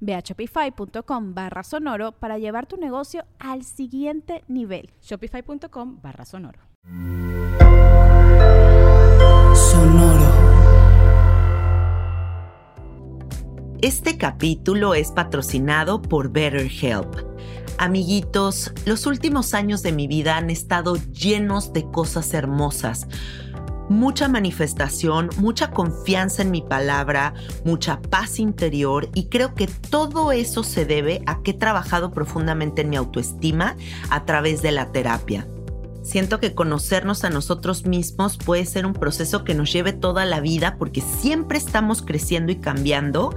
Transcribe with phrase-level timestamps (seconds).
[0.00, 4.90] Ve a shopify.com barra sonoro para llevar tu negocio al siguiente nivel.
[5.02, 6.60] Shopify.com barra sonoro.
[9.54, 10.48] Sonoro.
[13.80, 17.14] Este capítulo es patrocinado por BetterHelp.
[17.78, 23.06] Amiguitos, los últimos años de mi vida han estado llenos de cosas hermosas
[23.88, 30.62] mucha manifestación, mucha confianza en mi palabra, mucha paz interior y creo que todo eso
[30.62, 33.76] se debe a que he trabajado profundamente en mi autoestima
[34.10, 35.46] a través de la terapia.
[36.02, 40.40] Siento que conocernos a nosotros mismos puede ser un proceso que nos lleve toda la
[40.40, 43.34] vida porque siempre estamos creciendo y cambiando,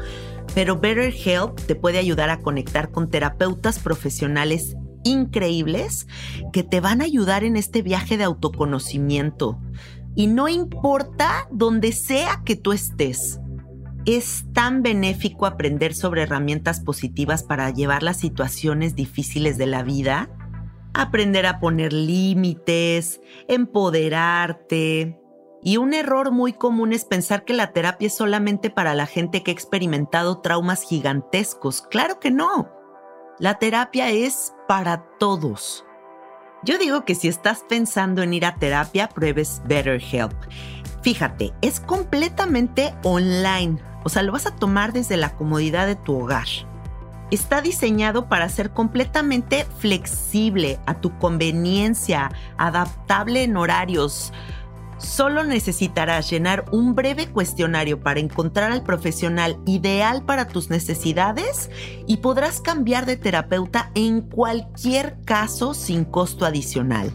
[0.56, 6.08] pero BetterHelp te puede ayudar a conectar con terapeutas profesionales increíbles
[6.54, 9.60] que te van a ayudar en este viaje de autoconocimiento
[10.16, 13.40] y no importa donde sea que tú estés.
[14.06, 20.30] Es tan benéfico aprender sobre herramientas positivas para llevar las situaciones difíciles de la vida,
[20.94, 25.18] aprender a poner límites, empoderarte.
[25.64, 29.44] Y un error muy común es pensar que la terapia es solamente para la gente
[29.44, 31.84] que ha experimentado traumas gigantescos.
[31.84, 32.72] Claro que no.
[33.38, 35.86] La terapia es para todos.
[36.64, 40.34] Yo digo que si estás pensando en ir a terapia, pruebes BetterHelp.
[41.02, 46.20] Fíjate, es completamente online, o sea, lo vas a tomar desde la comodidad de tu
[46.20, 46.46] hogar.
[47.32, 54.32] Está diseñado para ser completamente flexible, a tu conveniencia, adaptable en horarios,
[55.02, 61.72] Solo necesitarás llenar un breve cuestionario para encontrar al profesional ideal para tus necesidades
[62.08, 67.12] y podrás cambiar de terapeuta en cualquier caso sin costo adicional.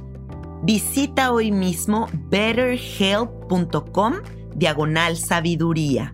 [0.62, 4.14] Visita hoy mismo betterhelp.com
[4.56, 6.12] diagonal sabiduría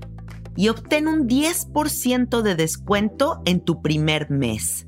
[0.56, 4.86] y obtén un 10% de descuento en tu primer mes.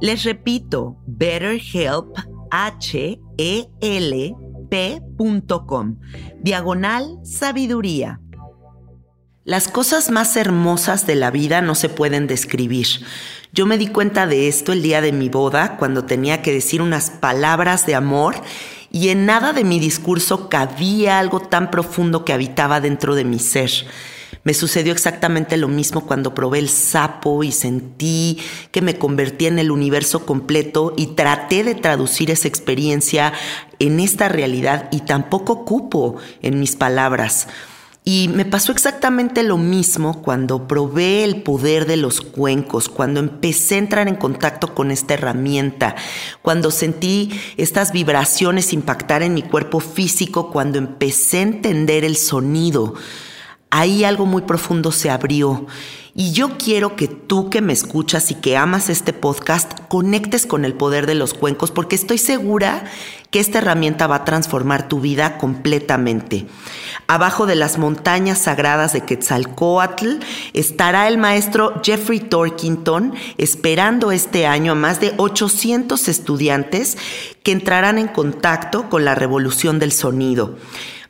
[0.00, 2.16] Les repito, BetterHelp,
[2.50, 4.36] H-E-L
[4.68, 5.96] p.com,
[6.42, 8.20] diagonal sabiduría.
[9.44, 12.86] Las cosas más hermosas de la vida no se pueden describir.
[13.52, 16.82] Yo me di cuenta de esto el día de mi boda, cuando tenía que decir
[16.82, 18.34] unas palabras de amor
[18.90, 23.38] y en nada de mi discurso cabía algo tan profundo que habitaba dentro de mi
[23.38, 23.70] ser.
[24.46, 28.38] Me sucedió exactamente lo mismo cuando probé el sapo y sentí
[28.70, 33.32] que me convertí en el universo completo y traté de traducir esa experiencia
[33.80, 37.48] en esta realidad y tampoco cupo en mis palabras.
[38.04, 43.74] Y me pasó exactamente lo mismo cuando probé el poder de los cuencos, cuando empecé
[43.74, 45.96] a entrar en contacto con esta herramienta,
[46.42, 52.94] cuando sentí estas vibraciones impactar en mi cuerpo físico, cuando empecé a entender el sonido
[53.70, 55.66] ahí algo muy profundo se abrió.
[56.18, 60.64] Y yo quiero que tú que me escuchas y que amas este podcast conectes con
[60.64, 62.84] el poder de los cuencos porque estoy segura
[63.30, 66.46] que esta herramienta va a transformar tu vida completamente.
[67.06, 70.20] Abajo de las montañas sagradas de Quetzalcoatl
[70.54, 76.96] estará el maestro Jeffrey Torkington esperando este año a más de 800 estudiantes
[77.42, 80.56] que entrarán en contacto con la revolución del sonido.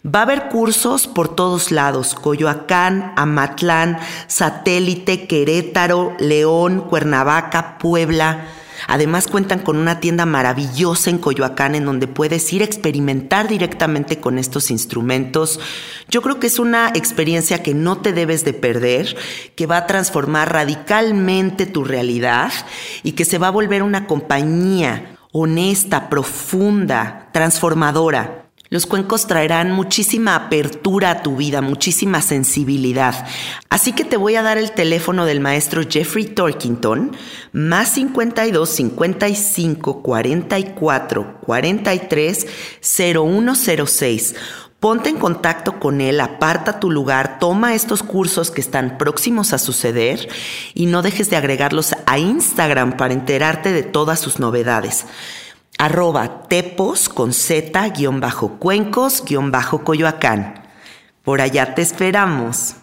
[0.06, 3.98] Va a haber cursos por todos lados, Coyoacán, Amatlán,
[4.28, 8.46] Satélite, Querétaro, León, Cuernavaca, Puebla.
[8.86, 14.20] Además cuentan con una tienda maravillosa en Coyoacán en donde puedes ir a experimentar directamente
[14.20, 15.58] con estos instrumentos.
[16.08, 19.16] Yo creo que es una experiencia que no te debes de perder,
[19.56, 22.52] que va a transformar radicalmente tu realidad
[23.02, 28.45] y que se va a volver una compañía honesta, profunda, transformadora.
[28.68, 33.26] Los cuencos traerán muchísima apertura a tu vida, muchísima sensibilidad.
[33.70, 37.16] Así que te voy a dar el teléfono del maestro Jeffrey Torkington,
[37.52, 42.46] más 52 55 44 43
[42.80, 44.34] 0106.
[44.80, 49.58] Ponte en contacto con él, aparta tu lugar, toma estos cursos que están próximos a
[49.58, 50.28] suceder
[50.74, 55.06] y no dejes de agregarlos a Instagram para enterarte de todas sus novedades
[55.78, 60.62] arroba tepos con z guion bajo cuencos guion bajo coyoacán.
[61.22, 62.76] Por allá te esperamos.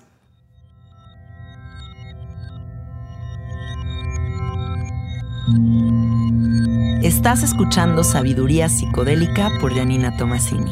[7.01, 10.71] Estás escuchando Sabiduría Psicodélica por Janina Tomasini.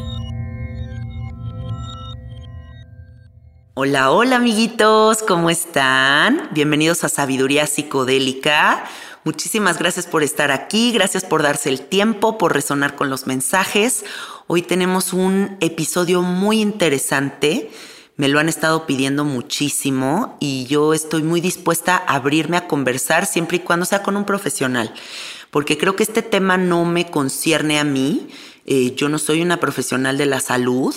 [3.74, 6.48] Hola, hola amiguitos, ¿cómo están?
[6.52, 8.84] Bienvenidos a Sabiduría Psicodélica
[9.24, 14.04] Muchísimas gracias por estar aquí, gracias por darse el tiempo, por resonar con los mensajes.
[14.48, 17.70] Hoy tenemos un episodio muy interesante.
[18.16, 23.26] Me lo han estado pidiendo muchísimo y yo estoy muy dispuesta a abrirme a conversar
[23.26, 24.92] siempre y cuando sea con un profesional,
[25.52, 28.26] porque creo que este tema no me concierne a mí.
[28.66, 30.96] Eh, yo no soy una profesional de la salud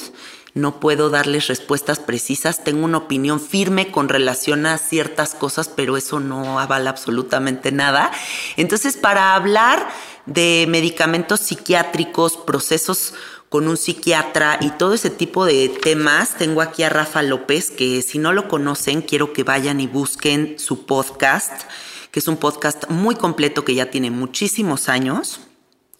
[0.55, 5.97] no puedo darles respuestas precisas, tengo una opinión firme con relación a ciertas cosas, pero
[5.97, 8.09] eso no avala absolutamente nada.
[8.55, 9.89] Entonces, para hablar
[10.25, 13.13] de medicamentos psiquiátricos, procesos
[13.49, 18.01] con un psiquiatra y todo ese tipo de temas, tengo aquí a Rafa López, que
[18.01, 21.63] si no lo conocen, quiero que vayan y busquen su podcast,
[22.11, 25.41] que es un podcast muy completo que ya tiene muchísimos años,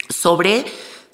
[0.10, 0.66] sobre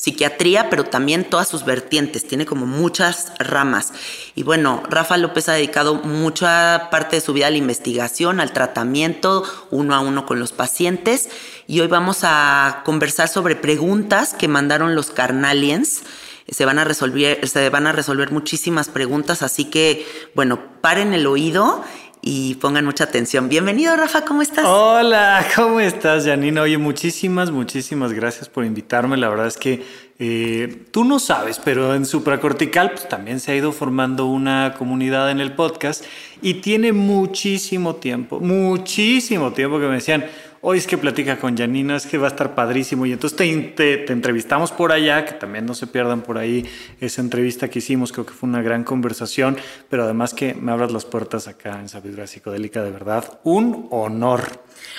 [0.02, 3.94] psiquiatría, pero también todas sus vertientes, tiene como muchas ramas.
[4.34, 8.52] Y bueno, Rafa López ha dedicado mucha parte de su vida a la investigación, al
[8.52, 11.30] tratamiento, uno a uno con los pacientes.
[11.68, 16.02] Y hoy vamos a conversar sobre preguntas que mandaron los carnaliens.
[16.48, 21.28] Se van a resolver, se van a resolver muchísimas preguntas, así que, bueno, paren el
[21.28, 21.84] oído
[22.22, 23.50] y pongan mucha atención.
[23.50, 24.66] Bienvenido, Rafa, ¿cómo estás?
[24.66, 26.62] Hola, ¿cómo estás, Janina?
[26.62, 29.18] Oye, muchísimas, muchísimas gracias por invitarme.
[29.18, 29.84] La verdad es que
[30.20, 35.32] eh, tú no sabes, pero en Supracortical pues, también se ha ido formando una comunidad
[35.32, 36.06] en el podcast
[36.44, 40.26] y tiene muchísimo tiempo, muchísimo tiempo que me decían,
[40.62, 43.06] hoy es que platica con Janina, es que va a estar padrísimo.
[43.06, 43.38] Y entonces
[43.76, 46.66] te, entrevistamos por allá, que también no se pierdan por ahí
[47.00, 49.58] esa entrevista que hicimos, creo que fue una gran conversación,
[49.90, 54.44] pero además que me abras las puertas acá en Sabiduría Psicodélica, de verdad, un honor.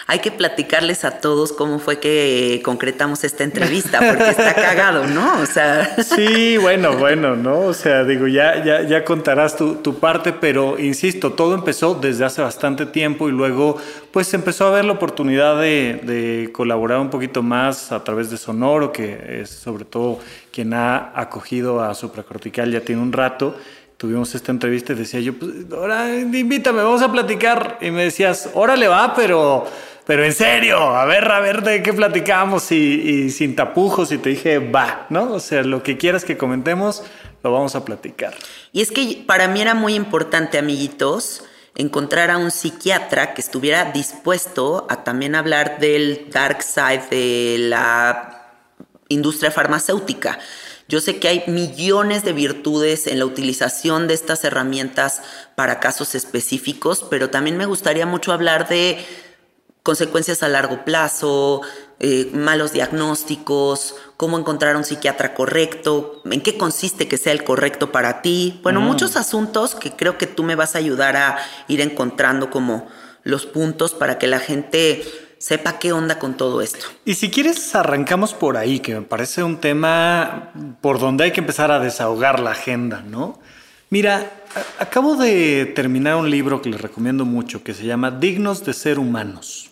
[0.07, 5.41] Hay que platicarles a todos cómo fue que concretamos esta entrevista, porque está cagado, ¿no?
[5.41, 5.97] O sea.
[6.03, 7.61] Sí, bueno, bueno, ¿no?
[7.61, 12.25] O sea, digo, ya, ya, ya contarás tu, tu parte, pero insisto, todo empezó desde
[12.25, 13.77] hace bastante tiempo y luego,
[14.11, 18.37] pues empezó a haber la oportunidad de, de colaborar un poquito más a través de
[18.37, 20.19] Sonoro, que es sobre todo
[20.53, 23.57] quien ha acogido a Supracortical ya tiene un rato
[24.03, 27.79] tuvimos esta entrevista y decía yo, pues, ahora invítame, vamos a platicar.
[27.81, 29.65] Y me decías, órale va, pero,
[30.05, 34.11] pero en serio, a ver, a ver de qué platicamos y, sin tapujos.
[34.11, 35.35] Y te dije, va, ¿no?
[35.35, 37.05] O sea, lo que quieras que comentemos,
[37.45, 38.35] lo vamos a platicar.
[38.73, 41.45] Y es que para mí era muy importante, amiguitos,
[41.77, 48.49] encontrar a un psiquiatra que estuviera dispuesto a también hablar del dark side de la
[49.07, 50.41] industria farmacéutica.
[50.89, 55.23] Yo sé que hay millones de virtudes en la utilización de estas herramientas
[55.55, 59.05] para casos específicos, pero también me gustaría mucho hablar de
[59.83, 61.63] consecuencias a largo plazo,
[61.99, 67.91] eh, malos diagnósticos, cómo encontrar un psiquiatra correcto, en qué consiste que sea el correcto
[67.91, 68.61] para ti.
[68.63, 72.89] Bueno, muchos asuntos que creo que tú me vas a ayudar a ir encontrando como
[73.25, 75.05] los puntos para que la gente
[75.43, 76.87] sepa qué onda con todo esto.
[77.05, 81.41] Y si quieres, arrancamos por ahí, que me parece un tema por donde hay que
[81.41, 83.41] empezar a desahogar la agenda, ¿no?
[83.91, 84.31] Mira,
[84.79, 89.01] acabo de terminar un libro que les recomiendo mucho, que se llama Dignos de Ser
[89.01, 89.71] Humanos.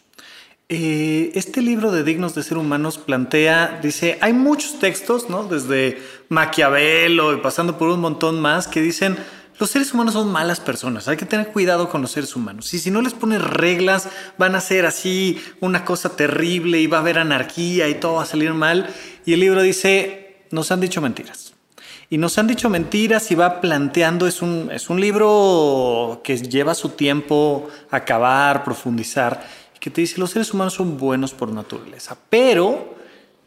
[0.68, 5.44] Eh, este libro de Dignos de Ser Humanos plantea, dice, hay muchos textos, ¿no?
[5.44, 9.16] Desde Maquiavelo y pasando por un montón más que dicen,
[9.60, 12.72] los seres humanos son malas personas, hay que tener cuidado con los seres humanos.
[12.72, 16.96] Y si no les pones reglas, van a ser así una cosa terrible y va
[16.96, 18.88] a haber anarquía y todo va a salir mal.
[19.26, 21.52] Y el libro dice, nos han dicho mentiras.
[22.08, 26.74] Y nos han dicho mentiras y va planteando, es un, es un libro que lleva
[26.74, 29.46] su tiempo acabar, profundizar,
[29.78, 32.96] que te dice, los seres humanos son buenos por naturaleza, pero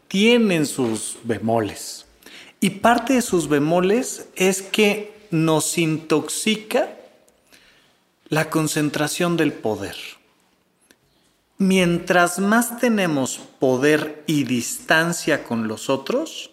[0.06, 2.06] tienen sus bemoles.
[2.60, 6.90] Y parte de sus bemoles es que nos intoxica
[8.28, 9.96] la concentración del poder.
[11.58, 16.50] Mientras más tenemos poder y distancia con los otros,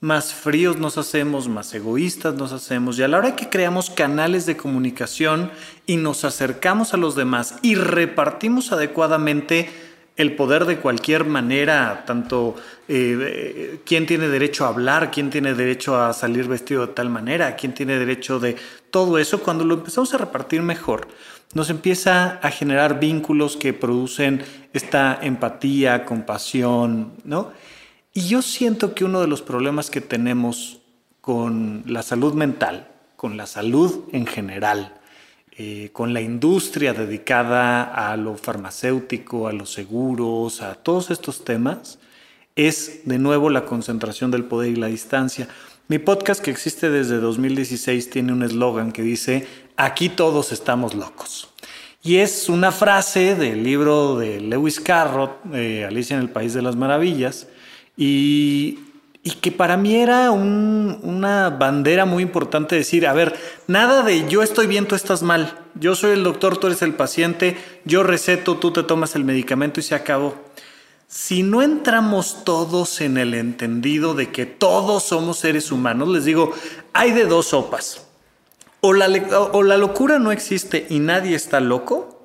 [0.00, 2.98] más fríos nos hacemos, más egoístas nos hacemos.
[2.98, 5.50] Y a la hora que creamos canales de comunicación
[5.86, 9.89] y nos acercamos a los demás y repartimos adecuadamente
[10.20, 12.54] el poder de cualquier manera, tanto
[12.88, 17.56] eh, quién tiene derecho a hablar, quién tiene derecho a salir vestido de tal manera,
[17.56, 18.56] quién tiene derecho de
[18.90, 21.08] todo eso, cuando lo empezamos a repartir mejor,
[21.54, 27.52] nos empieza a generar vínculos que producen esta empatía, compasión, ¿no?
[28.12, 30.80] Y yo siento que uno de los problemas que tenemos
[31.20, 34.99] con la salud mental, con la salud en general,
[35.62, 41.98] eh, con la industria dedicada a lo farmacéutico, a los seguros, a todos estos temas,
[42.56, 45.48] es de nuevo la concentración del poder y la distancia.
[45.86, 51.50] Mi podcast que existe desde 2016 tiene un eslogan que dice, aquí todos estamos locos.
[52.02, 56.62] Y es una frase del libro de Lewis Carroll, eh, Alicia en el País de
[56.62, 57.48] las Maravillas,
[57.98, 58.78] y
[59.22, 64.42] y que para mí era una bandera muy importante decir, a ver, nada de yo
[64.42, 68.56] estoy bien, tú estás mal, yo soy el doctor, tú eres el paciente, yo receto,
[68.56, 70.36] tú te tomas el medicamento y se acabó.
[71.06, 76.52] Si no entramos todos en el entendido de que todos somos seres humanos, les digo,
[76.94, 78.06] hay de dos sopas.
[78.80, 79.08] O la,
[79.52, 82.19] o la locura no existe y nadie está loco,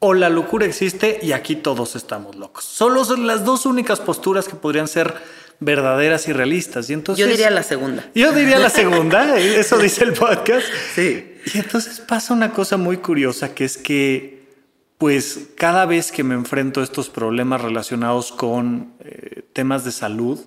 [0.00, 2.64] o la locura existe y aquí todos estamos locos.
[2.64, 5.14] Solo son las dos únicas posturas que podrían ser
[5.60, 6.88] verdaderas y realistas.
[6.88, 8.10] Y entonces, yo diría la segunda.
[8.14, 10.66] Yo diría la segunda, eso dice el podcast.
[10.94, 11.36] Sí.
[11.54, 14.48] Y entonces pasa una cosa muy curiosa que es que,
[14.96, 20.40] pues, cada vez que me enfrento a estos problemas relacionados con eh, temas de salud,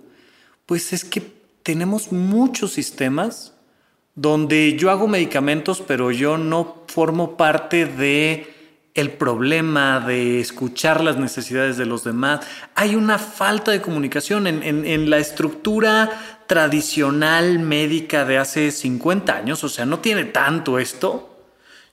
[0.66, 1.22] pues es que
[1.62, 3.54] tenemos muchos sistemas
[4.16, 8.53] donde yo hago medicamentos, pero yo no formo parte de
[8.96, 12.46] el problema de escuchar las necesidades de los demás.
[12.76, 19.70] Hay una falta de comunicación en, la estructura tradicional médica de hace 50 años, o
[19.70, 21.30] sea, no tiene tanto esto.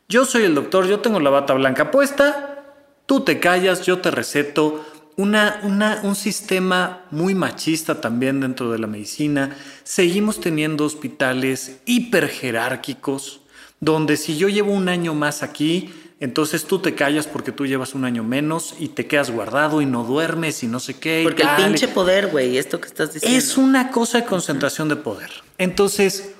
[0.08, 2.64] Yo soy el doctor, yo tengo la bata blanca puesta,
[3.06, 4.84] tú te callas, yo te receto.
[5.16, 9.56] Una, una, un sistema muy machista también dentro de la medicina.
[9.84, 13.40] Seguimos teniendo hospitales hiperjerárquicos,
[13.80, 17.94] donde si yo llevo un año más aquí, entonces tú te callas porque tú llevas
[17.94, 21.22] un año menos y te quedas guardado y no duermes y no sé qué.
[21.24, 23.38] Porque el pinche poder, güey, esto que estás diciendo.
[23.38, 25.30] Es una cosa de concentración de poder.
[25.56, 26.32] Entonces,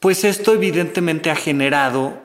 [0.00, 2.20] pues esto evidentemente ha generado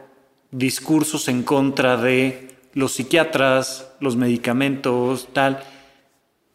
[0.50, 5.64] discursos en contra de los psiquiatras, los medicamentos, tal.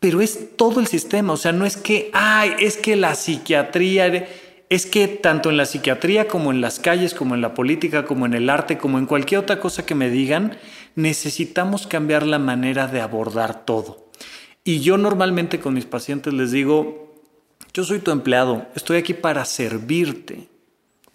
[0.00, 4.28] Pero es todo el sistema, o sea, no es que, ay, es que la psiquiatría
[4.68, 8.26] es que tanto en la psiquiatría como en las calles, como en la política, como
[8.26, 10.58] en el arte, como en cualquier otra cosa que me digan,
[10.96, 14.10] necesitamos cambiar la manera de abordar todo.
[14.64, 17.14] Y yo normalmente con mis pacientes les digo,
[17.72, 20.48] yo soy tu empleado, estoy aquí para servirte.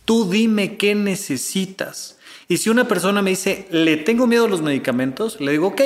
[0.05, 2.17] Tú dime qué necesitas.
[2.47, 5.81] Y si una persona me dice, le tengo miedo a los medicamentos, le digo, ok,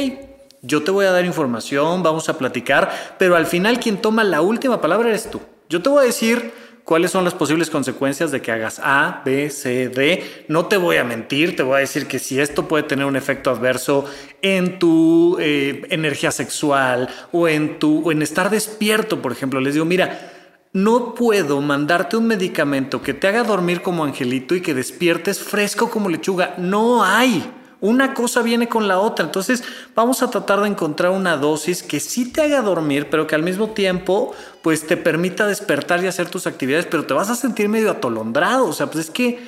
[0.62, 4.42] yo te voy a dar información, vamos a platicar, pero al final quien toma la
[4.42, 5.42] última palabra eres tú.
[5.70, 6.52] Yo te voy a decir,
[6.86, 10.46] cuáles son las posibles consecuencias de que hagas A, B, C, D.
[10.48, 13.16] No te voy a mentir, te voy a decir que si esto puede tener un
[13.16, 14.06] efecto adverso
[14.42, 19.74] en tu eh, energía sexual o en, tu, o en estar despierto, por ejemplo, les
[19.74, 20.32] digo, mira,
[20.74, 25.90] no puedo mandarte un medicamento que te haga dormir como angelito y que despiertes fresco
[25.90, 26.54] como lechuga.
[26.58, 27.50] No hay.
[27.82, 29.26] Una cosa viene con la otra.
[29.26, 29.64] Entonces
[29.96, 33.44] vamos a tratar de encontrar una dosis que sí te haga dormir, pero que al
[33.44, 37.70] mismo tiempo pues te permita despertar y hacer tus actividades, pero te vas a sentir
[37.70, 38.68] medio atolondrado.
[38.68, 39.40] O sea, pues es que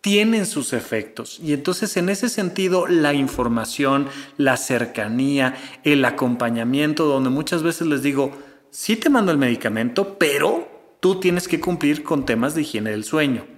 [0.00, 1.40] tienen sus efectos.
[1.42, 8.02] Y entonces en ese sentido la información, la cercanía, el acompañamiento, donde muchas veces les
[8.02, 8.32] digo,
[8.70, 10.68] sí te mando el medicamento, pero
[11.00, 13.53] tú tienes que cumplir con temas de higiene del sueño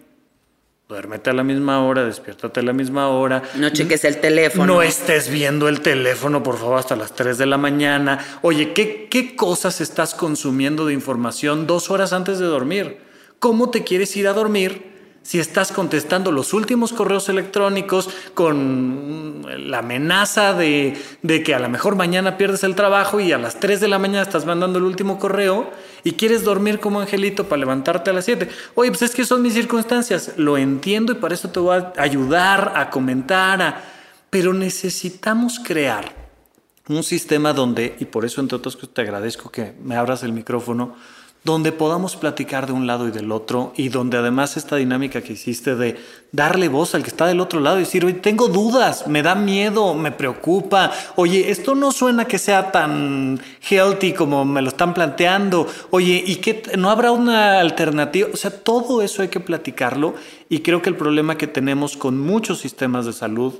[0.88, 3.42] Duérmete a la misma hora, despiértate a la misma hora.
[3.56, 4.66] No cheques el teléfono.
[4.66, 8.24] No estés viendo el teléfono, por favor, hasta las 3 de la mañana.
[8.42, 12.98] Oye, ¿qué, ¿qué cosas estás consumiendo de información dos horas antes de dormir?
[13.40, 14.95] ¿Cómo te quieres ir a dormir
[15.26, 20.96] si estás contestando los últimos correos electrónicos con la amenaza de,
[21.44, 24.22] que a lo mejor mañana pierdes el trabajo y a las 3 de la mañana
[24.22, 25.68] estás mandando el último correo
[26.04, 28.48] y quieres dormir como angelito para levantarte a las 7.
[28.76, 31.92] Oye, pues es que son mis circunstancias, lo entiendo y para eso te voy a
[31.98, 33.82] ayudar a comentar,
[34.30, 36.14] pero necesitamos crear
[36.88, 40.32] un sistema donde, y por eso entre otras cosas te agradezco que me abras el
[40.32, 40.94] micrófono,
[41.46, 45.34] donde podamos platicar de un lado y del otro y donde además esta dinámica que
[45.34, 45.96] hiciste de
[46.32, 49.36] darle voz al que está del otro lado y decir, oye, tengo dudas, me da
[49.36, 54.92] miedo, me preocupa, oye, esto no suena que sea tan healthy como me lo están
[54.92, 56.64] planteando, oye, ¿y qué?
[56.76, 58.28] ¿No habrá una alternativa?
[58.34, 60.16] O sea, todo eso hay que platicarlo
[60.48, 63.54] y creo que el problema que tenemos con muchos sistemas de salud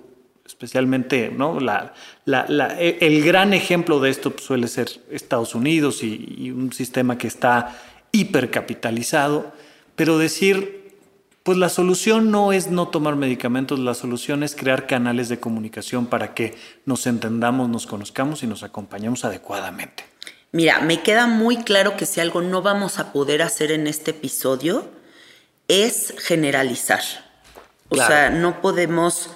[0.47, 1.61] especialmente ¿no?
[1.61, 1.93] La,
[2.27, 7.77] e, el gran ejemplo de esto suele ser Estados Unidos y, un sistema que está
[8.13, 9.53] hipercapitalizado,
[9.95, 10.95] pero decir,
[11.43, 16.07] pues la solución no es no tomar medicamentos, la solución es crear canales de comunicación
[16.07, 20.05] para que nos entendamos, nos conozcamos y nos acompañemos adecuadamente.
[20.53, 24.13] Mira, me queda muy claro que si algo no vamos a poder hacer en este
[24.13, 24.89] episodio
[25.69, 27.03] es generalizar.
[27.89, 29.31] O sea, no podemos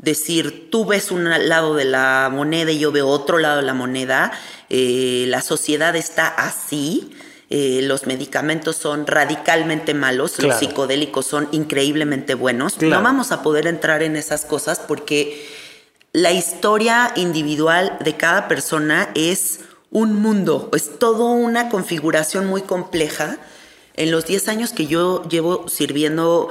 [0.00, 3.74] decir, tú ves un lado de la moneda y yo veo otro lado de la
[3.74, 4.32] moneda,
[4.70, 7.10] eh, la sociedad está así,
[7.50, 12.80] eh, los medicamentos son radicalmente malos, los psicodélicos son increíblemente buenos.
[12.80, 15.46] No vamos a poder entrar en esas cosas porque
[16.12, 23.38] la historia individual de cada persona es un mundo, es toda una configuración muy compleja.
[23.94, 26.48] En los 10 años que yo llevo sirviendo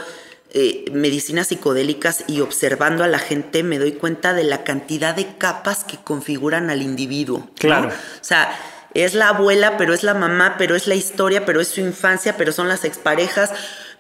[0.52, 5.36] eh, medicinas psicodélicas y observando a la gente me doy cuenta de la cantidad de
[5.38, 7.48] capas que configuran al individuo.
[7.60, 7.90] Claro.
[7.90, 8.58] O sea,
[8.94, 12.36] es la abuela, pero es la mamá, pero es la historia, pero es su infancia,
[12.36, 13.52] pero son las exparejas,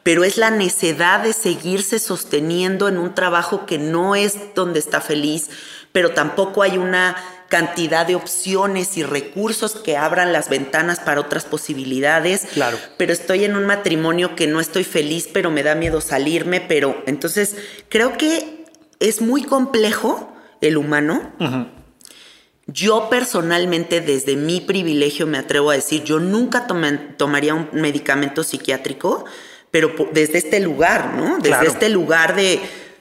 [0.01, 5.01] pero es la necedad de seguirse sosteniendo en un trabajo que no es donde está
[5.01, 5.49] feliz,
[5.91, 7.15] pero tampoco hay una
[7.49, 12.47] cantidad de opciones y recursos que abran las ventanas para otras posibilidades.
[12.53, 12.77] Claro.
[12.97, 17.03] Pero estoy en un matrimonio que no estoy feliz, pero me da miedo salirme, pero
[17.07, 17.55] entonces
[17.89, 18.65] creo que
[18.99, 21.33] es muy complejo el humano.
[22.67, 26.67] Yo personalmente, desde mi privilegio, me atrevo a decir, yo nunca
[27.17, 29.25] tomaría un medicamento psiquiátrico,
[29.71, 31.39] pero desde este lugar, ¿no?
[31.39, 32.59] Desde este lugar de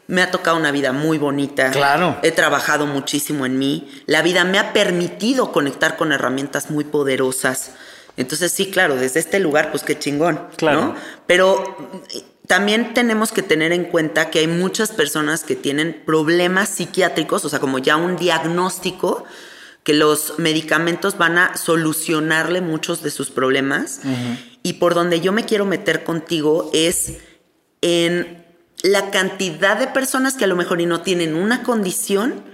[0.09, 1.71] me ha tocado una vida muy bonita.
[1.71, 2.19] Claro.
[2.23, 3.89] He trabajado muchísimo en mí.
[4.07, 7.73] La vida me ha permitido conectar con herramientas muy poderosas.
[8.17, 10.41] Entonces, sí, claro, desde este lugar, pues qué chingón.
[10.57, 10.95] Claro.
[11.27, 11.77] Pero
[12.15, 17.45] eh, también tenemos que tener en cuenta que hay muchas personas que tienen problemas psiquiátricos,
[17.45, 19.25] o sea, como ya un diagnóstico,
[19.83, 24.01] que los medicamentos van a solucionarle muchos de sus problemas.
[24.63, 27.19] Y por donde yo me quiero meter contigo es
[27.83, 28.48] en
[28.83, 32.45] la cantidad de personas que a lo mejor y no tienen una condición,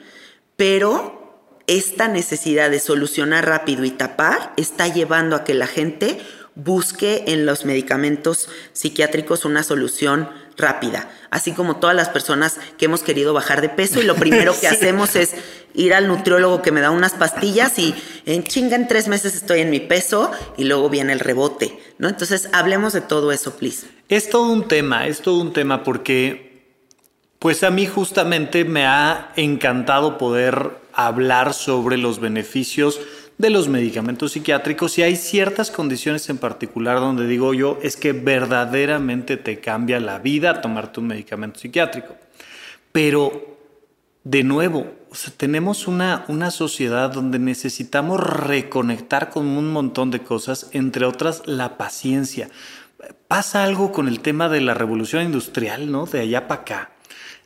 [0.57, 1.25] pero
[1.67, 6.21] esta necesidad de solucionar rápido y tapar está llevando a que la gente
[6.55, 13.03] busque en los medicamentos psiquiátricos una solución rápida, así como todas las personas que hemos
[13.03, 15.35] querido bajar de peso y lo primero que hacemos es
[15.75, 17.95] ir al nutriólogo que me da unas pastillas y
[18.25, 22.09] en chinga en tres meses estoy en mi peso y luego viene el rebote, ¿no?
[22.09, 23.87] Entonces hablemos de todo eso, please.
[24.09, 26.55] Es todo un tema, es todo un tema porque
[27.39, 33.01] pues a mí justamente me ha encantado poder hablar sobre los beneficios
[33.37, 38.13] de los medicamentos psiquiátricos y hay ciertas condiciones en particular donde digo yo es que
[38.13, 42.17] verdaderamente te cambia la vida tomarte un medicamento psiquiátrico.
[42.93, 43.59] Pero,
[44.23, 44.87] de nuevo,
[45.37, 51.77] tenemos una, una sociedad donde necesitamos reconectar con un montón de cosas, entre otras la
[51.77, 52.49] paciencia.
[53.29, 56.07] Pasa algo con el tema de la revolución industrial, ¿no?
[56.07, 56.91] De allá para acá.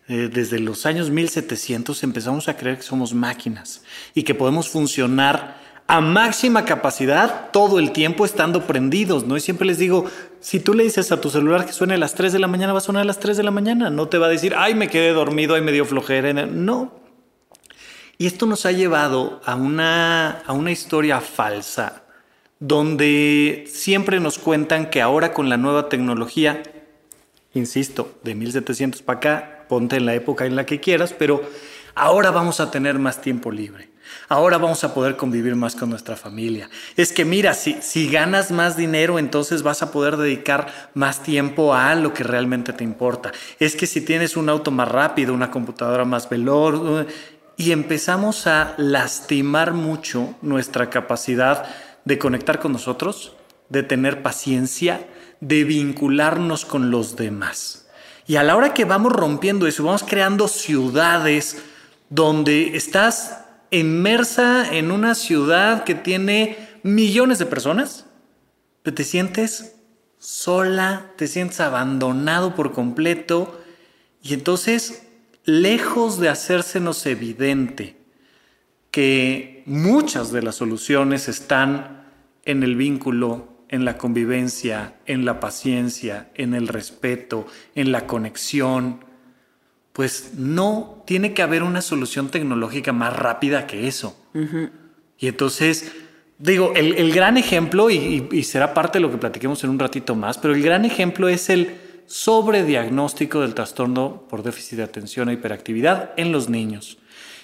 [0.08, 3.82] Eh, desde los años 1700 empezamos a creer que somos máquinas
[4.14, 9.36] y que podemos funcionar a máxima capacidad todo el tiempo estando prendidos, ¿no?
[9.36, 10.04] Y siempre les digo,
[10.40, 12.72] si tú le dices a tu celular que suene a las 3 de la mañana,
[12.72, 14.74] va a sonar a las 3 de la mañana, no te va a decir, ay,
[14.74, 16.92] me quedé dormido, ay, me dio flojera, no.
[18.18, 22.02] Y esto nos ha llevado a una, a una historia falsa,
[22.58, 26.60] donde siempre nos cuentan que ahora con la nueva tecnología,
[27.54, 31.48] insisto, de 1700 para acá, ponte en la época en la que quieras, pero
[31.94, 33.88] ahora vamos a tener más tiempo libre
[34.28, 36.68] Ahora vamos a poder convivir más con nuestra familia.
[36.96, 41.74] Es que mira, si, si ganas más dinero, entonces vas a poder dedicar más tiempo
[41.74, 43.32] a lo que realmente te importa.
[43.58, 47.06] Es que si tienes un auto más rápido, una computadora más veloz,
[47.58, 51.64] y empezamos a lastimar mucho nuestra capacidad
[52.04, 53.34] de conectar con nosotros,
[53.68, 55.08] de tener paciencia,
[55.40, 57.88] de vincularnos con los demás.
[58.28, 61.60] Y a la hora que vamos rompiendo eso, vamos creando ciudades
[62.10, 63.40] donde estás
[63.72, 68.06] inmersa en una ciudad que tiene millones de personas,
[68.84, 69.74] pero te sientes
[70.18, 73.60] sola, te sientes abandonado por completo
[74.22, 75.07] y entonces,
[75.48, 77.96] lejos de hacérsenos evidente
[78.90, 82.04] que muchas de las soluciones están
[82.44, 89.04] en el vínculo en la convivencia, en la paciencia, en el respeto, en la conexión,
[89.94, 94.16] pues no tiene que haber una solución tecnológica más rápida que eso.
[95.18, 95.92] Y entonces,
[96.38, 100.36] digo, el, gran ejemplo, y, será parte de lo que platiquemos en un ratito más,
[100.36, 106.10] pero el gran ejemplo es el sobrediagnóstico del trastorno por déficit de atención e hiperactividad
[106.16, 106.98] en los niños.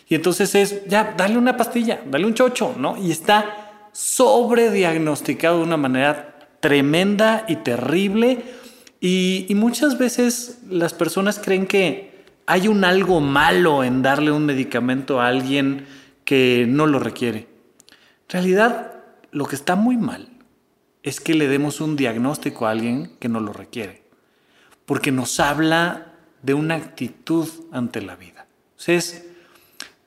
[0.09, 2.97] Y entonces es, ya, dale una pastilla, dale un chocho, ¿no?
[2.97, 8.43] Y está sobrediagnosticado de una manera tremenda y terrible.
[9.01, 12.15] y muchas veces las personas creen que
[12.47, 15.87] hay un algo malo en darle un medicamento a alguien
[16.25, 17.49] que no lo requiere.
[18.29, 18.95] En realidad,
[19.31, 20.29] lo que está muy mal
[21.03, 24.04] es que le demos un diagnóstico a alguien que no lo requiere,
[24.87, 28.47] porque nos habla de una actitud ante la vida.
[28.73, 29.25] Entonces,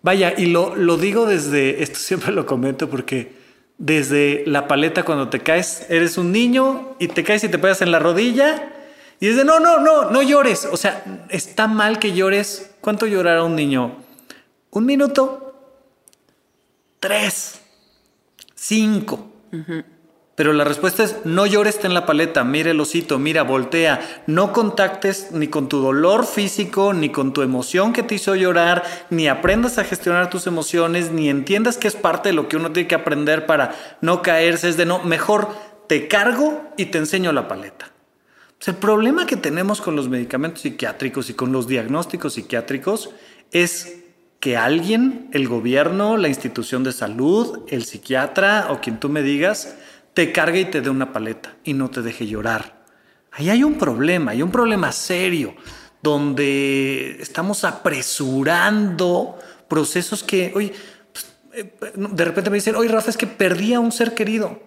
[0.02, 3.36] vaya, y lo, lo digo desde, esto siempre lo comento porque
[3.78, 7.82] desde la paleta cuando te caes, eres un niño y te caes y te pegas
[7.82, 8.74] en la rodilla
[9.20, 10.68] y dice, no, no, no, no llores.
[10.72, 12.72] O sea, está mal que llores.
[12.82, 13.98] ¿Cuánto llorará un niño?
[14.70, 15.56] ¿Un minuto?
[17.00, 17.62] Tres.
[18.54, 19.32] Cinco.
[20.38, 24.24] Pero la respuesta es, no llores en la paleta, mira el osito, mira, voltea.
[24.28, 28.84] No contactes ni con tu dolor físico, ni con tu emoción que te hizo llorar,
[29.10, 32.72] ni aprendas a gestionar tus emociones, ni entiendas que es parte de lo que uno
[32.72, 34.70] tiene que aprender para no caerse.
[34.70, 35.50] Es de no, mejor
[35.88, 37.92] te cargo y te enseño la paleta
[38.66, 43.12] el problema que tenemos con los medicamentos psiquiátricos y con los diagnósticos psiquiátricos
[43.52, 44.00] es
[44.40, 49.78] que alguien, el gobierno, la institución de salud, el psiquiatra o quien tú me digas,
[50.18, 52.84] te cargue y te dé una paleta y no te deje llorar.
[53.32, 55.54] Ahí hay un problema, hay un problema serio,
[56.02, 60.74] donde estamos apresurando procesos que, oye,
[61.14, 64.60] pues, eh, de repente me dicen, oye, Rafa, es que perdí a un ser querido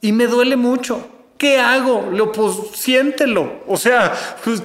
[0.00, 1.06] y me duele mucho.
[1.36, 2.08] ¿Qué hago?
[2.10, 3.64] Lo, pues siéntelo.
[3.66, 4.62] O sea, pues,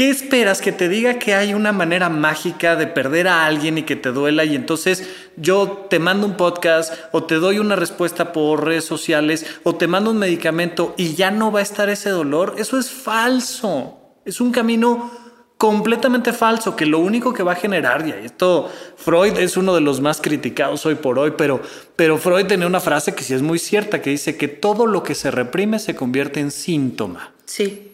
[0.00, 0.62] ¿qué esperas?
[0.62, 4.12] Que te diga que hay una manera mágica de perder a alguien y que te
[4.12, 8.86] duela y entonces yo te mando un podcast o te doy una respuesta por redes
[8.86, 12.54] sociales o te mando un medicamento y ya no va a estar ese dolor.
[12.56, 13.98] Eso es falso.
[14.24, 15.10] Es un camino
[15.58, 19.82] completamente falso, que lo único que va a generar, y esto Freud es uno de
[19.82, 21.60] los más criticados hoy por hoy, pero,
[21.96, 25.02] pero Freud tenía una frase que sí es muy cierta, que dice que todo lo
[25.02, 27.34] que se reprime se convierte en síntoma.
[27.44, 27.89] Sí.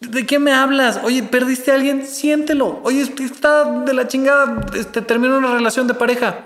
[0.00, 1.00] ¿De qué me hablas?
[1.02, 2.06] Oye, ¿perdiste a alguien?
[2.06, 2.80] Siéntelo.
[2.84, 6.44] Oye, está de la chingada, este, terminó una relación de pareja.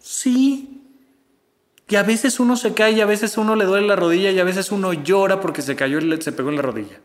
[0.00, 0.82] Sí.
[1.88, 4.40] Y a veces uno se cae y a veces uno le duele la rodilla y
[4.40, 6.98] a veces uno llora porque se cayó y se pegó en la rodilla.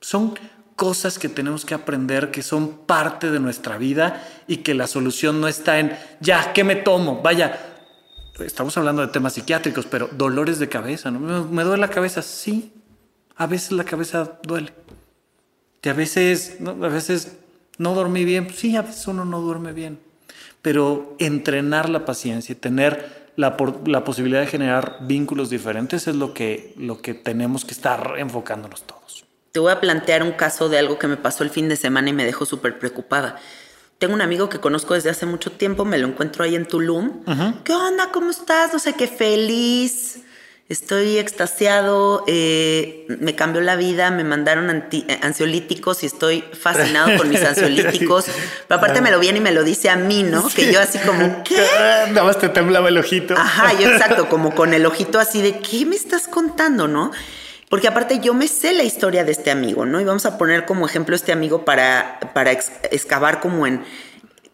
[0.00, 0.34] Son
[0.74, 5.40] cosas que tenemos que aprender que son parte de nuestra vida y que la solución
[5.40, 7.20] no está en, ya, ¿qué me tomo?
[7.22, 7.70] Vaya,
[8.38, 11.44] estamos hablando de temas psiquiátricos, pero dolores de cabeza, ¿no?
[11.44, 12.22] ¿Me duele la cabeza?
[12.22, 12.72] Sí,
[13.36, 14.72] a veces la cabeza duele.
[15.82, 16.70] Y a veces, ¿no?
[16.70, 17.36] a veces
[17.78, 19.98] no dormí bien, sí, a veces uno no duerme bien.
[20.62, 26.34] Pero entrenar la paciencia y tener la, la posibilidad de generar vínculos diferentes es lo
[26.34, 29.24] que, lo que tenemos que estar enfocándonos todos.
[29.52, 32.10] Te voy a plantear un caso de algo que me pasó el fin de semana
[32.10, 33.36] y me dejó súper preocupada.
[33.98, 37.24] Tengo un amigo que conozco desde hace mucho tiempo, me lo encuentro ahí en Tulum.
[37.64, 38.10] ¿Qué onda?
[38.12, 38.72] ¿Cómo estás?
[38.72, 40.20] No sé qué feliz.
[40.70, 47.28] Estoy extasiado, eh, me cambió la vida, me mandaron eh, ansiolíticos y estoy fascinado con
[47.28, 48.26] mis ansiolíticos.
[48.68, 50.48] Pero aparte me lo viene y me lo dice a mí, ¿no?
[50.48, 51.60] Que yo así como, ¿qué?
[52.10, 53.34] Nada más te temblaba el ojito.
[53.36, 57.10] Ajá, yo exacto, como con el ojito así de, ¿qué me estás contando, no?
[57.68, 60.00] Porque aparte yo me sé la historia de este amigo, ¿no?
[60.00, 63.82] Y vamos a poner como ejemplo este amigo para, para excavar como en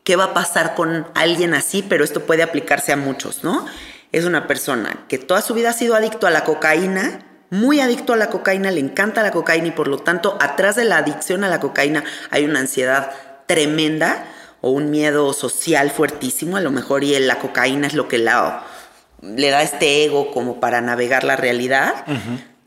[0.02, 3.66] qué va a pasar con alguien así, pero esto puede aplicarse a muchos, ¿no?
[4.12, 8.12] Es una persona que toda su vida ha sido adicto a la cocaína, muy adicto
[8.12, 11.44] a la cocaína, le encanta la cocaína y por lo tanto atrás de la adicción
[11.44, 13.10] a la cocaína hay una ansiedad
[13.46, 14.26] tremenda
[14.60, 19.50] o un miedo social fuertísimo, a lo mejor y la cocaína es lo que le
[19.50, 22.04] da este ego como para navegar la realidad.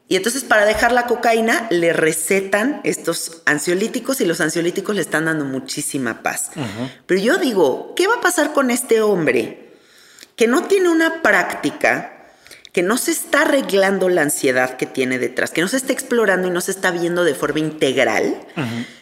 [0.08, 5.26] Y entonces para dejar la cocaína le recetan estos ansiolíticos y los ansiolíticos le están
[5.26, 6.52] dando muchísima paz.
[7.06, 9.69] Pero yo digo, ¿qué va a pasar con este hombre
[10.40, 12.14] que no tiene una práctica,
[12.72, 16.48] que no se está arreglando la ansiedad que tiene detrás, que no se está explorando
[16.48, 18.40] y no se está viendo de forma integral?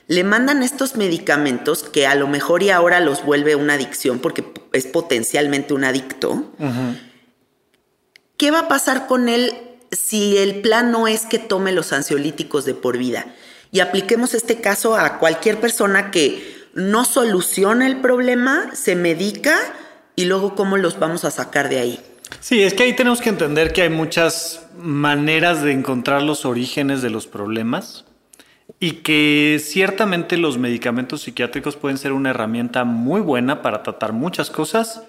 [0.07, 4.43] Le mandan estos medicamentos que a lo mejor y ahora los vuelve una adicción porque
[4.73, 6.51] es potencialmente un adicto.
[8.37, 9.53] ¿Qué va a pasar con él
[9.91, 13.27] si el plan no es que tome los ansiolíticos de por vida
[13.71, 19.55] y apliquemos este caso a cualquier persona que no soluciona el problema, se medica
[20.17, 21.99] y luego cómo los vamos a sacar de ahí.
[22.41, 27.01] Sí, es que ahí tenemos que entender que hay muchas maneras de encontrar los orígenes
[27.01, 28.03] de los problemas
[28.79, 34.49] y que ciertamente los medicamentos psiquiátricos pueden ser una herramienta muy buena para tratar muchas
[34.49, 35.03] cosas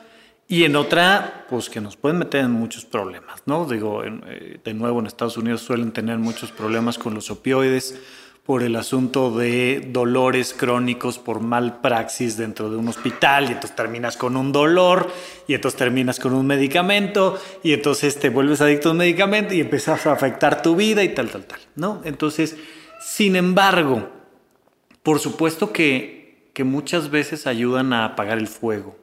[0.46, 3.66] y en otra, pues que nos pueden meter en muchos problemas, ¿no?
[3.66, 7.98] Digo, eh, de nuevo en Estados Unidos suelen tener muchos problemas con los opioides
[8.48, 13.76] por el asunto de dolores crónicos por mal praxis dentro de un hospital y entonces
[13.76, 15.12] terminas con un dolor
[15.46, 19.60] y entonces terminas con un medicamento y entonces te vuelves adicto a un medicamento y
[19.60, 22.00] empiezas a afectar tu vida y tal, tal, tal, ¿no?
[22.06, 22.56] Entonces,
[23.02, 24.08] sin embargo,
[25.02, 28.96] por supuesto que, que muchas veces ayudan a apagar el fuego,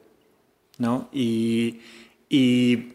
[0.76, 1.08] ¿no?
[1.12, 1.82] Y,
[2.28, 2.94] y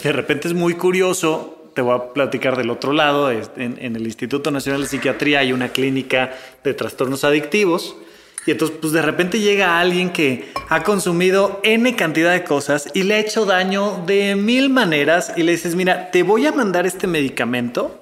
[0.00, 3.30] de repente es muy curioso te voy a platicar del otro lado.
[3.30, 6.32] En, el Instituto Nacional de Psiquiatría hay una clínica
[6.64, 7.96] de trastornos adictivos.
[8.44, 13.04] Y entonces, pues de repente llega alguien que ha consumido N cantidad de cosas y
[13.04, 16.84] le ha hecho daño de mil maneras y le dices, mira, te voy a mandar
[16.84, 18.00] este medicamento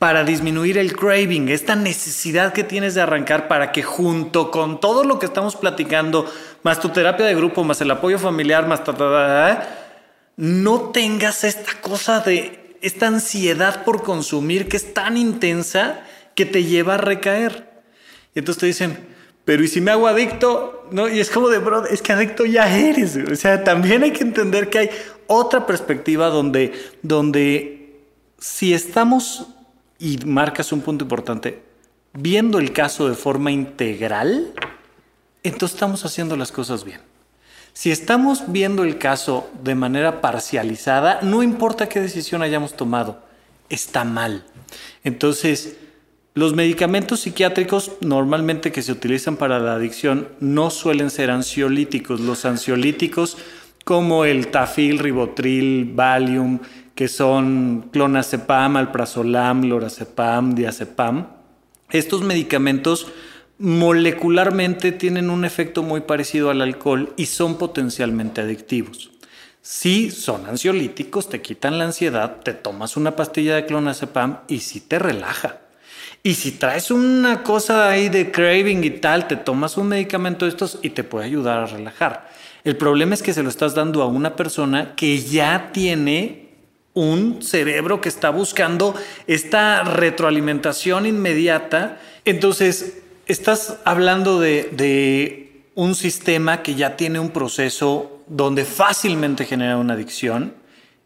[0.00, 5.04] para disminuir el craving, esta necesidad que tienes de arrancar para que junto con todo
[5.04, 6.24] lo que estamos platicando,
[6.62, 8.80] más tu terapia de grupo, más el apoyo familiar, más
[10.36, 16.02] no tengas esta cosa de esta ansiedad por consumir que es tan intensa
[16.34, 17.70] que te lleva a recaer.
[18.34, 18.98] Y entonces te dicen,
[19.44, 20.88] pero ¿y si me hago adicto?
[20.90, 21.08] ¿No?
[21.08, 23.16] Y es como de, bro, es que adicto ya eres.
[23.16, 24.90] O sea, también hay que entender que hay
[25.26, 28.00] otra perspectiva donde, donde
[28.38, 29.48] si estamos,
[29.98, 31.62] y marcas un punto importante,
[32.12, 34.52] viendo el caso de forma integral,
[35.42, 37.00] entonces estamos haciendo las cosas bien.
[37.80, 43.22] Si estamos viendo el caso de manera parcializada, no importa qué decisión hayamos tomado,
[43.70, 44.44] está mal.
[45.02, 45.78] Entonces,
[46.34, 52.20] los medicamentos psiquiátricos normalmente que se utilizan para la adicción no suelen ser ansiolíticos.
[52.20, 53.38] Los ansiolíticos
[53.86, 56.58] como el tafil, ribotril, valium,
[56.94, 61.28] que son clonazepam, alprazolam, lorazepam, diazepam,
[61.88, 63.06] estos medicamentos
[63.60, 69.10] molecularmente tienen un efecto muy parecido al alcohol y son potencialmente adictivos.
[69.60, 74.80] Si son ansiolíticos, te quitan la ansiedad, te tomas una pastilla de clonazepam y si
[74.80, 75.58] te relaja.
[76.22, 80.50] Y si traes una cosa ahí de craving y tal, te tomas un medicamento de
[80.50, 82.30] estos y te puede ayudar a relajar.
[82.64, 86.48] El problema es que se lo estás dando a una persona que ya tiene
[86.94, 88.94] un cerebro que está buscando
[89.26, 92.00] esta retroalimentación inmediata.
[92.24, 99.94] Entonces, estás hablando de, un sistema que ya tiene un proceso donde fácilmente genera una
[99.94, 100.54] adicción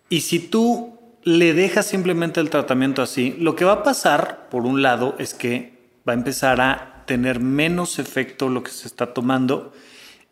[0.08, 4.64] y si tú le dejas simplemente el tratamiento así, lo que va a pasar, por
[4.64, 5.74] un lado, es que
[6.08, 9.72] va a empezar a tener menos efecto lo que se está tomando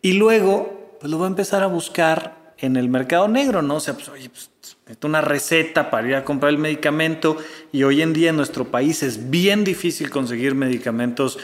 [0.00, 3.76] y luego pues lo va a empezar a buscar en el mercado negro, ¿no?
[3.76, 4.50] O sea, pues, oye, pues
[5.04, 7.36] una receta para ir a comprar el medicamento
[7.72, 11.38] y hoy en día en nuestro país es bien difícil conseguir medicamentos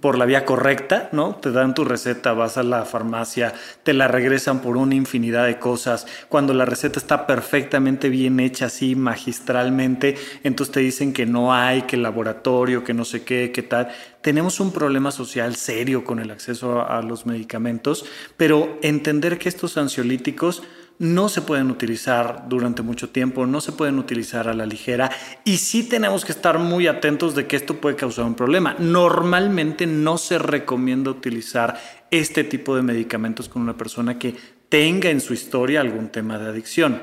[0.00, 1.34] por la vía correcta, ¿no?
[1.36, 3.52] Te dan tu receta, vas a la farmacia,
[3.82, 6.06] te la regresan por una infinidad de cosas.
[6.28, 11.82] Cuando la receta está perfectamente bien hecha así magistralmente, entonces te dicen que no hay,
[11.82, 13.88] que laboratorio, que no sé qué, qué tal.
[14.22, 19.76] Tenemos un problema social serio con el acceso a los medicamentos, pero entender que estos
[19.76, 20.62] ansiolíticos
[20.98, 25.10] no se pueden utilizar durante mucho tiempo, no se pueden utilizar a la ligera
[25.44, 28.76] y sí tenemos que estar muy atentos de que esto puede causar un problema.
[28.78, 31.80] Normalmente no se recomienda utilizar
[32.10, 34.34] este tipo de medicamentos con una persona que
[34.68, 37.02] tenga en su historia algún tema de adicción.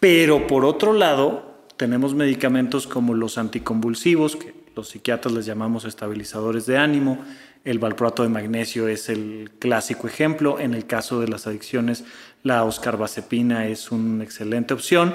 [0.00, 6.66] Pero por otro lado, tenemos medicamentos como los anticonvulsivos, que los psiquiatras les llamamos estabilizadores
[6.66, 7.24] de ánimo,
[7.64, 10.60] el valproato de magnesio es el clásico ejemplo.
[10.60, 12.04] En el caso de las adicciones,
[12.42, 15.14] la oscarbazepina es una excelente opción,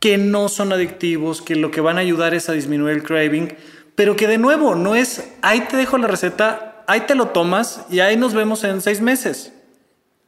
[0.00, 3.54] que no son adictivos, que lo que van a ayudar es a disminuir el craving,
[3.94, 7.84] pero que de nuevo no es, ahí te dejo la receta, ahí te lo tomas
[7.90, 9.52] y ahí nos vemos en seis meses.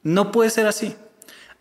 [0.03, 0.94] No puede ser así.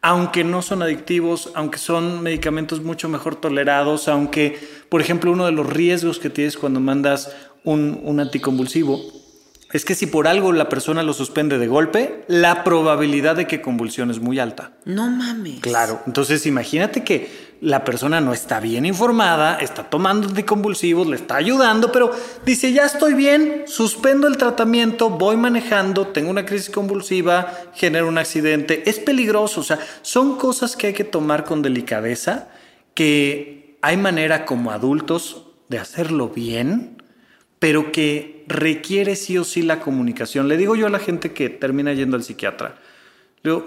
[0.01, 5.53] Aunque no son adictivos, aunque son medicamentos mucho mejor tolerados, aunque, por ejemplo, uno de
[5.53, 9.22] los riesgos que tienes cuando mandas un, un anticonvulsivo
[9.73, 13.59] es que si por algo la persona lo suspende de golpe, la probabilidad de que
[13.59, 14.71] convulsione es muy alta.
[14.85, 15.61] No mames.
[15.61, 21.37] Claro, entonces imagínate que la persona no está bien informada, está tomando anticonvulsivos, le está
[21.37, 22.11] ayudando, pero
[22.45, 28.19] dice, ya estoy bien, suspendo el tratamiento, voy manejando, tengo una crisis convulsiva, genero un
[28.19, 32.49] accidente, es peligroso, o sea, son cosas que hay que tomar con delicadeza,
[32.93, 37.01] que hay manera como adultos de hacerlo bien,
[37.59, 40.47] pero que requiere sí o sí la comunicación.
[40.47, 42.75] Le digo yo a la gente que termina yendo al psiquiatra,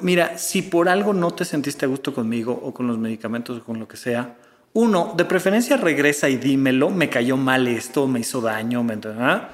[0.01, 3.65] mira, si por algo no te sentiste a gusto conmigo o con los medicamentos o
[3.65, 4.37] con lo que sea,
[4.73, 8.99] uno, de preferencia regresa y dímelo, me cayó mal esto, me hizo daño, me...
[9.19, 9.49] ¿ah?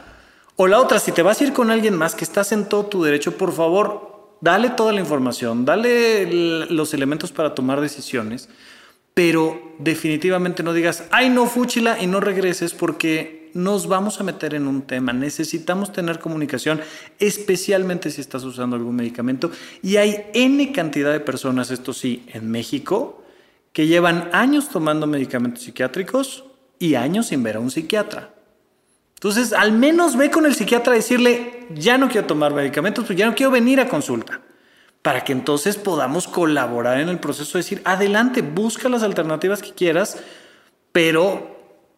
[0.57, 2.87] O la otra, si te vas a ir con alguien más que estás en todo
[2.87, 8.49] tu derecho, por favor, dale toda la información, dale los elementos para tomar decisiones,
[9.15, 14.55] pero definitivamente no digas, ay no, fúchila y no regreses porque nos vamos a meter
[14.55, 15.13] en un tema.
[15.13, 16.81] Necesitamos tener comunicación,
[17.19, 19.51] especialmente si estás usando algún medicamento.
[19.83, 23.23] Y hay N cantidad de personas, esto sí, en México,
[23.73, 26.45] que llevan años tomando medicamentos psiquiátricos
[26.79, 28.35] y años sin ver a un psiquiatra.
[29.15, 33.17] Entonces, al menos ve con el psiquiatra a decirle, ya no quiero tomar medicamentos, pues
[33.17, 34.41] ya no quiero venir a consulta.
[35.01, 39.73] Para que entonces podamos colaborar en el proceso de decir, adelante, busca las alternativas que
[39.73, 40.19] quieras,
[40.91, 41.52] pero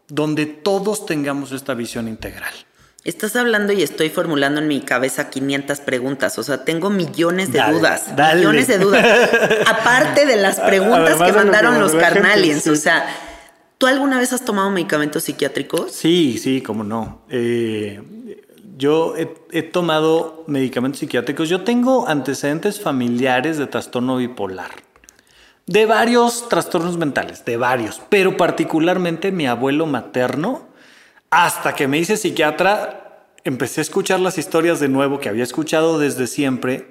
[0.08, 2.52] donde todos tengamos esta visión integral.
[3.04, 7.60] Estás hablando y estoy formulando en mi cabeza 500 preguntas, o sea, tengo millones de
[7.70, 9.04] dudas, millones de dudas.
[9.66, 13.06] Aparte de las preguntas que mandaron los carnaliens, o sea,
[13.78, 15.92] ¿Tú alguna vez has tomado medicamentos psiquiátricos?
[15.92, 17.22] Sí, sí, cómo no.
[17.28, 18.00] Eh,
[18.76, 21.48] yo he, tomado medicamentos psiquiátricos.
[21.48, 24.70] Yo tengo antecedentes familiares de trastorno bipolar.
[25.66, 28.02] De varios trastornos mentales, de varios.
[28.08, 30.68] Pero particularmente mi abuelo materno,
[31.30, 35.98] hasta que me hice psiquiatra, empecé a escuchar las historias de nuevo que había escuchado
[35.98, 36.88] desde siempre.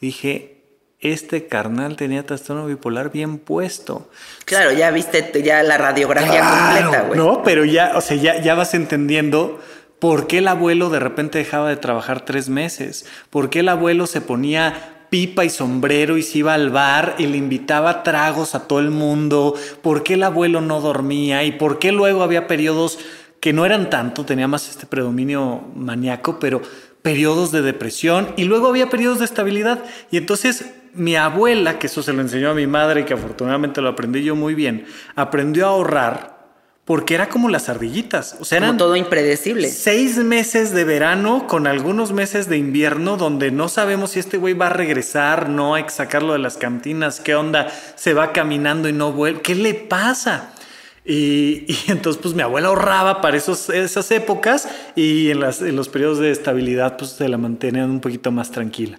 [0.00, 0.60] Dije,
[1.00, 4.10] este carnal tenía trastorno bipolar bien puesto.
[4.44, 7.18] Claro, ya viste ya la radiografía completa, güey.
[7.18, 9.60] No, pero ya, o sea, ya, ya vas entendiendo
[9.98, 14.06] por qué el abuelo de repente dejaba de trabajar tres meses, por qué el abuelo
[14.06, 18.66] se ponía pipa y sombrero y se iba al bar y le invitaba tragos a
[18.66, 22.98] todo el mundo, por qué el abuelo no dormía y por qué luego había periodos
[23.40, 26.62] que no eran tanto, tenía más este predominio maníaco, pero
[27.02, 29.82] periodos de depresión y luego había periodos de estabilidad.
[30.10, 33.80] Y entonces mi abuela, que eso se lo enseñó a mi madre y que afortunadamente
[33.80, 36.29] lo aprendí yo muy bien, aprendió a ahorrar
[36.90, 38.36] porque era como las ardillitas.
[38.40, 39.68] O sea, eran todo impredecible.
[39.68, 44.54] Seis meses de verano con algunos meses de invierno donde no sabemos si este güey
[44.54, 48.88] va a regresar, no hay que sacarlo de las cantinas, qué onda, se va caminando
[48.88, 50.52] y no vuelve, ¿qué le pasa?
[51.04, 56.18] Y, entonces pues mi abuela ahorraba para esos, esas épocas y en, en los periodos
[56.18, 58.98] de estabilidad pues se la mantenían un poquito más tranquila.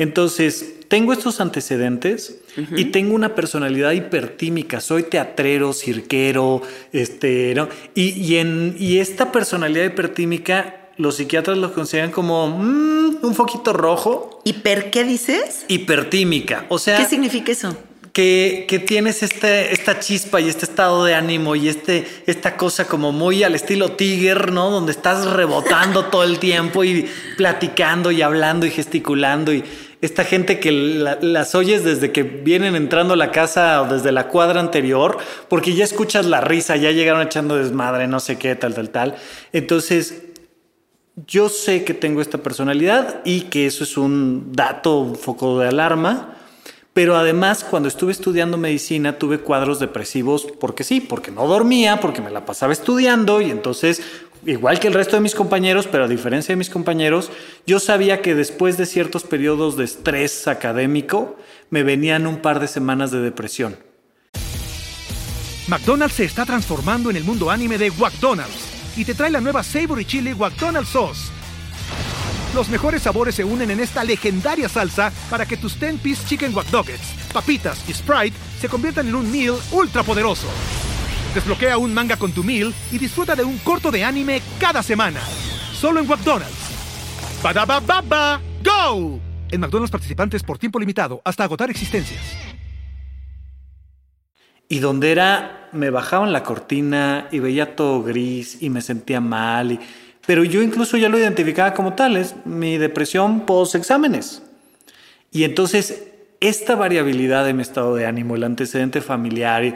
[0.00, 2.38] Entonces, tengo estos antecedentes
[2.74, 4.80] y tengo una personalidad hipertímica.
[4.80, 7.68] Soy teatrero, cirquero, este, ¿no?
[7.94, 14.40] y, en, y esta personalidad hipertímica, los psiquiatras lo consideran como mm, un foquito rojo.
[14.44, 15.66] ¿Hiper qué dices?
[15.68, 16.64] Hipertímica.
[16.70, 16.96] O sea.
[16.96, 17.76] ¿Qué significa eso?
[18.14, 22.88] Que, que, tienes este, esta chispa y este estado de ánimo y este, esta cosa
[22.88, 24.70] como muy al estilo Tiger, ¿no?
[24.70, 29.62] Donde estás rebotando todo el tiempo y platicando y hablando y gesticulando y
[30.00, 34.28] esta gente que las oyes desde que vienen entrando a la casa o desde la
[34.28, 38.74] cuadra anterior, porque ya escuchas la risa, ya llegaron echando desmadre, no sé qué, tal,
[38.74, 39.16] tal, tal.
[39.52, 40.22] Entonces,
[41.26, 45.68] yo sé que tengo esta personalidad y que eso es un dato, un foco de
[45.68, 46.36] alarma.
[46.92, 52.20] Pero además, cuando estuve estudiando medicina, tuve cuadros depresivos porque sí, porque no dormía, porque
[52.20, 54.02] me la pasaba estudiando y entonces
[54.46, 57.30] igual que el resto de mis compañeros, pero a diferencia de mis compañeros,
[57.66, 61.36] yo sabía que después de ciertos periodos de estrés académico,
[61.70, 63.76] me venían un par de semanas de depresión.
[65.68, 69.62] McDonald's se está transformando en el mundo anime de McDonald's y te trae la nueva
[69.62, 71.30] Savory Chili McDonald's Sauce.
[72.54, 76.66] Los mejores sabores se unen en esta legendaria salsa para que tus 10-piece chicken wack
[77.32, 80.48] papitas y Sprite se conviertan en un meal ultra poderoso.
[81.34, 85.20] Desbloquea un manga con tu meal y disfruta de un corto de anime cada semana.
[85.72, 86.70] Solo en McDonald's.
[87.42, 89.20] baba ¡Go!
[89.50, 92.20] En McDonald's participantes por tiempo limitado hasta agotar existencias.
[94.68, 99.78] Y donde era, me bajaban la cortina y veía todo gris y me sentía mal.
[100.26, 104.42] pero yo incluso ya lo identificaba como tal, es mi depresión post exámenes.
[105.32, 106.08] Y entonces,
[106.40, 109.74] esta variabilidad de mi estado de ánimo, el antecedente familiar,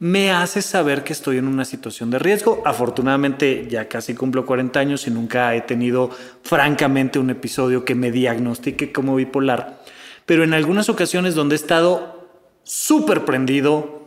[0.00, 2.62] me hace saber que estoy en una situación de riesgo.
[2.64, 6.10] Afortunadamente ya casi cumplo 40 años y nunca he tenido
[6.42, 9.82] francamente un episodio que me diagnostique como bipolar.
[10.24, 12.28] Pero en algunas ocasiones donde he estado
[12.62, 14.04] súper prendido,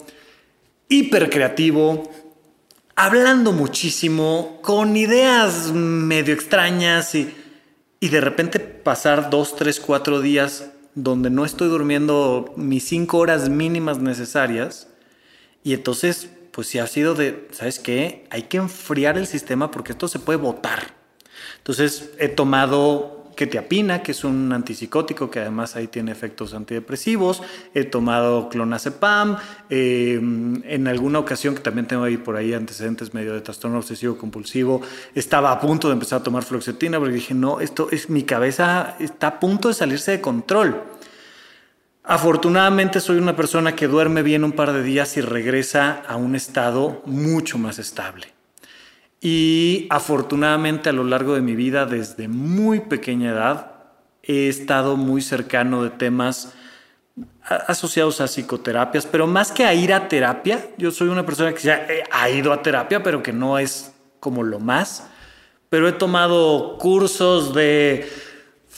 [0.88, 2.10] hiper creativo,
[2.96, 7.34] hablando muchísimo, con ideas medio extrañas y,
[8.00, 13.50] y de repente pasar dos, tres, cuatro días donde no estoy durmiendo mis cinco horas
[13.50, 14.91] mínimas necesarias,
[15.64, 18.26] y entonces, pues si ha sido de, ¿sabes qué?
[18.30, 20.96] Hay que enfriar el sistema porque esto se puede botar.
[21.58, 27.42] Entonces he tomado ketiapina, que es un antipsicótico que además ahí tiene efectos antidepresivos.
[27.74, 29.38] He tomado clonazepam.
[29.70, 34.18] Eh, en alguna ocasión, que también tengo ahí por ahí antecedentes medio de trastorno obsesivo
[34.18, 34.82] compulsivo,
[35.16, 38.96] estaba a punto de empezar a tomar fluoxetina porque dije, no, esto es mi cabeza
[39.00, 40.84] está a punto de salirse de control.
[42.04, 46.36] Afortunadamente soy una persona que duerme bien un par de días y regresa a un
[46.36, 48.28] estado mucho más estable.
[49.20, 53.72] Y afortunadamente a lo largo de mi vida, desde muy pequeña edad,
[54.24, 56.54] he estado muy cercano de temas
[57.44, 61.62] asociados a psicoterapias, pero más que a ir a terapia, yo soy una persona que
[61.62, 65.08] ya ha ido a terapia, pero que no es como lo más.
[65.70, 68.10] Pero he tomado cursos de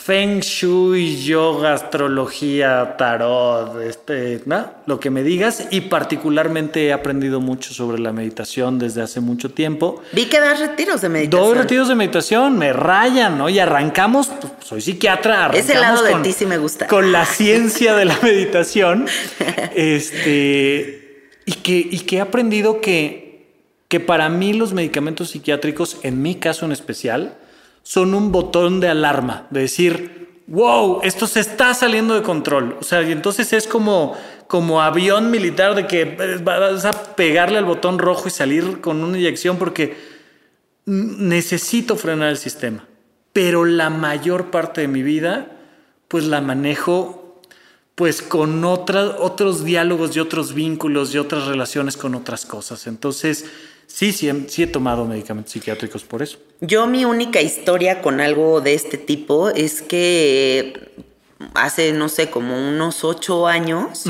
[0.04, 4.70] Feng Shui, yoga, astrología, tarot, este, ¿no?
[4.86, 5.68] lo que me digas.
[5.72, 10.04] Y particularmente he aprendido mucho sobre la meditación desde hace mucho tiempo.
[10.12, 11.48] Vi que das retiros de meditación.
[11.48, 13.48] Doy retiros de meditación, me rayan, ¿no?
[13.48, 16.88] Y arrancamos, pues, soy psiquiatra, arrancamos Ese lado con, de ti sí me gusta.
[16.88, 19.08] Con la ciencia de la meditación.
[19.74, 23.54] este, y, que, y que he aprendido que,
[23.88, 27.38] que para mí los medicamentos psiquiátricos, en mi caso en especial,
[27.84, 32.78] son un botón de alarma, de decir, wow, esto se está saliendo de control.
[32.80, 34.18] O sea, y entonces es como,
[34.48, 39.04] como avión militar de que eh, vas a pegarle al botón rojo y salir con
[39.04, 39.96] una inyección porque
[40.86, 42.88] necesito frenar el sistema.
[43.34, 45.48] Pero la mayor parte de mi vida,
[46.08, 47.42] pues la manejo
[47.96, 52.88] pues con otros diálogos y otros vínculos y otras relaciones con otras cosas.
[52.88, 53.46] Entonces,
[53.88, 56.40] Sí, sí, sí he tomado medicamentos psiquiátricos por eso.
[56.62, 60.92] Yo mi única historia con algo de este tipo es que
[61.54, 64.06] hace, no sé, como unos ocho años,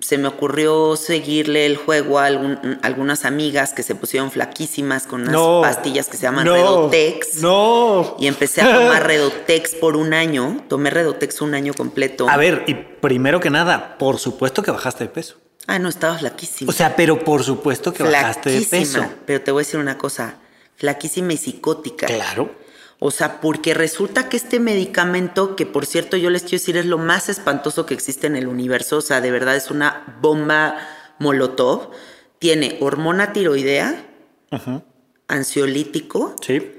[0.00, 5.40] se me ocurrió seguirle el juego a algunas amigas que se pusieron flaquísimas con unas
[5.62, 7.42] pastillas que se llaman Redotex.
[7.42, 8.16] No.
[8.18, 10.64] Y empecé a tomar Redotex por un año.
[10.68, 12.28] Tomé Redotex un año completo.
[12.28, 15.36] A ver, y primero que nada, por supuesto que bajaste de peso.
[15.66, 16.70] Ah, no, estaba flaquísima.
[16.70, 19.04] O sea, pero por supuesto que bajaste de peso.
[19.26, 20.36] Pero te voy a decir una cosa,
[20.76, 22.06] flaquísima y psicótica.
[22.06, 22.50] Claro.
[22.98, 26.86] O sea, porque resulta que este medicamento, que por cierto yo les quiero decir es
[26.86, 30.76] lo más espantoso que existe en el universo, o sea, de verdad es una bomba
[31.18, 31.90] molotov,
[32.38, 34.04] tiene hormona tiroidea,
[35.26, 36.74] ansiolítico sí.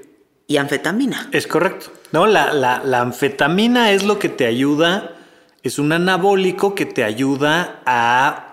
[0.46, 1.28] y anfetamina.
[1.32, 1.92] Es correcto.
[2.12, 5.16] No, la, la anfetamina es lo que te ayuda,
[5.62, 8.43] es un anabólico que te ayuda a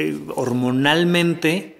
[0.00, 1.76] eh, hormonalmente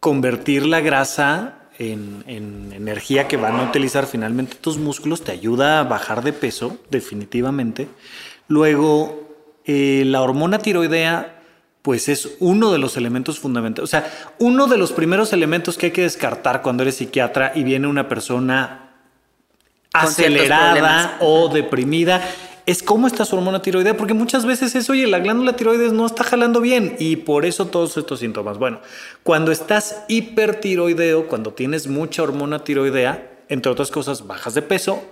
[0.00, 5.84] convertir la grasa en, energía que van a utilizar finalmente tus músculos, te ayuda a
[5.84, 7.88] bajar de peso, definitivamente.
[8.46, 9.28] Luego,
[9.64, 11.42] eh, la hormona tiroidea,
[11.82, 13.88] pues es uno de los elementos fundamentales.
[13.88, 17.64] O sea, uno de los primeros elementos que hay que descartar cuando eres psiquiatra y
[17.64, 18.90] viene una persona
[19.92, 22.22] acelerada o deprimida
[22.68, 26.04] es cómo está su hormona tiroidea, porque muchas veces es, oye, la glándula tiroides no
[26.04, 28.58] está jalando bien y por eso todos estos síntomas.
[28.58, 28.80] Bueno,
[29.22, 35.02] cuando estás hipertiroideo, cuando tienes mucha hormona tiroidea, entre otras cosas, bajas de peso,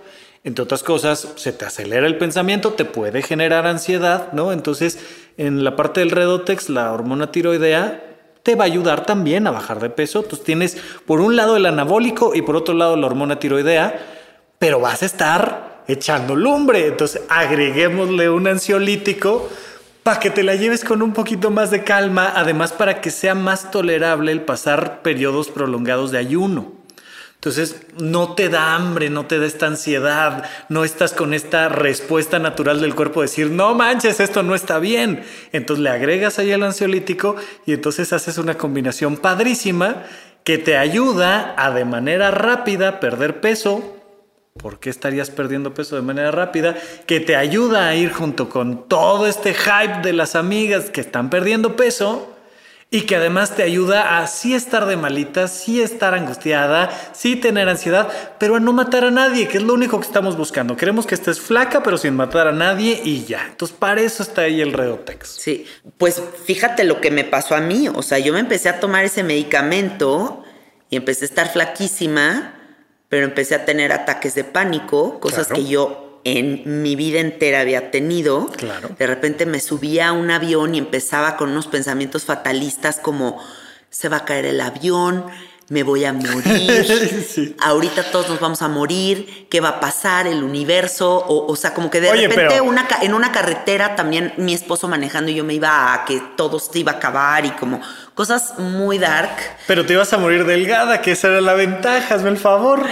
[0.43, 4.51] entre otras cosas, se te acelera el pensamiento, te puede generar ansiedad, ¿no?
[4.51, 4.99] Entonces,
[5.37, 8.03] en la parte del redotex, la hormona tiroidea
[8.43, 10.19] te va a ayudar también a bajar de peso.
[10.19, 10.77] Entonces tienes
[11.07, 13.99] por un lado el anabólico y por otro lado la hormona tiroidea,
[14.59, 16.87] pero vas a estar echando lumbre.
[16.87, 19.49] Entonces agreguémosle un ansiolítico
[20.03, 23.35] para que te la lleves con un poquito más de calma, además para que sea
[23.35, 26.77] más tolerable el pasar periodos prolongados de ayuno.
[27.35, 32.39] Entonces no te da hambre, no te da esta ansiedad, no estás con esta respuesta
[32.39, 35.23] natural del cuerpo de decir, no manches, esto no está bien.
[35.51, 37.35] Entonces le agregas ahí el ansiolítico
[37.65, 40.03] y entonces haces una combinación padrísima
[40.43, 43.96] que te ayuda a de manera rápida perder peso,
[44.57, 46.75] ¿Por qué estarías perdiendo peso de manera rápida?
[47.05, 51.29] Que te ayuda a ir junto con todo este hype de las amigas que están
[51.29, 52.33] perdiendo peso
[52.89, 57.67] y que además te ayuda a sí estar de malita, sí estar angustiada, sí tener
[57.67, 58.07] ansiedad,
[58.39, 60.77] pero a no matar a nadie, que es lo único que estamos buscando.
[60.77, 63.45] Queremos que estés flaca, pero sin matar a nadie y ya.
[63.49, 65.27] Entonces, para eso está ahí el Redotex.
[65.27, 65.65] Sí,
[65.97, 67.89] pues fíjate lo que me pasó a mí.
[67.89, 70.43] O sea, yo me empecé a tomar ese medicamento
[70.89, 72.56] y empecé a estar flaquísima
[73.09, 77.89] pero empecé a tener ataques de pánico, cosas que yo en mi vida entera había
[77.89, 78.47] tenido.
[78.47, 78.89] Claro.
[78.97, 83.41] De repente me subía a un avión y empezaba con unos pensamientos fatalistas como
[83.89, 85.25] se va a caer el avión,
[85.69, 90.25] me voy a morir, ahorita todos nos vamos a morir, ¿qué va a pasar?
[90.25, 94.87] El universo, o, sea, como que de repente una, en una carretera también mi esposo
[94.87, 97.81] manejando y yo me iba a que todo se iba a acabar y como
[98.15, 99.35] cosas muy dark.
[99.67, 102.85] Pero te ibas a morir delgada, que esa era la ventaja, hazme el favor.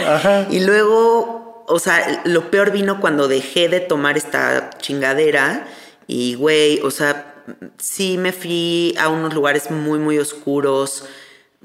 [0.49, 5.67] Y luego o sea, lo peor vino cuando dejé de tomar esta chingadera
[6.07, 7.43] y, güey, o sea,
[7.77, 11.05] sí me fui a unos lugares muy, muy oscuros,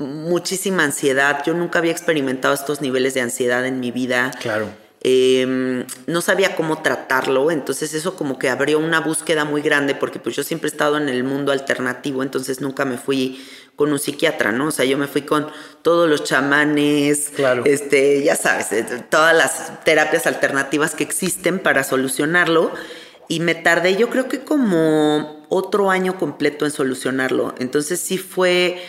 [0.01, 1.43] muchísima ansiedad.
[1.45, 4.33] Yo nunca había experimentado estos niveles de ansiedad en mi vida.
[4.41, 4.69] Claro.
[5.03, 10.19] Em, no sabía cómo tratarlo, entonces eso como que abrió una búsqueda muy grande porque
[10.19, 13.43] pues yo siempre he estado en el mundo alternativo, entonces nunca me fui
[13.77, 14.67] con un psiquiatra, ¿no?
[14.67, 15.47] O sea, yo me fui con
[15.81, 17.63] todos los chamanes, Claro.
[17.65, 22.71] este, ya sabes, eh, todas las terapias alternativas que existen para solucionarlo
[23.27, 28.83] y me tardé yo creo que como otro año completo en solucionarlo, entonces sí fue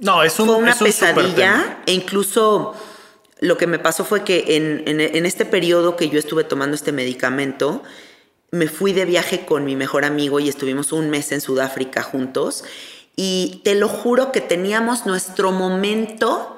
[0.00, 2.74] No, es un, fue una es un pesadilla e incluso
[3.40, 6.74] lo que me pasó fue que en, en- en este periodo que yo estuve tomando
[6.74, 7.82] este medicamento,
[8.50, 12.64] me fui de viaje con mi mejor amigo y estuvimos un mes en Sudáfrica juntos
[13.16, 16.54] y te lo juro que teníamos nuestro momento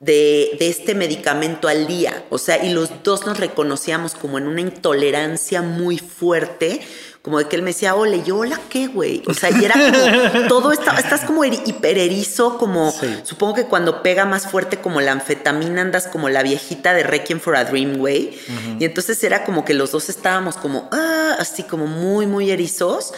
[0.00, 2.24] de, de este medicamento al día.
[2.30, 6.80] O sea, y los dos nos reconocíamos como en una intolerancia muy fuerte,
[7.22, 9.22] como de que él me decía, hola, y yo, hola, ¿qué, güey?
[9.26, 13.14] O sea, y era como, todo está, estás como eri- hipererizo, como, Sí.
[13.24, 17.38] supongo que cuando pega más fuerte como la anfetamina andas como la viejita de Requiem
[17.38, 18.38] for a Dream, güey.
[18.78, 23.12] Y entonces era como que los dos estábamos como, ah, así como muy, muy erizos.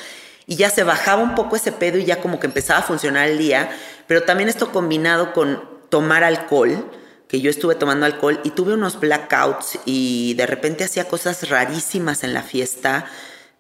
[0.46, 3.28] Y ya se bajaba un poco ese pedo y ya como que empezaba a funcionar
[3.28, 3.70] el día.
[4.09, 6.90] Pero también esto combinado con tomar alcohol,
[7.28, 12.24] que yo estuve tomando alcohol y tuve unos blackouts y de repente hacía cosas rarísimas
[12.24, 13.07] en la fiesta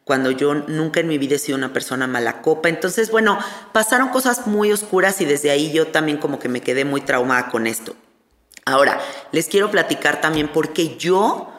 [0.04, 2.68] cuando yo nunca en mi vida he sido una persona mala copa.
[2.68, 3.38] Entonces, bueno,
[3.72, 7.50] pasaron cosas muy oscuras y desde ahí yo también como que me quedé muy traumada
[7.50, 7.94] con esto.
[8.64, 9.00] Ahora,
[9.32, 11.52] les quiero platicar también porque yo,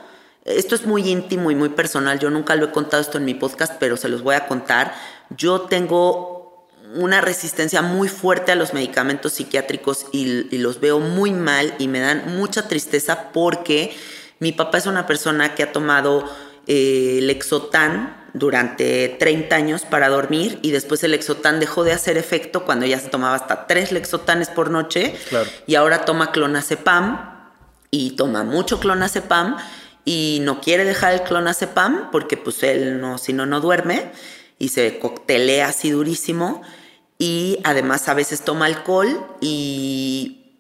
[0.46, 3.34] esto es muy íntimo y muy personal, yo nunca lo he contado esto en mi
[3.34, 4.94] podcast, pero se los voy a contar.
[5.30, 11.74] Yo tengo una resistencia muy fuerte a los medicamentos psiquiátricos y, los veo muy mal
[11.80, 13.96] y me dan mucha tristeza porque
[14.40, 16.30] mi papá es una persona que ha tomado
[16.68, 22.66] eh, Lexotan durante 30 años para dormir y después el Lexotan dejó de hacer efecto
[22.66, 25.16] cuando ya se tomaba hasta tres Lexotanes por noche.
[25.30, 25.50] Claro.
[25.68, 27.50] y ahora toma clonazepam
[27.92, 29.58] y toma mucho clonazepam
[30.06, 34.12] y no quiere dejar el clonazepam porque pues él no, si no, no duerme
[34.60, 36.62] y se coctelea así durísimo.
[37.20, 40.58] Y además a veces toma alcohol y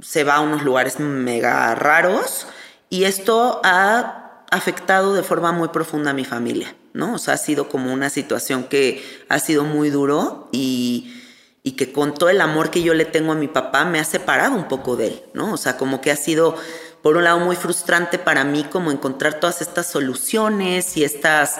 [0.00, 2.46] se va a unos lugares mega raros.
[2.88, 7.14] Y esto ha afectado de forma muy profunda a mi familia, ¿no?
[7.14, 11.14] O sea, ha sido como una situación que ha sido muy duro y,
[11.62, 14.04] y que con todo el amor que yo le tengo a mi papá me ha
[14.04, 15.52] separado un poco de él, ¿no?
[15.52, 16.56] O sea, como que ha sido,
[17.02, 21.56] por un lado, muy frustrante para mí como encontrar todas estas soluciones y estas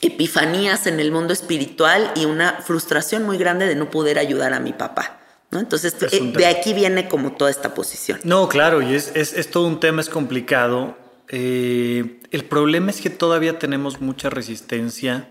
[0.00, 4.60] epifanías en el mundo espiritual y una frustración muy grande de no poder ayudar a
[4.60, 5.18] mi papá,
[5.50, 5.58] ¿no?
[5.58, 8.20] Entonces, eh, de aquí viene como toda esta posición.
[8.22, 10.96] No, claro, y es, es, es todo un tema, es complicado.
[11.28, 15.28] Eh, el problema es que todavía tenemos mucha resistencia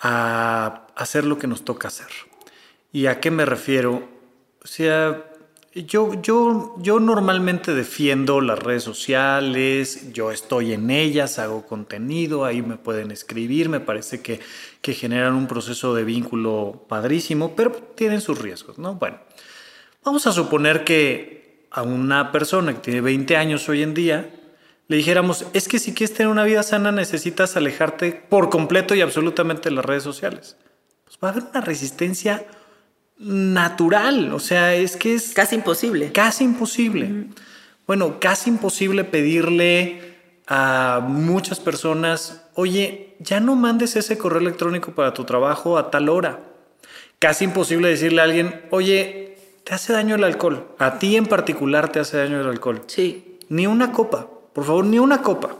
[0.00, 2.08] a hacer lo que nos toca hacer.
[2.92, 4.08] ¿Y a qué me refiero?
[4.62, 5.24] O sea,
[5.74, 12.62] yo, yo, yo normalmente defiendo las redes sociales, yo estoy en ellas, hago contenido, ahí
[12.62, 14.40] me pueden escribir, me parece que,
[14.80, 18.94] que generan un proceso de vínculo padrísimo, pero tienen sus riesgos, ¿no?
[18.94, 19.18] Bueno,
[20.04, 24.30] vamos a suponer que a una persona que tiene 20 años hoy en día,
[24.88, 29.00] le dijéramos, es que si quieres tener una vida sana necesitas alejarte por completo y
[29.02, 30.56] absolutamente de las redes sociales.
[31.04, 32.46] Pues va a haber una resistencia
[33.18, 36.12] natural, o sea, es que es Casi imposible.
[36.12, 37.26] casi imposible.
[37.86, 40.16] Bueno, casi imposible pedirle
[40.46, 46.08] a muchas personas, oye, ya no mandes ese correo electrónico para tu trabajo a tal
[46.08, 46.40] hora.
[47.18, 50.68] Casi imposible decirle a alguien, oye, te hace daño el alcohol.
[50.78, 52.82] A ti en particular te hace daño el alcohol.
[52.86, 53.38] Sí.
[53.48, 54.28] Ni una copa,
[54.58, 55.54] por favor, ni una copa.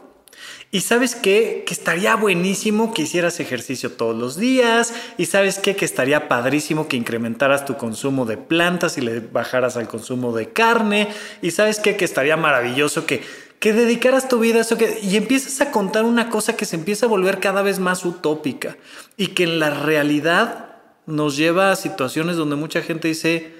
[0.72, 1.62] Y sabes qué?
[1.64, 4.92] Que estaría buenísimo que hicieras ejercicio todos los días.
[5.18, 5.76] Y sabes qué?
[5.76, 10.49] Que estaría padrísimo que incrementaras tu consumo de plantas y le bajaras al consumo de
[10.49, 11.11] carne.
[11.42, 11.96] Y sabes qué?
[11.96, 13.22] Que estaría maravilloso que,
[13.61, 14.76] que dedicaras tu vida a eso.
[14.76, 18.05] Que, y empiezas a contar una cosa que se empieza a volver cada vez más
[18.05, 18.78] utópica.
[19.16, 23.55] Y que en la realidad nos lleva a situaciones donde mucha gente dice,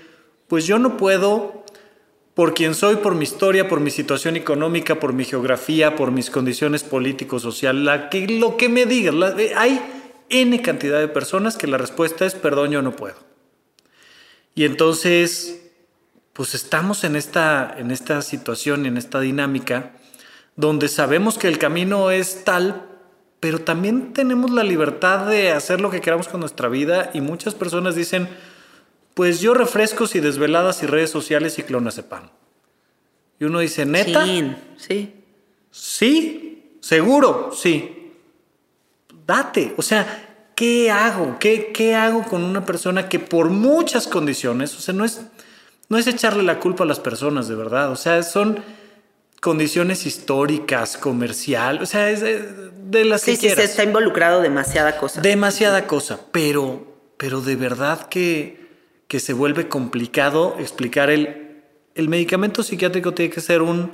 [0.49, 1.65] pues yo no puedo
[2.39, 6.31] por quien soy, por mi historia, por mi situación económica, por mi geografía, por mis
[6.31, 9.13] condiciones políticos, social, la que, lo que me digas.
[9.41, 9.81] eh, hay
[10.29, 13.17] N cantidad de personas que la respuesta es, perdón, yo no puedo.
[14.55, 15.63] Y entonces,
[16.33, 19.97] pues estamos en esta, en esta situación, en esta dinámica,
[20.55, 22.87] donde sabemos que el camino es tal,
[23.41, 27.57] pero también tenemos la libertad de hacer lo que queramos con nuestra vida y muchas
[27.57, 28.29] personas dicen,
[29.19, 32.31] pues yo refrescos y desveladas y redes sociales y clonazepam.
[33.41, 35.13] Y uno dice, neta, Chin, Sí.
[35.73, 38.13] Sí, seguro, sí.
[39.27, 41.37] Date, o sea, ¿qué hago?
[41.41, 45.21] ¿Qué, ¿Qué hago con una persona que por muchas condiciones, o sea, no es,
[45.89, 48.63] no es echarle la culpa a las personas, de verdad, o sea, son
[49.41, 53.59] condiciones históricas, comercial, o sea, es de, las que sí, quieras.
[53.59, 55.21] Sí, se está involucrado demasiada cosa.
[55.21, 58.68] Demasiada cosa, pero, pero de verdad que,
[59.09, 63.93] que se vuelve complicado explicar el, el medicamento psiquiátrico tiene que ser un,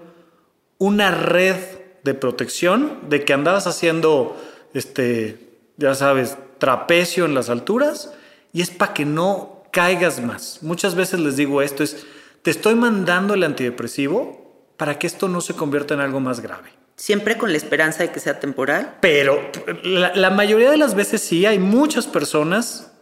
[0.79, 1.57] una red
[2.03, 4.37] de protección, de que andabas haciendo,
[4.75, 5.39] este,
[5.79, 8.13] ya sabes, trapecio en las alturas,
[8.53, 10.59] y es para que no caigas más.
[10.63, 12.07] Muchas veces les digo esto, es,
[12.43, 16.71] te estoy mandando el antidepresivo para que esto no se convierta en algo más grave.
[16.97, 18.99] Siempre con la esperanza de que sea temporal.
[19.01, 19.51] Pero
[19.83, 22.94] la, la mayoría de las veces sí, hay muchas personas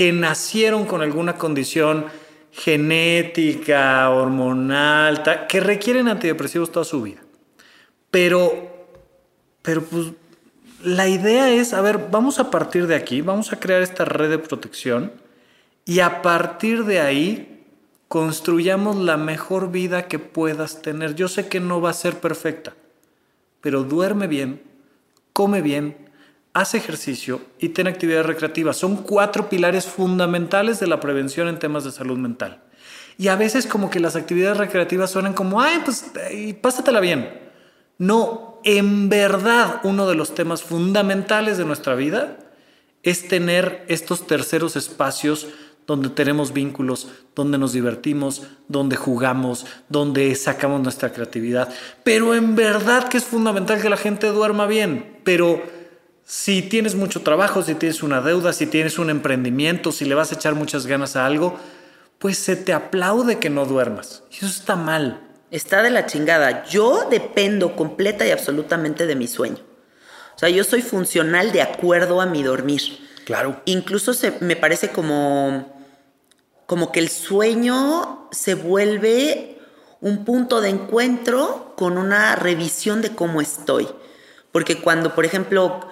[0.00, 2.06] que nacieron con alguna condición
[2.52, 7.20] genética, hormonal, que requieren antidepresivos toda su vida.
[8.10, 8.86] Pero,
[9.60, 10.06] pero pues
[10.82, 14.30] la idea es, a ver, vamos a partir de aquí, vamos a crear esta red
[14.30, 15.12] de protección
[15.84, 17.62] y a partir de ahí
[18.08, 21.14] construyamos la mejor vida que puedas tener.
[21.14, 22.72] Yo sé que no va a ser perfecta,
[23.60, 24.62] pero duerme bien,
[25.34, 26.09] come bien,
[26.52, 28.72] haz ejercicio y ten actividad recreativa.
[28.72, 32.62] Son cuatro pilares fundamentales de la prevención en temas de salud mental.
[33.18, 36.10] Y a veces como que las actividades recreativas suenan como, ay, pues
[36.60, 37.50] pásatela bien.
[37.98, 42.38] No, en verdad uno de los temas fundamentales de nuestra vida
[43.02, 45.48] es tener estos terceros espacios
[45.86, 51.68] donde tenemos vínculos, donde nos divertimos, donde jugamos, donde sacamos nuestra creatividad.
[52.04, 55.18] Pero en verdad que es fundamental que la gente duerma bien.
[55.24, 55.62] Pero
[56.30, 60.30] si tienes mucho trabajo, si tienes una deuda, si tienes un emprendimiento, si le vas
[60.30, 61.58] a echar muchas ganas a algo,
[62.20, 64.22] pues se te aplaude que no duermas.
[64.30, 65.20] Y eso está mal.
[65.50, 66.64] Está de la chingada.
[66.66, 69.58] Yo dependo completa y absolutamente de mi sueño.
[70.36, 72.80] O sea, yo soy funcional de acuerdo a mi dormir.
[73.24, 73.60] Claro.
[73.64, 75.82] Incluso se, me parece como,
[76.66, 79.58] como que el sueño se vuelve
[80.00, 83.88] un punto de encuentro con una revisión de cómo estoy.
[84.52, 85.90] Porque cuando, por ejemplo,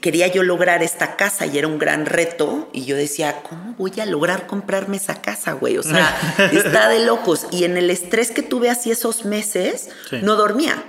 [0.00, 3.92] quería yo lograr esta casa y era un gran reto y yo decía, ¿cómo voy
[4.00, 5.78] a lograr comprarme esa casa, güey?
[5.78, 6.16] O sea,
[6.52, 7.46] está de locos.
[7.50, 9.88] Y en el estrés que tuve así esos meses,
[10.22, 10.82] no dormía.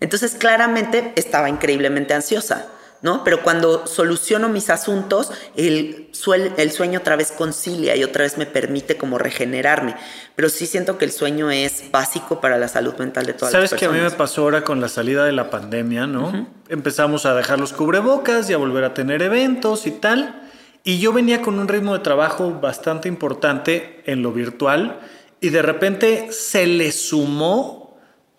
[0.00, 2.66] Entonces, claramente estaba increíblemente ansiosa.
[3.02, 3.24] ¿No?
[3.24, 6.08] Pero cuando soluciono mis asuntos, el,
[6.56, 9.96] el sueño otra vez concilia y otra vez me permite como regenerarme.
[10.34, 13.60] Pero sí siento que el sueño es básico para la salud mental de todas las
[13.60, 13.70] personas.
[13.70, 16.48] ¿Sabes que a mí me pasó ahora con la salida de la pandemia, no?
[16.68, 20.42] Empezamos a dejar los cubrebocas y a volver a tener eventos y tal.
[20.84, 25.00] Y yo venía con un ritmo de trabajo bastante importante en lo virtual
[25.40, 27.98] y de repente se le sumó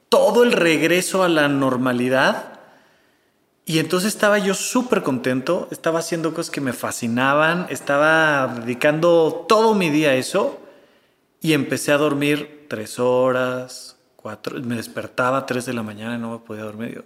[0.09, 2.56] todo el regreso a la normalidad
[3.69, 9.75] y entonces estaba yo súper contento, estaba haciendo cosas que me fascinaban, estaba dedicando todo
[9.75, 10.57] mi día a eso
[11.41, 16.17] y empecé a dormir tres horas, cuatro, me despertaba a tres de la mañana y
[16.17, 17.03] no me podía dormir.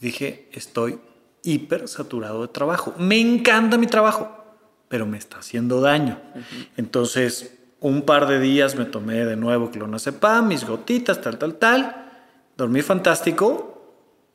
[0.00, 0.98] dije, estoy
[1.44, 2.92] hiper saturado de trabajo.
[2.98, 4.28] Me encanta mi trabajo,
[4.88, 6.18] pero me está haciendo daño.
[6.76, 12.10] Entonces, un par de días me tomé de nuevo clonazepam, mis gotitas, tal, tal, tal.
[12.56, 13.69] Dormí fantástico,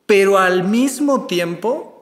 [0.05, 1.95] pero al mismo tiempo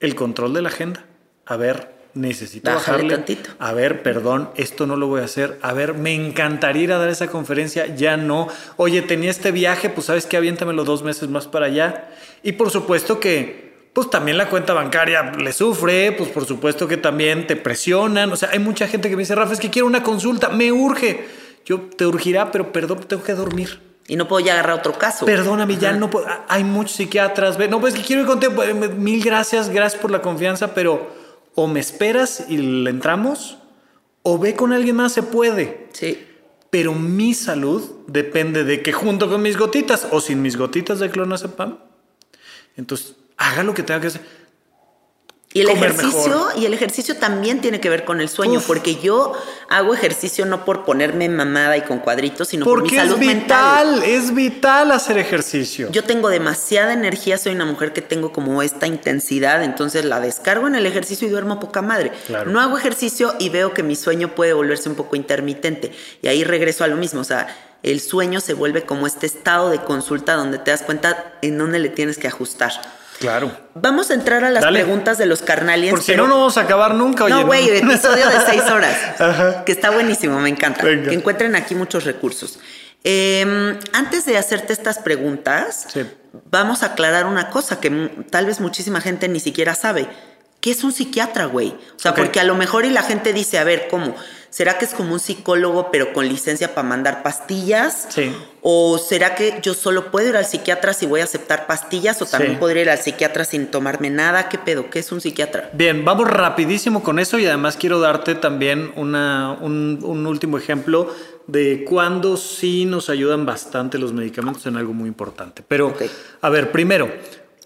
[0.00, 1.04] el control de la agenda.
[1.46, 3.14] A ver, necesito bajarle.
[3.14, 3.50] Tantito.
[3.58, 5.58] A ver, perdón, esto no lo voy a hacer.
[5.62, 8.48] A ver, me encantaría ir a dar esa conferencia, ya no.
[8.76, 12.10] Oye, tenía este viaje, pues sabes que aviéntamelo dos meses más para allá.
[12.42, 16.96] Y por supuesto que, pues también la cuenta bancaria le sufre, pues por supuesto que
[16.96, 18.32] también te presionan.
[18.32, 20.72] O sea, hay mucha gente que me dice, Rafa, es que quiero una consulta, me
[20.72, 21.26] urge.
[21.64, 23.89] Yo te urgirá, pero perdón, tengo que dormir.
[24.10, 25.24] Y no puedo ya agarrar otro caso.
[25.24, 26.26] Perdóname, ya no puedo.
[26.48, 27.56] Hay muchos psiquiatras.
[27.70, 28.60] No, pues que quiero ir contigo.
[28.96, 31.08] Mil gracias, gracias por la confianza, pero
[31.54, 33.58] o me esperas y le entramos,
[34.22, 35.86] o ve con alguien más, se puede.
[35.92, 36.26] Sí.
[36.70, 41.08] Pero mi salud depende de que junto con mis gotitas o sin mis gotitas de
[41.08, 41.78] clonazepam,
[42.76, 44.22] entonces haga lo que tenga que hacer.
[45.52, 49.32] Y el ejercicio, y el ejercicio también tiene que ver con el sueño, porque yo
[49.68, 53.36] hago ejercicio no por ponerme mamada y con cuadritos, sino por mi salud es vital,
[53.36, 54.02] mental.
[54.04, 55.90] Es vital hacer ejercicio.
[55.90, 60.68] Yo tengo demasiada energía, soy una mujer que tengo como esta intensidad, entonces la descargo
[60.68, 62.12] en el ejercicio y duermo poca madre.
[62.46, 65.90] No hago ejercicio y veo que mi sueño puede volverse un poco intermitente.
[66.22, 67.48] Y ahí regreso a lo mismo, o sea,
[67.82, 71.80] el sueño se vuelve como este estado de consulta donde te das cuenta en dónde
[71.80, 72.99] le tienes que ajustar.
[73.20, 73.52] Claro.
[73.74, 75.94] Vamos a entrar a las preguntas de los carnaliens.
[75.94, 77.28] Porque no, no vamos a acabar nunca.
[77.28, 78.96] no, güey, episodio de seis horas.
[79.64, 80.80] Que está buenísimo, me encanta.
[80.80, 82.58] Que encuentren aquí muchos recursos.
[83.04, 86.06] Em, antes de hacerte estas preguntas, Sí.
[86.50, 87.90] vamos a aclarar una cosa que
[88.30, 90.08] tal vez muchísima gente ni siquiera sabe.
[90.60, 91.68] ¿Qué es un psiquiatra, güey?
[91.70, 94.14] O sea, porque a lo mejor y la gente dice, a ver, ¿cómo?
[94.50, 98.08] ¿Será que es como un psicólogo pero con licencia para mandar pastillas?
[98.10, 98.34] Sí.
[98.62, 102.20] ¿O será que yo solo puedo ir al psiquiatra si voy a aceptar pastillas?
[102.20, 102.58] ¿O también Sí.
[102.58, 104.48] podría ir al psiquiatra sin tomarme nada?
[104.48, 104.90] ¿Qué pedo?
[104.90, 105.70] ¿Qué es un psiquiatra?
[105.72, 111.14] Bien, vamos rapidísimo con eso y además quiero darte también una, un, un último ejemplo
[111.46, 115.62] de cuándo sí nos ayudan bastante los medicamentos en algo muy importante.
[115.66, 115.94] Pero,
[116.40, 117.10] a ver, primero,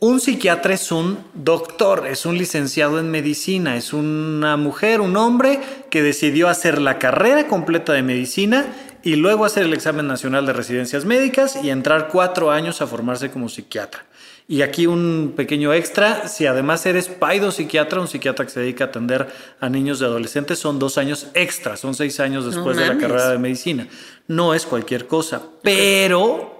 [0.00, 5.60] un psiquiatra es un doctor, es un licenciado en medicina, es una mujer, un hombre
[5.90, 8.66] que decidió hacer la carrera completa de medicina
[9.02, 13.30] y luego hacer el examen nacional de residencias médicas y entrar cuatro años a formarse
[13.30, 14.04] como psiquiatra.
[14.46, 17.10] Y aquí un pequeño extra, si además eres
[17.52, 19.26] psiquiatra, un psiquiatra que se dedica a atender
[19.58, 23.30] a niños y adolescentes, son dos años extra, son seis años después de la carrera
[23.30, 23.88] de medicina.
[24.28, 26.53] No es cualquier cosa, pero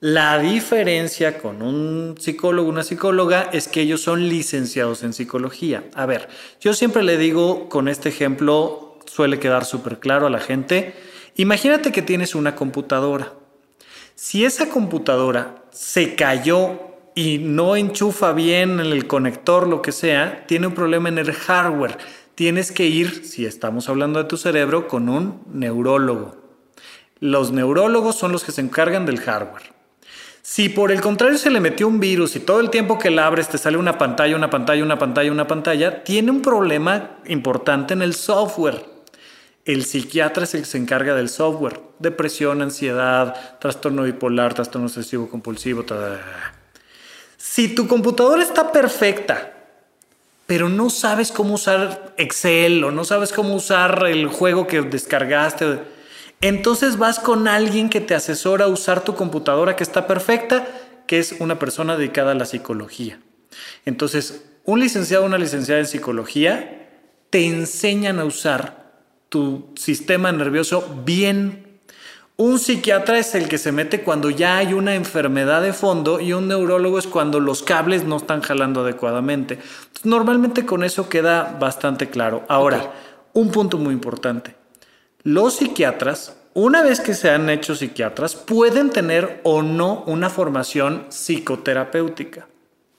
[0.00, 5.84] la diferencia con un psicólogo, una psicóloga, es que ellos son licenciados en psicología.
[5.94, 6.28] A ver,
[6.60, 10.94] yo siempre le digo con este ejemplo, suele quedar súper claro a la gente,
[11.36, 13.32] imagínate que tienes una computadora.
[14.14, 16.78] Si esa computadora se cayó
[17.14, 21.32] y no enchufa bien en el conector, lo que sea, tiene un problema en el
[21.32, 21.96] hardware.
[22.34, 26.36] Tienes que ir, si estamos hablando de tu cerebro, con un neurólogo.
[27.18, 29.75] Los neurólogos son los que se encargan del hardware.
[30.48, 33.26] Si por el contrario se le metió un virus y todo el tiempo que la
[33.26, 37.94] abres te sale una pantalla, una pantalla, una pantalla, una pantalla, tiene un problema importante
[37.94, 38.86] en el software.
[39.64, 41.80] El psiquiatra es el que se encarga del software.
[41.98, 45.82] Depresión, ansiedad, trastorno bipolar, trastorno obsesivo compulsivo.
[45.82, 46.54] ta, ta, ta.
[47.36, 49.52] Si tu computadora está perfecta,
[50.46, 55.95] pero no sabes cómo usar Excel o no sabes cómo usar el juego que descargaste,
[56.40, 60.66] entonces vas con alguien que te asesora a usar tu computadora que está perfecta,
[61.06, 63.18] que es una persona dedicada a la psicología.
[63.84, 66.88] Entonces, un licenciado o una licenciada en psicología
[67.30, 68.92] te enseñan a usar
[69.28, 71.80] tu sistema nervioso bien.
[72.36, 76.34] Un psiquiatra es el que se mete cuando ya hay una enfermedad de fondo y
[76.34, 79.58] un neurólogo es cuando los cables no están jalando adecuadamente.
[80.04, 82.44] Normalmente con eso queda bastante claro.
[82.48, 82.92] Ahora,
[83.32, 84.65] un punto muy importante.
[85.26, 91.06] Los psiquiatras, una vez que se han hecho psiquiatras, pueden tener o no una formación
[91.08, 92.46] psicoterapéutica.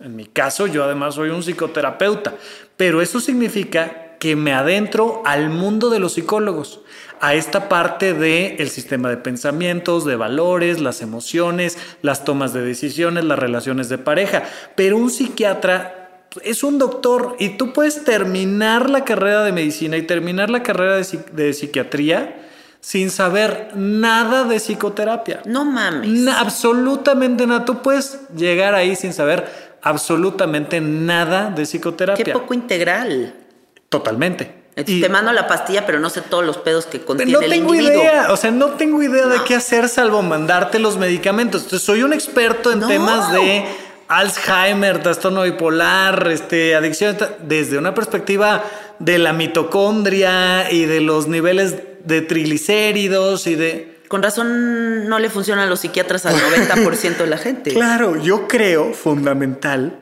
[0.02, 2.34] En mi caso, yo además soy un psicoterapeuta,
[2.76, 6.82] pero eso significa que me adentro al mundo de los psicólogos,
[7.22, 13.24] a esta parte del sistema de pensamientos, de valores, las emociones, las tomas de decisiones,
[13.24, 14.44] las relaciones de pareja.
[14.76, 16.07] Pero un psiquiatra
[16.44, 20.96] es un doctor y tú puedes terminar la carrera de medicina y terminar la carrera
[20.96, 22.44] de, psi- de psiquiatría
[22.80, 25.42] sin saber nada de psicoterapia.
[25.46, 26.08] No mames.
[26.10, 27.66] Na- absolutamente nada.
[27.66, 29.46] Tú puedes llegar ahí sin saber
[29.82, 32.24] absolutamente nada de psicoterapia.
[32.24, 33.34] Qué poco integral.
[33.90, 34.54] Totalmente.
[34.86, 37.50] Y- te mando la pastilla, pero no sé todos los pedos que contiene no el
[37.50, 38.00] tengo individuo.
[38.04, 41.64] idea, o sea, no tengo idea de qué hacer salvo mandarte los medicamentos.
[41.64, 42.88] Entonces, soy un experto en No.
[42.88, 43.66] temas de
[44.08, 48.64] Alzheimer, trastorno bipolar, este, adicción, desde una perspectiva
[49.00, 53.98] de la mitocondria y de los niveles de triglicéridos y de...
[54.08, 57.74] Con razón no le funcionan los psiquiatras al 90% de la gente.
[57.74, 60.00] Claro, yo creo fundamental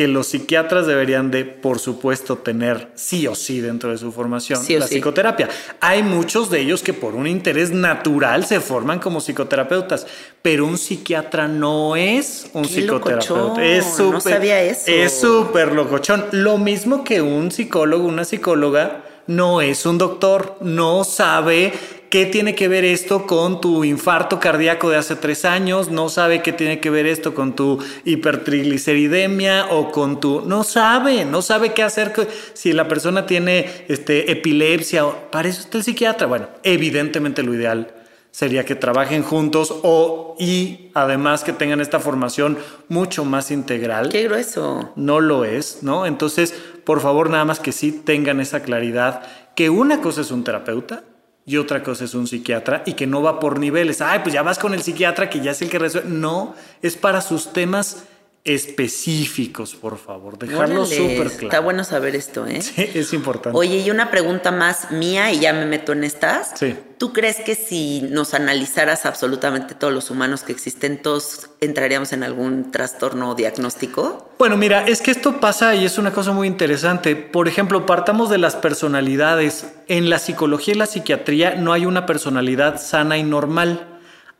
[0.00, 4.58] que los psiquiatras deberían de, por supuesto, tener sí o sí dentro de su formación
[4.64, 4.94] Sí la sí.
[4.94, 5.50] psicoterapia.
[5.82, 10.06] Hay muchos de ellos que por un interés natural se forman como psicoterapeutas,
[10.40, 13.34] pero un psiquiatra no es un psicoterapeuta.
[13.34, 14.84] locochón, Es no súper- sabía eso.
[14.90, 16.24] Es súper locochón.
[16.32, 21.74] Lo mismo que un psicólogo, una psicóloga, no es un doctor, no sabe
[22.10, 26.42] qué tiene que ver esto con tu infarto cardíaco de hace tres años, no sabe
[26.42, 30.42] qué tiene que ver esto con tu hipertrigliceridemia o con tu...
[30.46, 32.12] No sabe, no sabe qué hacer
[32.52, 35.06] si la persona tiene este, epilepsia.
[35.06, 36.26] o- Para eso está el psiquiatra.
[36.26, 37.94] Bueno, evidentemente lo ideal
[38.32, 42.58] sería que trabajen juntos o y además que tengan esta formación
[42.88, 44.92] mucho más integral Qué grueso.
[44.96, 46.06] no lo es, ¿no?
[46.06, 46.54] Entonces,
[46.84, 49.22] por favor, nada más que sí tengan esa claridad
[49.56, 51.02] que una cosa es un terapeuta
[51.50, 54.00] y otra cosa es un psiquiatra y que no va por niveles.
[54.00, 56.08] Ay, pues ya vas con el psiquiatra que ya es el que resuelve.
[56.08, 58.04] No, es para sus temas
[58.44, 60.38] específicos, por favor.
[60.38, 61.64] Dejarlo súper Está claro.
[61.64, 62.62] bueno saber esto, ¿eh?
[62.62, 63.56] Sí, es importante.
[63.56, 66.52] Oye, y una pregunta más mía, y ya me meto en estas.
[66.58, 66.74] Sí.
[66.96, 72.22] ¿Tú crees que si nos analizaras absolutamente todos los humanos que existen, todos entraríamos en
[72.22, 74.30] algún trastorno diagnóstico?
[74.38, 77.16] Bueno, mira, es que esto pasa y es una cosa muy interesante.
[77.16, 79.66] Por ejemplo, partamos de las personalidades.
[79.88, 83.89] En la psicología y la psiquiatría no hay una personalidad sana y normal.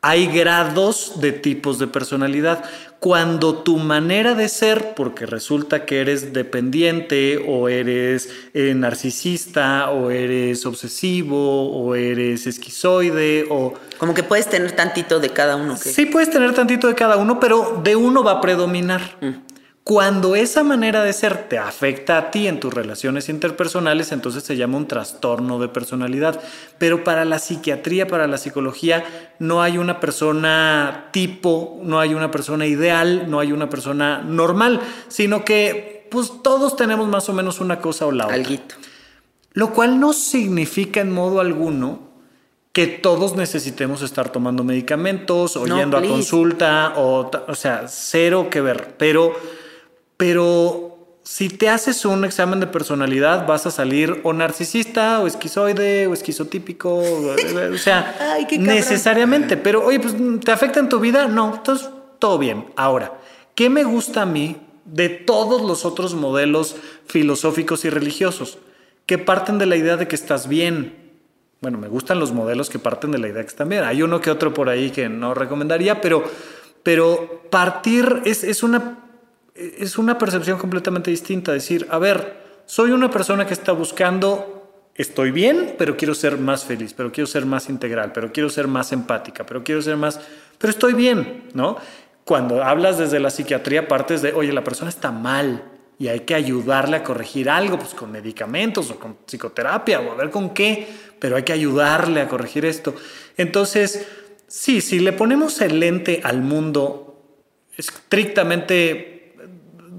[0.02, 2.64] Hay grados de tipos de personalidad.
[3.00, 10.10] Cuando tu manera de ser, porque resulta que eres dependiente o eres eh, narcisista o
[10.10, 13.74] eres obsesivo o eres esquizoide o...
[13.98, 15.78] Como que puedes tener tantito de cada uno.
[15.82, 15.90] ¿qué?
[15.90, 19.16] Sí, puedes tener tantito de cada uno, pero de uno va a predominar.
[19.90, 24.56] Cuando esa manera de ser te afecta a ti en tus relaciones interpersonales, entonces se
[24.56, 26.40] llama un trastorno de personalidad.
[26.78, 32.30] Pero para la psiquiatría, para la psicología, no hay una persona tipo, no hay una
[32.30, 37.58] persona ideal, no hay una persona normal, sino que pues todos tenemos más o menos
[37.58, 38.36] una cosa o la otra.
[38.36, 38.76] Alguito.
[39.54, 42.10] Lo cual no significa en modo alguno
[42.70, 48.46] que todos necesitemos estar tomando medicamentos o No, yendo a consulta o, o sea, cero
[48.48, 48.94] que ver.
[48.96, 49.34] Pero,
[50.20, 56.06] pero si te haces un examen de personalidad, vas a salir o narcisista o esquizoide
[56.06, 59.56] o esquizotípico, o sea, Ay, necesariamente.
[59.56, 60.14] Pero, oye, pues,
[60.44, 61.26] ¿te afecta en tu vida?
[61.26, 62.66] No, entonces todo bien.
[62.76, 63.18] Ahora,
[63.54, 68.58] ¿qué me gusta a mí de todos los otros modelos filosóficos y religiosos?
[69.06, 70.96] Que parten de la idea de que estás bien.
[71.62, 73.84] Bueno, me gustan los modelos que parten de la idea que están bien.
[73.84, 76.24] Hay uno que otro por ahí que no recomendaría, pero,
[76.82, 78.98] pero partir es, es una,
[79.78, 81.52] es una percepción completamente distinta.
[81.52, 86.64] Decir, a ver, soy una persona que está buscando, estoy bien, pero quiero ser más
[86.64, 90.20] feliz, pero quiero ser más integral, pero quiero ser más empática, pero quiero ser más,
[90.58, 91.76] pero estoy bien, ¿no?
[92.24, 95.64] Cuando hablas desde la psiquiatría, partes de, oye, la persona está mal
[95.98, 100.14] y hay que ayudarle a corregir algo, pues con medicamentos o con psicoterapia o a
[100.14, 100.86] ver con qué,
[101.18, 102.94] pero hay que ayudarle a corregir esto.
[103.36, 104.06] Entonces,
[104.46, 107.10] sí, si le ponemos el lente al mundo
[107.76, 109.09] estrictamente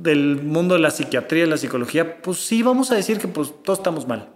[0.02, 3.54] del mundo de la psiquiatría y la psicología, pues sí vamos a decir que pues
[3.64, 4.30] todos estamos mal.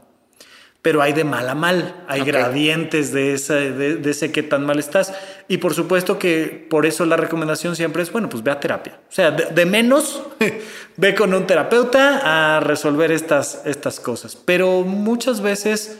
[0.81, 4.63] Pero hay de mal a mal, hay gradientes de ese, de, de ese qué tan
[4.63, 5.13] mal estás.
[5.47, 8.99] Y por supuesto que por eso la recomendación siempre es, bueno, pues ve a terapia.
[9.09, 10.21] O sea, de, de menos,
[10.97, 14.35] ve con un terapeuta a resolver estas, estas cosas.
[14.35, 15.97] Pero muchas veces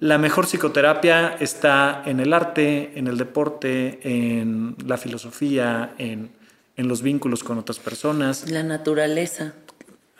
[0.00, 6.32] la mejor psicoterapia está en el arte, en el deporte, en la filosofía, en,
[6.76, 8.50] en los vínculos con otras personas.
[8.50, 9.54] La naturaleza.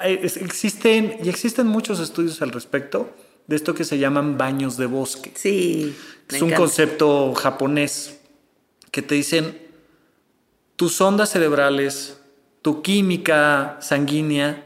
[0.00, 3.10] Existen, y existen muchos estudios al respecto
[3.46, 5.32] de esto que se llaman baños de bosque.
[5.34, 5.94] Sí.
[6.28, 6.56] Es un encanta.
[6.56, 8.18] concepto japonés
[8.90, 9.60] que te dicen
[10.76, 12.18] tus ondas cerebrales,
[12.62, 14.64] tu química sanguínea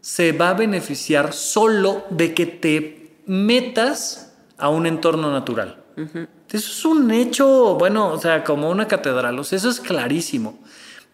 [0.00, 5.82] se va a beneficiar solo de que te metas a un entorno natural.
[5.96, 10.58] Eso es un hecho, bueno, o sea, como una catedral, o sea, eso es clarísimo.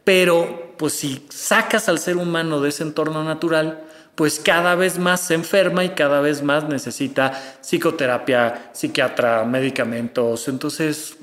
[0.04, 3.80] Pero, pues si sacas al ser humano de ese entorno natural,
[4.14, 7.32] pues cada vez más se enferma y cada vez más necesita
[7.62, 10.46] psicoterapia, psiquiatra, medicamentos.
[10.48, 11.16] Entonces,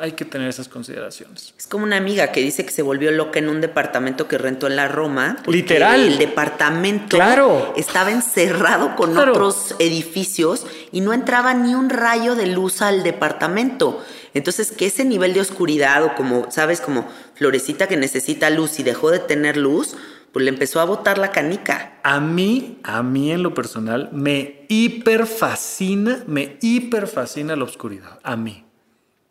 [0.00, 1.52] hay que tener esas consideraciones.
[1.58, 4.68] Es como una amiga que dice que se volvió loca en un departamento que rentó
[4.68, 5.38] en la Roma.
[5.46, 6.00] Literal.
[6.00, 7.74] El departamento Claro.
[7.76, 9.32] estaba encerrado con Claro.
[9.32, 14.04] otros edificios y no entraba ni un rayo de luz al departamento.
[14.34, 18.82] Entonces, que ese nivel de oscuridad o como, sabes, como florecita que necesita luz y
[18.82, 19.96] dejó de tener luz,
[20.32, 21.98] pues le empezó a botar la canica.
[22.02, 28.18] A mí, a mí en lo personal, me hiper fascina, me hiper fascina la oscuridad.
[28.22, 28.64] A mí.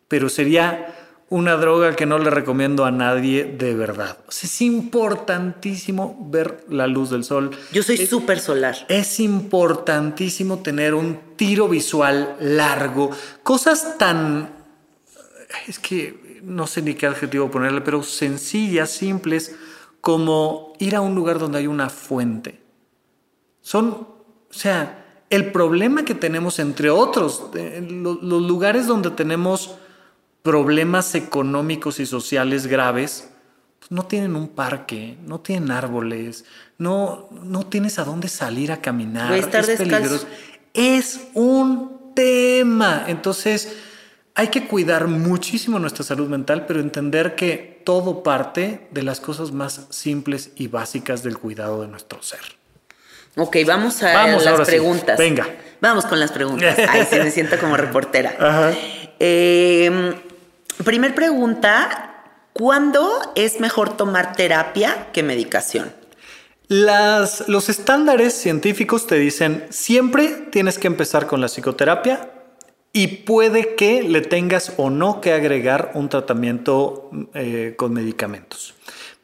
[0.07, 4.17] Pero sería una droga que no le recomiendo a nadie de verdad.
[4.27, 7.51] O sea, es importantísimo ver la luz del sol.
[7.73, 8.75] Yo soy Es- súper solar.
[8.87, 13.11] Es importantísimo tener un tiro visual largo.
[13.43, 14.55] Cosas tan...
[15.67, 19.55] Es que no sé ni qué adjetivo ponerle, pero sencillas, simples,
[20.01, 22.61] como ir a un lugar donde hay una fuente.
[23.61, 27.43] Son, o sea, el problema que tenemos, entre otros,
[27.89, 29.75] lo- los lugares donde tenemos
[30.47, 33.27] problemas económicos y sociales graves,
[33.79, 36.45] pues no tienen un parque, no tienen árboles,
[36.77, 39.27] no, no tienes a dónde salir a caminar.
[39.27, 40.25] Voy a estar es peligroso.
[40.73, 43.03] Es un tema.
[43.07, 43.75] Entonces,
[44.35, 49.51] hay que cuidar muchísimo nuestra salud mental, pero entender que todo parte de las cosas
[49.51, 52.39] más simples y básicas del cuidado de nuestro ser.
[53.35, 54.75] Ok, vamos a Vamos, ahora las sí.
[54.75, 55.19] preguntas.
[55.19, 55.45] Venga.
[55.81, 56.77] Vamos con las preguntas.
[56.87, 58.33] Ay, se me siento como reportera.
[58.39, 58.71] Ajá.
[59.19, 60.15] Eh,
[60.83, 62.03] primer pregunta.
[62.53, 65.93] ¿Cuándo es mejor tomar terapia que medicación?
[66.67, 72.31] Las, los estándares científicos te dicen siempre tienes que empezar con la psicoterapia
[72.91, 78.73] y puede que le tengas o no que agregar un tratamiento eh, con medicamentos.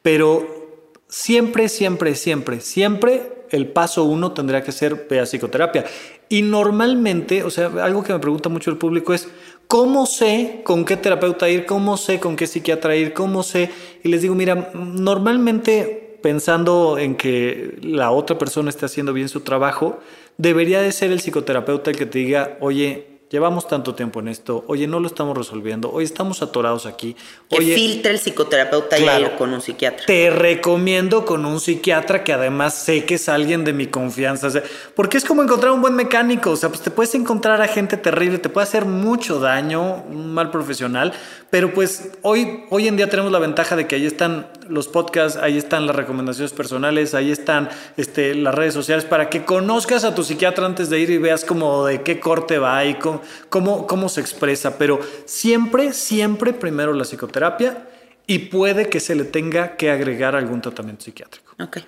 [0.00, 5.84] Pero siempre, siempre, siempre, siempre el paso uno tendrá que ser psicoterapia.
[6.28, 9.28] Y normalmente, o sea, algo que me pregunta mucho el público es,
[9.68, 11.66] ¿cómo sé con qué terapeuta ir?
[11.66, 13.12] ¿Cómo sé con qué psiquiatra ir?
[13.12, 13.70] ¿Cómo sé?
[14.02, 19.40] Y les digo, mira, normalmente pensando en que la otra persona esté haciendo bien su
[19.40, 19.98] trabajo,
[20.38, 24.64] debería de ser el psicoterapeuta el que te diga, oye, llevamos tanto tiempo en esto,
[24.68, 27.16] oye, no lo estamos resolviendo, oye, estamos atorados aquí.
[27.50, 30.06] Que Oye, filtre el psicoterapeuta y ir con un psiquiatra.
[30.06, 34.46] te recomiendo con un psiquiatra que además sé que es alguien de mi confianza.
[34.46, 34.62] O sea,
[34.94, 36.52] porque es como encontrar un buen mecánico.
[36.52, 40.32] O sea, pues te puedes encontrar a gente terrible, te puede hacer mucho daño, un
[40.32, 41.12] mal profesional.
[41.50, 45.38] Pero pues hoy, hoy en día tenemos la ventaja de que ahí están los podcasts,
[45.42, 50.14] ahí están las recomendaciones personales, ahí están este, las redes sociales para que conozcas a
[50.14, 53.86] tu psiquiatra antes de ir y veas como de qué corte va y cómo, cómo,
[53.86, 54.78] cómo se expresa.
[54.78, 57.88] Pero siempre, siempre primero la psicoterapia
[58.26, 61.54] y puede que se le tenga que agregar algún tratamiento psiquiátrico.
[61.62, 61.78] Ok.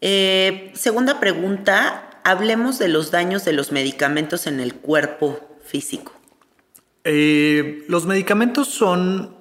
[0.00, 6.12] Eh, segunda pregunta, hablemos de los daños de los medicamentos en el cuerpo físico.
[7.04, 9.34] Eh, los medicamentos son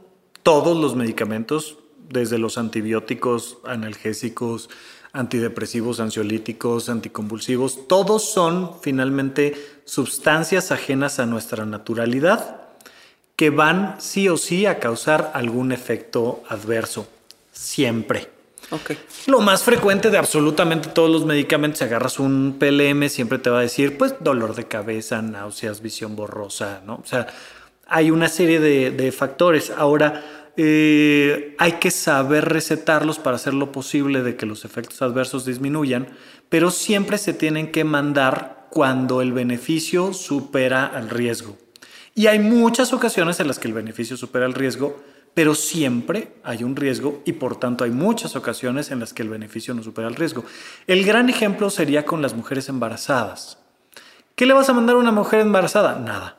[0.43, 4.69] todos los medicamentos, desde los antibióticos, analgésicos,
[5.17, 9.55] antidepresivos, ansiolíticos, anticonvulsivos, todos son finalmente
[9.85, 12.61] sustancias ajenas a nuestra naturalidad
[13.35, 17.07] que van sí o sí a causar algún efecto adverso,
[17.51, 18.29] siempre.
[19.27, 23.59] Lo más frecuente de absolutamente todos los medicamentos, si agarras un PLM, siempre te va
[23.59, 26.95] a decir, pues, dolor de cabeza, náuseas, visión borrosa, ¿no?
[26.95, 27.27] O sea,
[27.87, 29.69] hay una serie de, de factores.
[29.69, 35.45] Ahora, eh, hay que saber recetarlos para hacer lo posible de que los efectos adversos
[35.45, 36.07] disminuyan,
[36.49, 41.57] pero siempre se tienen que mandar cuando el beneficio supera al riesgo.
[42.15, 44.99] Y hay muchas ocasiones en las que el beneficio supera el riesgo,
[45.35, 49.29] pero siempre hay un riesgo y por tanto hay muchas ocasiones en las que el
[49.29, 50.43] beneficio no supera el riesgo.
[50.87, 53.59] El gran ejemplo sería con las mujeres embarazadas.
[54.35, 55.99] ¿Qué le vas a mandar a una mujer embarazada?
[55.99, 56.37] Nada.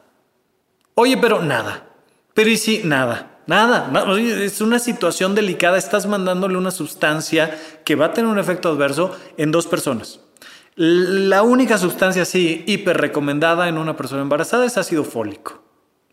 [0.95, 1.87] Oye, pero nada.
[2.35, 3.38] Pero y si nada.
[3.49, 5.79] Nada, es una situación delicada.
[5.79, 10.21] Estás mandándole una sustancia que va a tener un efecto adverso en dos personas.
[10.77, 15.63] La única sustancia así hiper recomendada en una persona embarazada es ácido fólico.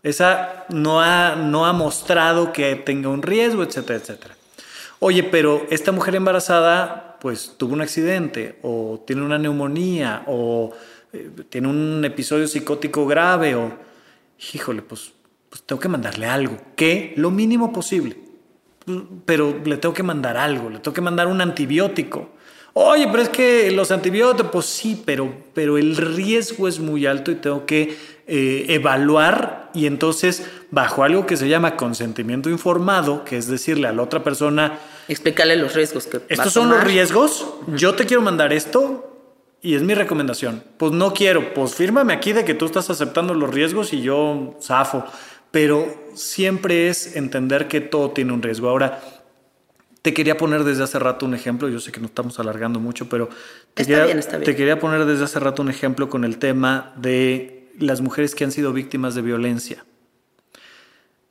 [0.01, 4.37] Esa no ha, no ha mostrado que tenga un riesgo, etcétera, etcétera.
[4.99, 10.71] Oye, pero esta mujer embarazada pues tuvo un accidente o tiene una neumonía o
[11.11, 13.73] eh, tiene un episodio psicótico grave o,
[14.53, 15.11] híjole, pues,
[15.55, 18.17] pues tengo que mandarle algo, que lo mínimo posible,
[19.23, 22.31] pero le tengo que mandar algo, le tengo que mandar un antibiótico.
[22.73, 27.31] Oye, pero es que los antibióticos, pues sí, pero, pero el riesgo es muy alto
[27.31, 27.97] y tengo que
[28.27, 33.93] eh, evaluar y entonces bajo algo que se llama consentimiento informado, que es decirle a
[33.93, 34.77] la otra persona,
[35.07, 39.15] Explícale los riesgos que estos son los riesgos, yo te quiero mandar esto
[39.65, 40.63] y es mi recomendación.
[40.77, 44.59] Pues no quiero, pues fírmame aquí de que tú estás aceptando los riesgos y yo
[44.61, 45.05] zafo.
[45.55, 48.67] Pero siempre es entender que todo tiene un riesgo.
[48.67, 49.01] Ahora,
[50.01, 53.07] te quería poner desde hace rato un ejemplo, yo sé que no estamos alargando mucho,
[53.07, 53.29] pero
[53.73, 54.43] te, Está quería, bien, está bien.
[54.43, 58.43] te quería poner desde hace rato un ejemplo con el tema de las mujeres que
[58.43, 59.85] han sido víctimas de violencia.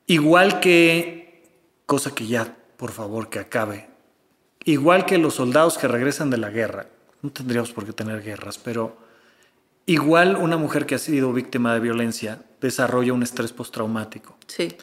[0.07, 1.43] Igual que,
[1.85, 3.89] cosa que ya, por favor, que acabe,
[4.63, 6.87] igual que los soldados que regresan de la guerra,
[7.21, 8.97] no tendríamos por qué tener guerras, pero
[9.85, 14.75] igual una mujer que ha sido víctima de violencia desarrolla un estrés postraumático Sí.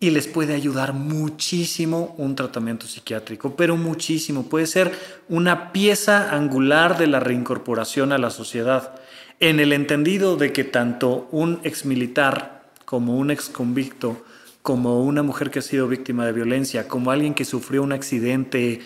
[0.00, 4.48] y les puede ayudar muchísimo un tratamiento psiquiátrico, pero muchísimo.
[4.48, 4.92] Puede ser
[5.28, 8.94] una pieza angular de la reincorporación a la sociedad,
[9.40, 14.24] en el entendido de que tanto un exmilitar como un exconvicto,
[14.62, 18.80] como una mujer que ha sido víctima de violencia, como alguien que sufrió un accidente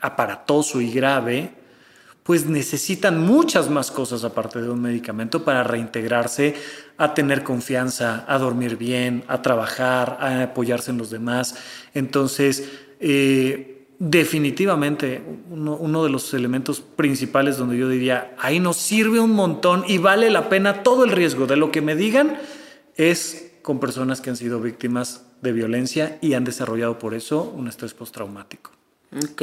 [0.00, 1.50] aparatoso y grave,
[2.26, 6.56] pues necesitan muchas más cosas aparte de un medicamento para reintegrarse,
[6.96, 11.54] a tener confianza, a dormir bien, a trabajar, a apoyarse en los demás.
[11.94, 12.68] Entonces,
[12.98, 19.84] eh, definitivamente, uno, de los elementos principales donde yo diría, ahí nos sirve un montón
[19.86, 22.38] y vale la pena todo el riesgo de lo que me digan,
[22.96, 27.68] es con personas que han sido víctimas de violencia y han desarrollado por eso un
[27.68, 28.72] estrés postraumático.
[29.30, 29.42] Ok.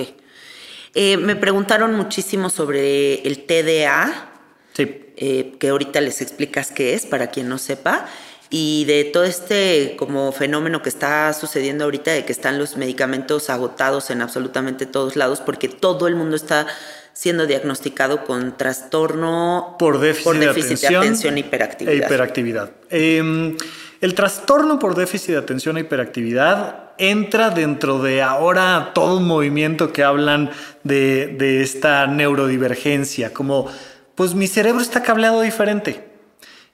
[0.95, 4.29] Eh, me preguntaron muchísimo sobre el TDA,
[4.73, 5.01] Sí.
[5.17, 8.05] eh, que ahorita les explicas qué es, para quien no sepa,
[8.49, 13.49] y de todo este como fenómeno que está sucediendo ahorita, de que están los medicamentos
[13.49, 16.67] agotados en absolutamente todos lados, porque todo el mundo está
[17.13, 21.93] siendo diagnosticado con trastorno por déficit, por déficit de, atención, de atención e hiperactividad.
[21.93, 22.71] E hiperactividad.
[22.91, 23.57] Eh,
[24.01, 29.91] el trastorno por déficit de atención e hiperactividad entra dentro de ahora todo un movimiento
[29.91, 30.51] que hablan
[30.83, 33.67] de, de esta neurodivergencia, como
[34.15, 36.13] pues mi cerebro está cableado diferente.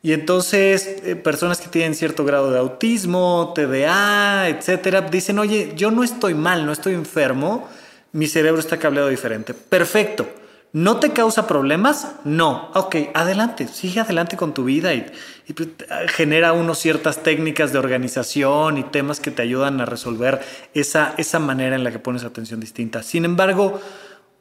[0.01, 5.91] Y entonces, eh, personas que tienen cierto grado de autismo, TDA, etcétera, dicen, oye, yo
[5.91, 7.67] no estoy mal, no estoy enfermo,
[8.13, 9.53] mi cerebro está cableado diferente.
[9.53, 10.27] Perfecto.
[10.71, 12.15] ¿No te causa problemas?
[12.25, 12.69] No.
[12.75, 15.11] Ok, adelante, sigue adelante con tu vida y,
[15.55, 15.69] pues,
[16.09, 20.41] genera unos ciertas técnicas de organización y temas que te ayudan a resolver
[20.75, 23.01] esa, esa manera en la que pones atención distinta.
[23.01, 23.81] Sin embargo,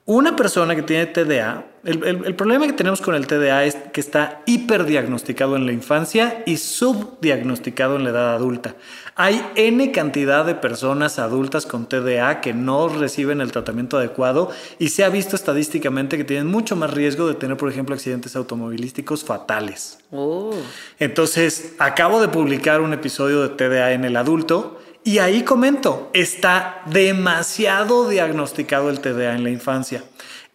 [0.08, 4.40] una persona que tiene TDA, el, problema que tenemos con el TDA es que está
[4.46, 8.74] hiperdiagnosticado en la infancia y subdiagnosticado en la edad adulta.
[9.16, 14.88] Hay N cantidad de personas adultas con TDA que no reciben el tratamiento adecuado y
[14.88, 19.24] se ha visto estadísticamente que tienen mucho más riesgo de tener, por ejemplo, accidentes automovilísticos
[19.24, 19.98] fatales.
[20.10, 20.54] Oh.
[20.98, 26.82] Entonces, acabo de publicar un episodio de TDA en el adulto y ahí comento, está
[26.86, 30.04] demasiado diagnosticado el TDA en la infancia.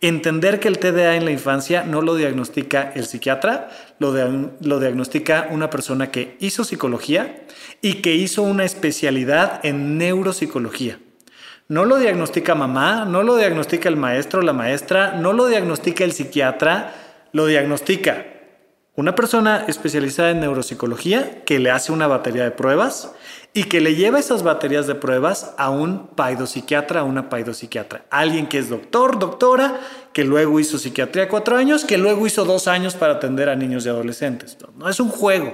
[0.02, 3.70] Entender que el TDA en la infancia no lo diagnostica el psiquiatra,
[4.00, 4.14] lo,
[4.60, 7.46] lo diagnostica una persona que hizo psicología
[7.82, 11.00] y que hizo una especialidad en neuropsicología.
[11.70, 16.12] No lo diagnostica mamá, no lo diagnostica el maestro, la maestra, no lo diagnostica el
[16.12, 16.94] psiquiatra,
[17.32, 18.26] lo diagnostica
[18.96, 23.12] una persona especializada en neuropsicología que le hace una batería de pruebas
[23.54, 28.06] y que le lleva esas baterías de pruebas a un paidopsiquiatra, a una paidopsiquiatra.
[28.10, 29.80] Alguien que es doctor, doctora,
[30.12, 33.86] que luego hizo psiquiatría cuatro años, que luego hizo dos años para atender a niños
[33.86, 34.58] y adolescentes.
[34.76, 35.54] No es un juego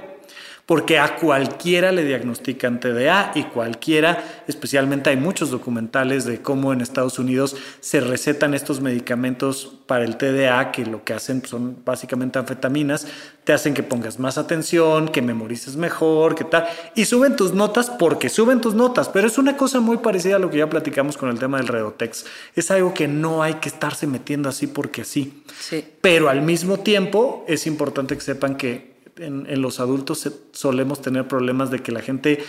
[0.70, 6.80] porque a cualquiera le diagnostican TDA y cualquiera, especialmente hay muchos documentales de cómo en
[6.80, 12.38] Estados Unidos se recetan estos medicamentos para el TDA que lo que hacen son básicamente
[12.38, 13.08] anfetaminas,
[13.42, 17.90] te hacen que pongas más atención, que memorices mejor, que tal, y suben tus notas
[17.90, 21.16] porque suben tus notas, pero es una cosa muy parecida a lo que ya platicamos
[21.16, 22.26] con el tema del Redotex.
[22.54, 25.42] Es algo que no hay que estarse metiendo así porque sí.
[25.58, 25.84] sí.
[26.00, 31.70] Pero al mismo tiempo es importante que sepan que en, los adultos solemos tener problemas
[31.70, 32.42] de que la gente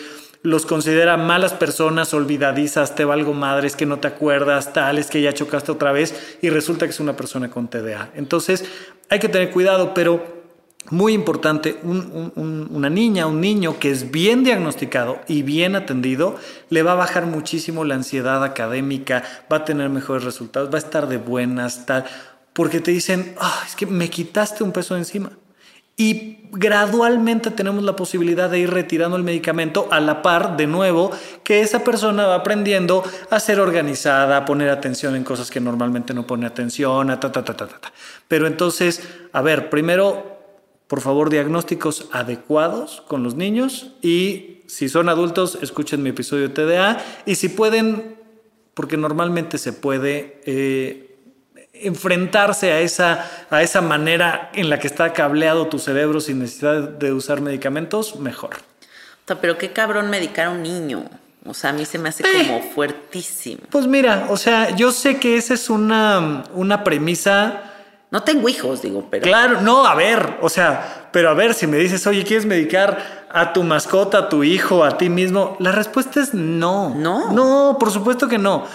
[0.44, 5.22] los considera malas personas, olvidadizas, te valgo madres, que no te acuerdas, tal, es que
[5.22, 8.12] ya chocaste otra vez y resulta que es una persona con TDA.
[8.16, 8.66] Entonces
[9.10, 10.42] hay que tener cuidado, pero
[10.90, 16.36] muy importante, una niña, un niño que es bien diagnosticado y bien atendido,
[16.70, 20.80] le va a bajar muchísimo la ansiedad académica, va a tener mejores resultados, va a
[20.80, 22.06] estar de buenas, tal,
[22.54, 25.32] porque te dicen, ah, es que me quitaste un peso encima
[26.02, 31.12] y gradualmente tenemos la posibilidad de ir retirando el medicamento a la par de nuevo
[31.44, 36.16] que esa persona va aprendiendo a ser organizada, a poner atención en cosas que normalmente
[36.16, 37.94] no pone atención, a ta, ta, ta, ta, ta.
[38.28, 40.40] Pero entonces, a ver, primero,
[40.88, 46.98] por favor, diagnósticos adecuados con los niños y si son adultos, escuchen mi episodio TDA
[47.28, 48.16] y si pueden,
[48.74, 50.42] porque normalmente se puede...
[50.48, 51.11] Eh,
[51.82, 56.82] enfrentarse a esa, a esa manera en la que está cableado tu cerebro sin necesidad
[56.82, 58.58] de usar medicamentos, mejor.
[59.40, 61.06] Pero qué cabrón medicar a un niño.
[61.46, 62.72] O sea, a mí se me hace como eh.
[62.76, 63.62] fuertísimo.
[63.70, 67.64] Pues mira, o sea, yo sé que esa es una, una premisa.
[68.12, 69.24] No tengo hijos, digo, pero.
[69.24, 73.26] Claro, no, a ver, o sea, pero a ver, si me dices, oye, ¿quieres medicar
[73.30, 75.56] a tu mascota, a tu hijo, a ti mismo?
[75.60, 76.94] La respuesta es no.
[76.94, 77.32] No.
[77.32, 78.68] No, por supuesto que no.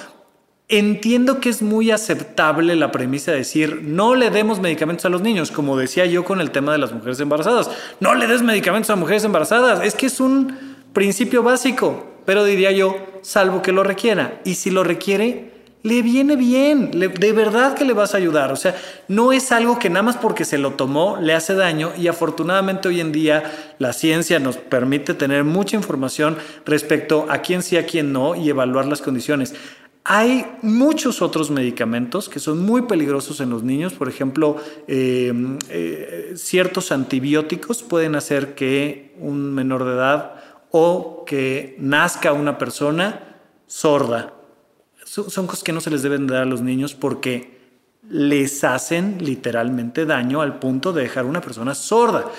[0.68, 5.22] Entiendo que es muy aceptable la premisa de decir no le demos medicamentos a los
[5.22, 7.70] niños, como decía yo con el tema de las mujeres embarazadas.
[8.00, 9.84] No le des medicamentos a mujeres embarazadas.
[9.84, 10.58] Es que es un
[10.92, 14.40] principio básico, pero diría yo, salvo que lo requiera.
[14.44, 15.52] Y si lo requiere,
[15.84, 18.50] le viene bien, de verdad que le vas a ayudar.
[18.50, 18.74] O sea,
[19.06, 22.88] no es algo que nada más porque se lo tomó le hace daño y afortunadamente
[22.88, 23.44] hoy en día
[23.78, 28.50] la ciencia nos permite tener mucha información respecto a quién sí, a quién no y
[28.50, 29.54] evaluar las condiciones.
[30.08, 33.92] Hay muchos otros medicamentos que son muy peligrosos en los niños.
[33.92, 40.34] Por ejemplo, em, eh, ciertos antibióticos pueden hacer que un menor de edad
[40.70, 43.36] o que nazca una persona
[43.66, 44.32] sorda.
[45.04, 47.58] Son cosas que no se les deben dar a los niños porque
[48.08, 52.30] les hacen literalmente daño al punto de dejar una persona sorda.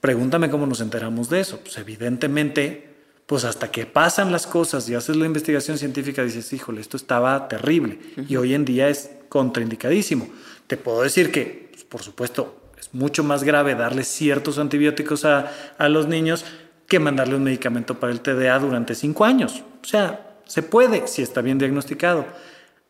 [0.00, 1.60] Pregúntame cómo nos enteramos de eso.
[1.60, 2.87] Pues evidentemente
[3.28, 7.46] pues hasta que pasan las cosas y haces la investigación científica, dices, híjole, esto estaba
[7.46, 10.30] terrible y hoy en día es contraindicadísimo.
[10.66, 15.52] Te puedo decir que, pues, por supuesto, es mucho más grave darle ciertos antibióticos a,
[15.76, 16.46] a los niños
[16.86, 19.62] que mandarle un medicamento para el TDA durante cinco años.
[19.82, 22.24] O sea, se puede si está bien diagnosticado.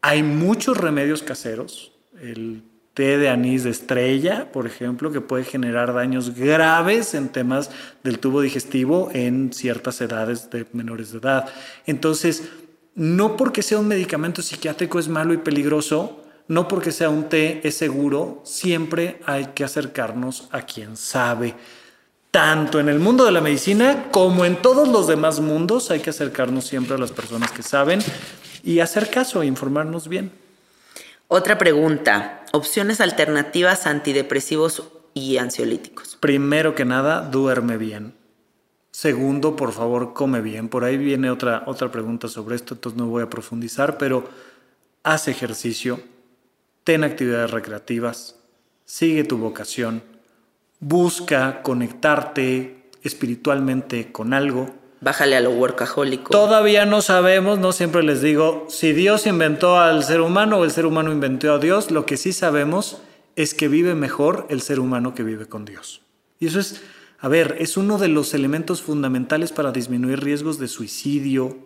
[0.02, 1.90] Hay muchos remedios caseros.
[2.22, 2.62] El
[2.98, 7.70] té de anís de estrella, por ejemplo, que puede generar daños graves en temas
[8.02, 11.48] del tubo digestivo en ciertas edades de menores de edad.
[11.86, 12.48] Entonces,
[12.96, 17.60] no porque sea un medicamento psiquiátrico es malo y peligroso, no porque sea un té
[17.62, 21.54] es seguro, siempre hay que acercarnos a quien sabe.
[22.32, 26.10] tanto en el mundo de la medicina como en todos los demás mundos, hay que
[26.10, 28.00] acercarnos siempre a las personas que saben
[28.64, 30.47] y hacer caso, e informarnos bien.
[31.30, 36.16] Otra pregunta, opciones alternativas antidepresivos y ansiolíticos.
[36.16, 38.14] Primero que nada, duerme bien.
[38.92, 40.70] Segundo, por favor, come bien.
[40.70, 44.24] Por ahí viene otra, otra pregunta sobre esto, entonces no voy a profundizar, pero
[45.02, 46.00] haz ejercicio,
[46.82, 48.36] ten actividades recreativas,
[48.86, 50.02] sigue tu vocación,
[50.80, 54.74] busca conectarte espiritualmente con algo.
[55.00, 56.30] Bájale a lo workahólico.
[56.30, 60.72] Todavía no sabemos, no siempre les digo, si Dios inventó al ser humano o el
[60.72, 63.00] ser humano inventó a Dios, lo que sí sabemos
[63.36, 66.02] es que vive mejor el ser humano que vive con Dios.
[66.40, 66.82] Y eso es,
[67.20, 71.56] a ver, es uno de los elementos fundamentales para disminuir riesgos de suicidio,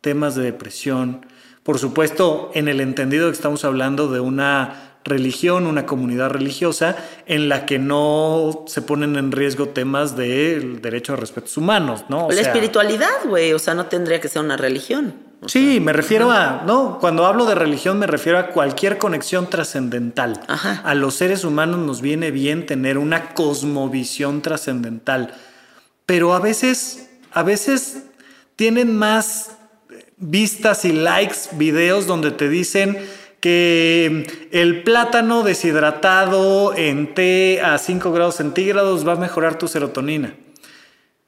[0.00, 1.24] temas de depresión.
[1.62, 6.96] Por supuesto, en el entendido que estamos hablando de una religión, una comunidad religiosa,
[7.26, 12.28] en la que no se ponen en riesgo temas del derecho a respetos humanos, ¿no?
[12.30, 15.14] la espiritualidad, güey, o sea, no tendría que ser una religión.
[15.46, 20.40] Sí, me refiero a, no, cuando hablo de religión me refiero a cualquier conexión trascendental.
[20.46, 25.34] A los seres humanos nos viene bien tener una cosmovisión trascendental,
[26.06, 28.04] pero a veces, a veces
[28.54, 29.56] tienen más
[30.16, 32.96] vistas y likes videos donde te dicen
[33.42, 40.36] que el plátano deshidratado en té a 5 grados centígrados va a mejorar tu serotonina.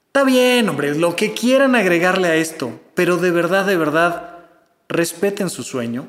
[0.07, 4.45] Está bien, hombre, lo que quieran agregarle a esto, pero de verdad, de verdad,
[4.87, 6.07] respeten su sueño,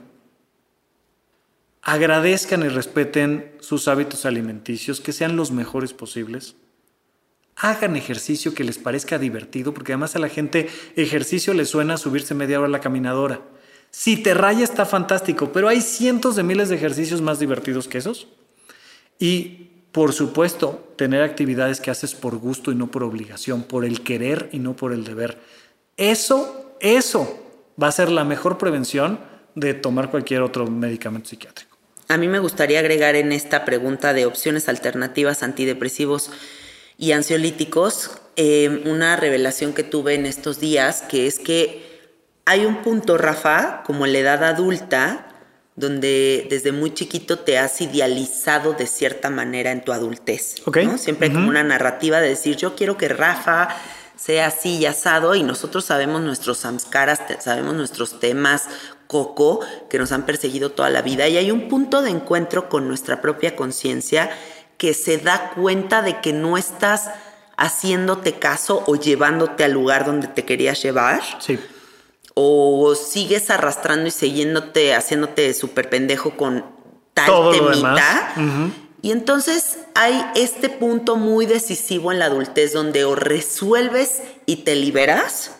[1.82, 6.54] agradezcan y respeten sus hábitos alimenticios, que sean los mejores posibles.
[7.56, 12.32] Hagan ejercicio que les parezca divertido, porque además a la gente ejercicio le suena subirse
[12.32, 13.40] media hora a la caminadora.
[13.98, 17.96] Si te raya está fantástico, pero hay cientos de miles de ejercicios más divertidos que
[17.96, 18.28] esos.
[19.18, 24.02] Y por supuesto, tener actividades que haces por gusto y no por obligación, por el
[24.02, 25.38] querer y no por el deber.
[25.96, 27.42] Eso, eso
[27.82, 29.18] va a ser la mejor prevención
[29.54, 31.78] de tomar cualquier otro medicamento psiquiátrico.
[32.08, 36.30] A mí me gustaría agregar en esta pregunta de opciones alternativas antidepresivos
[36.98, 41.95] y ansiolíticos eh, una revelación que tuve en estos días, que es que
[42.46, 45.26] hay un punto, Rafa, como en la edad adulta,
[45.74, 50.54] donde desde muy chiquito te has idealizado de cierta manera en tu adultez.
[50.96, 53.68] Siempre hay como una narrativa de decir, yo quiero que Rafa
[54.14, 58.68] sea así y asado, y nosotros sabemos nuestros samskaras, sabemos nuestros temas
[59.08, 59.60] coco
[59.90, 63.20] que nos han perseguido toda la vida, y hay un punto de encuentro con nuestra
[63.20, 64.30] propia conciencia
[64.78, 67.10] que se da cuenta de que no estás
[67.56, 71.20] haciéndote caso o llevándote al lugar donde te querías llevar.
[71.40, 71.58] Sí
[72.38, 76.66] o sigues arrastrando y siguiéndote, haciéndote súper pendejo con
[77.14, 78.34] tal temita.
[79.00, 84.76] Y entonces hay este punto muy decisivo en la adultez donde o resuelves y te
[84.76, 85.52] liberas,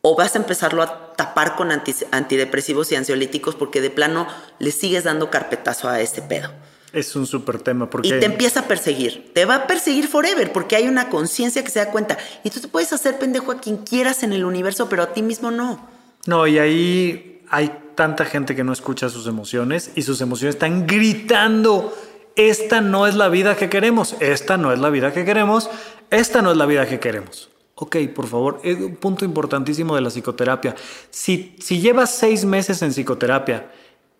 [0.00, 4.26] o vas a empezarlo a tapar con antidepresivos y ansiolíticos porque de plano
[4.58, 6.50] le sigues dando carpetazo a ese pedo.
[6.92, 8.08] Es un súper tema porque...
[8.08, 9.32] Y te empieza a perseguir.
[9.34, 12.16] Te va a perseguir forever porque hay una conciencia que se da cuenta.
[12.44, 15.22] Y tú te puedes hacer pendejo a quien quieras en el universo, pero a ti
[15.22, 15.88] mismo no.
[16.26, 20.86] No, y ahí hay tanta gente que no escucha sus emociones y sus emociones están
[20.86, 21.94] gritando.
[22.36, 24.14] Esta no es la vida que queremos.
[24.20, 25.68] Esta no es la vida que queremos.
[26.10, 27.50] Esta no es la vida que queremos.
[27.74, 30.74] Ok, por favor, es un punto importantísimo de la psicoterapia.
[31.10, 33.70] Si, si llevas seis meses en psicoterapia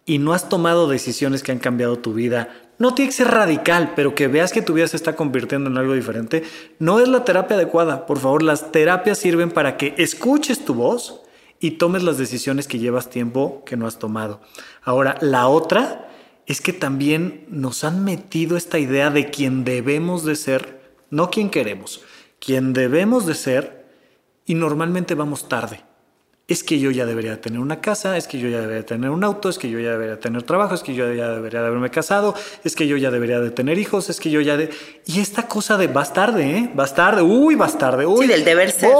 [0.08, 2.48] y no has tomado decisiones que han cambiado tu vida,
[2.78, 5.76] no tiene que ser radical, pero que veas que tu vida se está convirtiendo en
[5.76, 6.44] algo diferente,
[6.78, 8.06] no es la terapia adecuada.
[8.06, 11.20] Por favor, las terapias sirven para que escuches tu voz
[11.60, 14.40] y tomes las decisiones que llevas tiempo que no has tomado.
[14.82, 16.08] Ahora, la otra
[16.46, 20.80] es que también nos han metido esta idea de quién debemos de ser,
[21.10, 22.00] no quién queremos,
[22.40, 23.84] quién debemos de ser
[24.46, 25.82] y normalmente vamos tarde
[26.48, 29.22] es que yo ya debería tener una casa, es que yo ya debería tener un
[29.22, 31.90] auto, es que yo ya debería tener trabajo, es que yo ya debería de haberme
[31.90, 32.34] casado,
[32.64, 34.70] es que yo ya debería de tener hijos, es que yo ya de...
[35.04, 36.70] Y esta cosa de vas tarde, ¿eh?
[36.74, 38.22] Vas tarde, uy, vas tarde, uy.
[38.22, 38.90] Sí, del deber ser.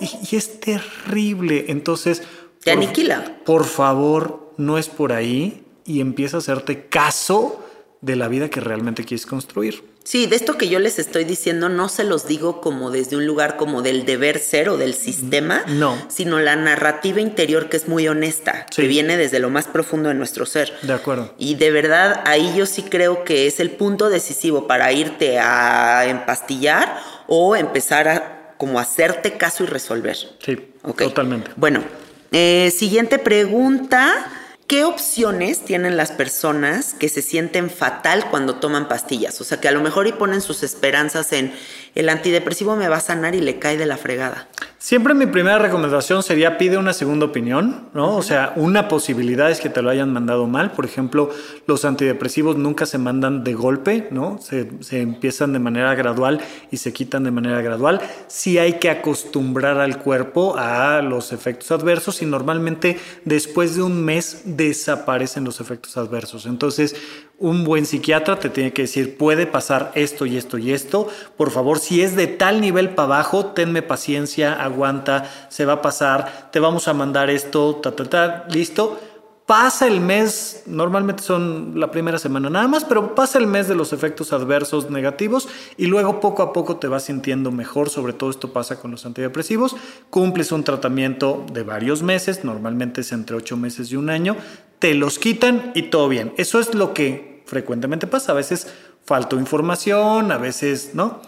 [0.00, 1.66] y, es terrible.
[1.68, 2.22] Entonces...
[2.64, 3.40] Te aniquila.
[3.44, 7.62] Por favor, no es por ahí y empieza a hacerte caso
[8.00, 9.84] de la vida que realmente quieres construir.
[10.06, 13.26] Sí, de esto que yo les estoy diciendo no se los digo como desde un
[13.26, 15.98] lugar como del deber ser o del sistema, no.
[16.06, 20.14] sino la narrativa interior que es muy honesta, que viene desde lo más profundo de
[20.14, 20.72] nuestro ser.
[20.82, 21.34] De acuerdo.
[21.38, 26.06] Y de verdad ahí yo sí creo que es el punto decisivo para irte a
[26.06, 30.16] empastillar o empezar a como hacerte caso y resolver.
[30.38, 30.56] Sí,
[30.96, 31.50] totalmente.
[31.56, 31.82] Bueno,
[32.30, 34.45] eh, siguiente pregunta.
[34.66, 39.40] ¿Qué opciones tienen las personas que se sienten fatal cuando toman pastillas?
[39.40, 41.52] O sea, que a lo mejor y ponen sus esperanzas en
[41.94, 44.48] el antidepresivo me va a sanar y le cae de la fregada.
[44.78, 48.14] Siempre mi primera recomendación sería pide una segunda opinión, ¿no?
[48.14, 50.72] O sea, una posibilidad es que te lo hayan mandado mal.
[50.72, 51.30] Por ejemplo,
[51.66, 54.38] los antidepresivos nunca se mandan de golpe, ¿no?
[54.40, 56.40] Se, se empiezan de manera gradual
[56.70, 58.00] y se quitan de manera gradual.
[58.28, 64.04] Sí hay que acostumbrar al cuerpo a los efectos adversos y normalmente después de un
[64.04, 66.46] mes desaparecen los efectos adversos.
[66.46, 66.96] Entonces,
[67.38, 71.08] un buen psiquiatra te tiene que decir, puede pasar esto y esto y esto.
[71.36, 75.82] Por favor, si es de tal nivel para abajo, tenme paciencia, aguanta, se va a
[75.82, 79.00] pasar, te vamos a mandar esto, ta, ta, ta, listo.
[79.46, 83.76] Pasa el mes, normalmente son la primera semana nada más, pero pasa el mes de
[83.76, 88.30] los efectos adversos negativos y luego poco a poco te vas sintiendo mejor, sobre todo
[88.30, 89.76] esto pasa con los antidepresivos,
[90.10, 94.36] cumples un tratamiento de varios meses, normalmente es entre ocho meses y un año,
[94.80, 96.34] te los quitan y todo bien.
[96.38, 98.66] Eso es lo que frecuentemente pasa, a veces
[99.04, 101.22] falta información, a veces, ¿no?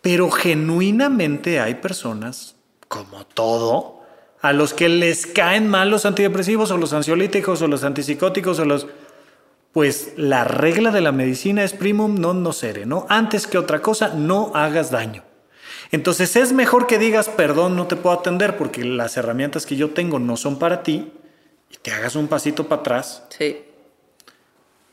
[0.00, 2.56] Pero genuinamente hay personas,
[2.88, 4.01] como todo,
[4.42, 8.64] a los que les caen mal los antidepresivos o los ansiolíticos o los antipsicóticos o
[8.64, 8.88] los...
[9.72, 13.06] Pues la regla de la medicina es primum non nocere, ¿no?
[13.08, 15.22] Antes que otra cosa, no hagas daño.
[15.92, 19.90] Entonces es mejor que digas, perdón, no te puedo atender porque las herramientas que yo
[19.90, 21.12] tengo no son para ti
[21.70, 23.22] y te hagas un pasito para atrás.
[23.30, 23.64] Sí.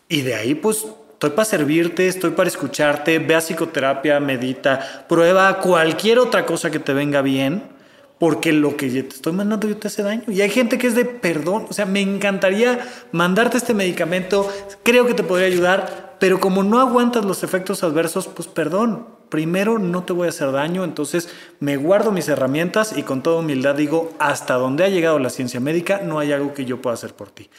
[0.07, 5.59] Y de ahí, pues, estoy para servirte, estoy para escucharte, ve a psicoterapia, medita, prueba
[5.59, 7.78] cualquier otra cosa que te venga bien
[8.19, 10.23] porque lo que te estoy mandando yo te hace daño.
[10.27, 12.79] Y hay gente que es de perdón, o sea, me encantaría
[13.11, 14.47] mandarte este medicamento,
[14.83, 19.79] creo que te podría ayudar, pero como no aguantas los efectos adversos, pues perdón, primero
[19.79, 21.29] no te voy a hacer daño, entonces
[21.59, 25.61] me guardo mis herramientas y con toda humildad digo, hasta donde ha llegado la ciencia
[25.61, 27.49] médica, no hay algo que yo pueda hacer por ti.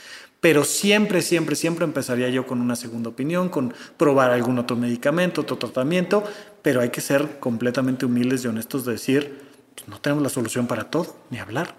[0.41, 5.43] Pero siempre, siempre, siempre empezaría yo con una segunda opinión, con probar algún otro medicamento,
[5.43, 6.25] otro tratamiento,
[6.63, 9.50] pero hay que ser completamente humildes y honestos de decir,
[9.87, 11.75] no tenemos la solución para todo, ni hablar.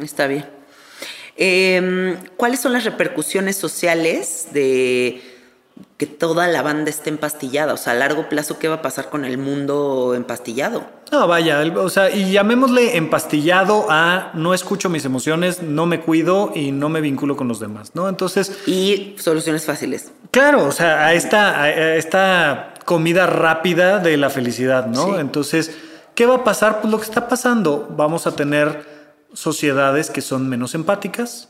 [0.00, 0.46] Está bien.
[1.36, 5.20] Eh, ¿Cuáles son las repercusiones sociales de
[5.96, 7.72] que toda la banda esté empastillada?
[7.74, 10.86] O sea, a largo plazo, ¿qué va a pasar con el mundo empastillado?
[11.10, 16.52] No, vaya, o sea, y llamémosle empastillado a no escucho mis emociones, no me cuido
[16.54, 18.08] y no me vinculo con los demás, ¿no?
[18.08, 18.66] Entonces...
[18.66, 20.12] Y soluciones fáciles.
[20.30, 25.06] Claro, o sea, a esta, a esta comida rápida de la felicidad, ¿no?
[25.06, 25.12] Sí.
[25.18, 25.76] Entonces
[26.14, 26.80] ¿Qué va a pasar?
[26.80, 28.86] Pues lo que está pasando, vamos a tener
[29.32, 31.48] sociedades que son menos empáticas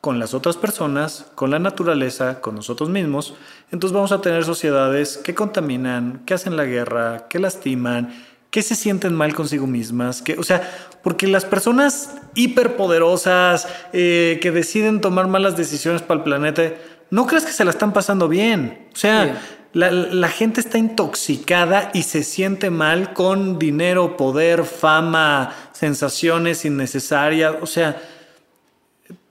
[0.00, 3.34] con las otras personas, con la naturaleza, con nosotros mismos.
[3.72, 8.14] Entonces vamos a tener sociedades que contaminan, que hacen la guerra, que lastiman,
[8.50, 10.70] que se sienten mal consigo mismas, que, o sea,
[11.02, 16.74] porque las personas hiperpoderosas eh, que deciden tomar malas decisiones para el planeta,
[17.10, 18.88] no creas que se la están pasando bien.
[18.92, 19.63] O sea, Sí.
[19.74, 27.56] La, gente está intoxicada y se siente mal con dinero, poder, fama, sensaciones innecesarias.
[27.60, 28.00] O sea,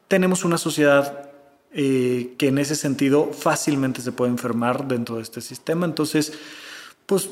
[0.09, 1.29] tenemos una sociedad
[1.71, 5.85] eh, que en ese sentido fácilmente se puede enfermar dentro de este sistema.
[5.85, 6.33] Entonces,
[7.05, 7.29] pues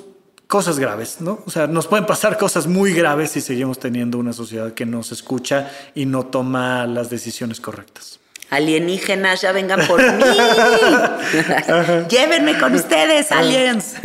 [0.48, 1.44] cosas graves, ¿no?
[1.46, 5.04] O sea, nos pueden pasar cosas muy graves si seguimos teniendo una sociedad que no
[5.04, 8.21] se escucha y no toma las decisiones correctas.
[8.52, 10.24] Alienígenas, ya vengan por mí.
[12.10, 13.96] Llévenme con ustedes, aliens.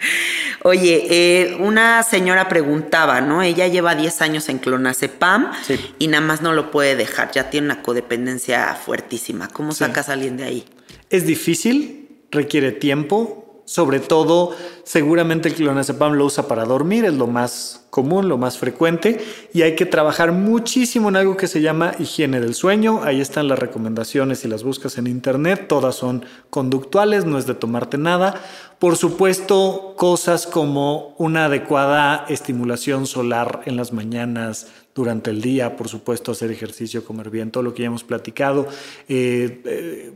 [0.64, 3.42] Oye, eh, una señora preguntaba, ¿no?
[3.42, 5.94] Ella lleva 10 años en clonazepam Sí.
[5.98, 7.30] y nada más no lo puede dejar.
[7.32, 9.48] Ya tiene una codependencia fuertísima.
[9.48, 9.78] ¿Cómo Sí.
[9.80, 10.64] sacas a alguien de ahí?
[11.10, 14.50] Es difícil, requiere tiempo, sobre todo
[14.84, 19.62] seguramente el clonazepam lo usa para dormir, es lo más común, lo más frecuente, y
[19.62, 23.02] hay que trabajar muchísimo en algo que se llama higiene del sueño.
[23.04, 27.54] Ahí están las recomendaciones si las buscas en internet, todas son conductuales, no es de
[27.54, 28.40] tomarte nada.
[28.78, 35.88] Por supuesto, cosas como una adecuada estimulación solar en las mañanas, durante el día, por
[35.88, 38.68] supuesto, hacer ejercicio, comer bien, todo lo que ya hemos platicado,
[39.08, 40.12] eh, eh,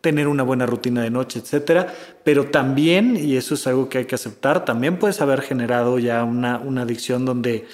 [0.00, 1.94] tener una buena rutina de noche, etcétera.
[2.24, 6.24] Pero también, y eso es algo que hay que aceptar, también puedes haber generado ya
[6.24, 7.66] una, una adicción donde,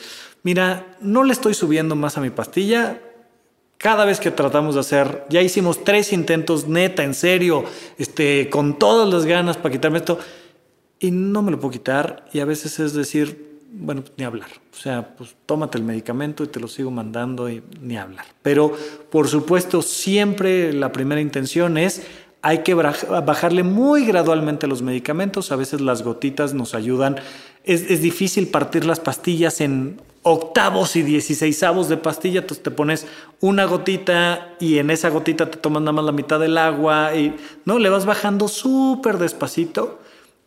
[0.42, 3.00] mira, no le estoy subiendo más a mi pastilla.
[3.78, 7.64] Cada vez que tratamos de hacer, ya hicimos tres intentos, neta, en serio,
[7.96, 10.18] este, con todas las ganas para quitarme esto,
[10.98, 12.26] y no me lo puedo quitar.
[12.32, 14.48] Y a veces es decir, bueno, ni hablar.
[14.72, 18.26] O sea, pues tómate el medicamento y te lo sigo mandando y ni hablar.
[18.42, 18.72] Pero,
[19.10, 22.02] por supuesto, siempre la primera intención es
[22.42, 25.52] hay que bajarle muy gradualmente los medicamentos.
[25.52, 27.16] A veces las gotitas nos ayudan.
[27.64, 33.06] Es, es difícil partir las pastillas en octavos y dieciséisavos de pastilla, entonces te pones
[33.40, 37.34] una gotita y en esa gotita te tomas nada más la mitad del agua y
[37.64, 40.00] no, le vas bajando súper despacito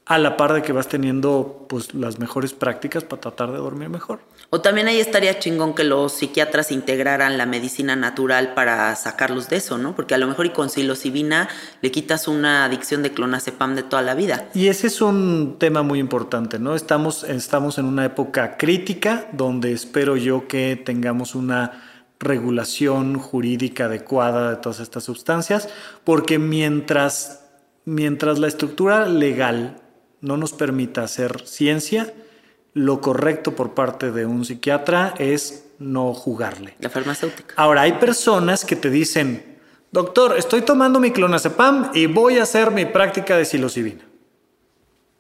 [0.06, 3.88] a la par de que vas teniendo pues las mejores prácticas para tratar de dormir
[3.88, 4.20] mejor.
[4.50, 9.58] O también ahí estaría chingón que los psiquiatras integraran la medicina natural para sacarlos de
[9.58, 9.96] eso, ¿no?
[9.96, 11.48] Porque a lo mejor y con psilocibina
[11.82, 14.50] le quitas una adicción de clonazepam de toda la vida.
[14.54, 16.76] Y ese es un tema muy importante, ¿no?
[16.76, 21.82] Estamos, estamos en una época crítica donde espero yo que tengamos una
[22.20, 25.70] regulación jurídica adecuada de todas estas sustancias,
[26.04, 27.46] porque mientras,
[27.86, 29.83] mientras la estructura legal
[30.24, 32.14] no nos permita hacer ciencia,
[32.74, 36.76] lo correcto por parte de un psiquiatra es no jugarle.
[36.80, 37.54] La farmacéutica.
[37.58, 39.60] Ahora, hay personas que te dicen,
[39.92, 44.06] doctor, estoy tomando mi clonazepam y voy a hacer mi práctica de psilocibina.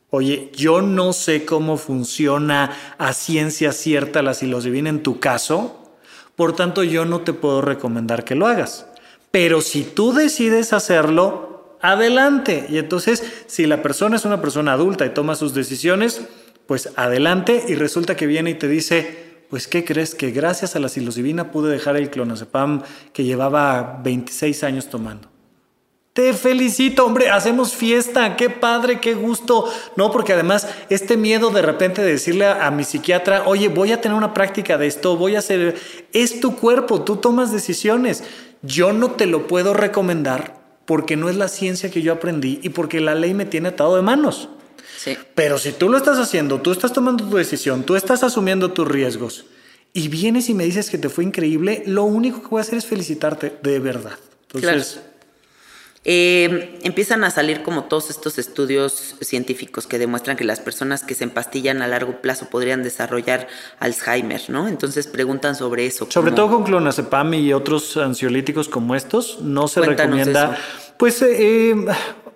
[0.10, 5.92] Oye, yo no sé cómo funciona a ciencia cierta la psilocibina en tu caso,
[6.36, 8.88] por tanto yo no te puedo recomendar que lo hagas.
[9.32, 11.53] Pero si tú decides hacerlo,
[11.84, 12.66] adelante.
[12.70, 16.22] Y entonces, si la persona es una persona adulta y toma sus decisiones,
[16.66, 20.16] pues adelante y resulta que viene y te dice, pues ¿qué crees?
[20.16, 22.82] Que gracias a la psilocibina pude dejar el clonazepam
[23.12, 25.30] que llevaba 26 años tomando.
[26.14, 29.70] Te felicito, hombre, hacemos fiesta, qué padre, qué gusto.
[29.98, 33.92] No, porque además este miedo de repente de decirle a, a, mi psiquiatra, oye, voy
[33.92, 35.76] a tener una práctica de esto, voy a hacer,
[36.14, 38.24] es tu cuerpo, tú tomas decisiones.
[38.62, 42.70] Yo no te lo puedo recomendar porque no es la ciencia que yo aprendí y
[42.70, 44.50] porque la ley me tiene atado de manos.
[44.98, 45.18] Sí.
[45.36, 48.88] Pero si tú lo estás haciendo, tú estás tomando tu decisión, tú estás asumiendo tus
[48.88, 49.46] riesgos
[49.94, 52.78] y vienes y me dices que te fue increíble, lo único que voy a hacer
[52.78, 54.18] es felicitarte de verdad.
[54.54, 55.08] Entonces, claro.
[56.06, 61.16] Eh, empiezan a salir como todos estos estudios científicos que demuestran que las personas que
[61.16, 63.48] se empastillan a largo plazo podrían desarrollar
[63.80, 64.68] Alzheimer, ¿no?
[64.68, 66.08] Entonces preguntan sobre eso.
[66.10, 70.54] Sobre todo con clonazepam y otros ansiolíticos como estos, no se Cuéntanos recomienda.
[70.56, 70.64] eso.
[70.98, 71.86] Pues eh, eh,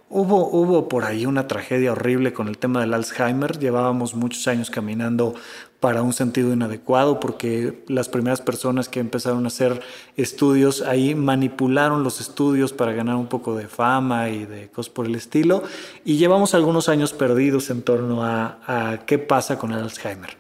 [0.10, 3.60] hubo, hubo por ahí una tragedia horrible con el tema del Alzheimer.
[3.60, 5.36] Llevábamos muchos años caminando
[5.80, 9.82] para un sentido inadecuado porque las primeras personas que empezaron a hacer
[10.16, 15.06] estudios ahí manipularon los estudios para ganar un poco de fama y de cosas por
[15.06, 15.64] el estilo
[16.04, 20.38] y llevamos algunos años perdidos en torno a, a qué pasa con el Alzheimer.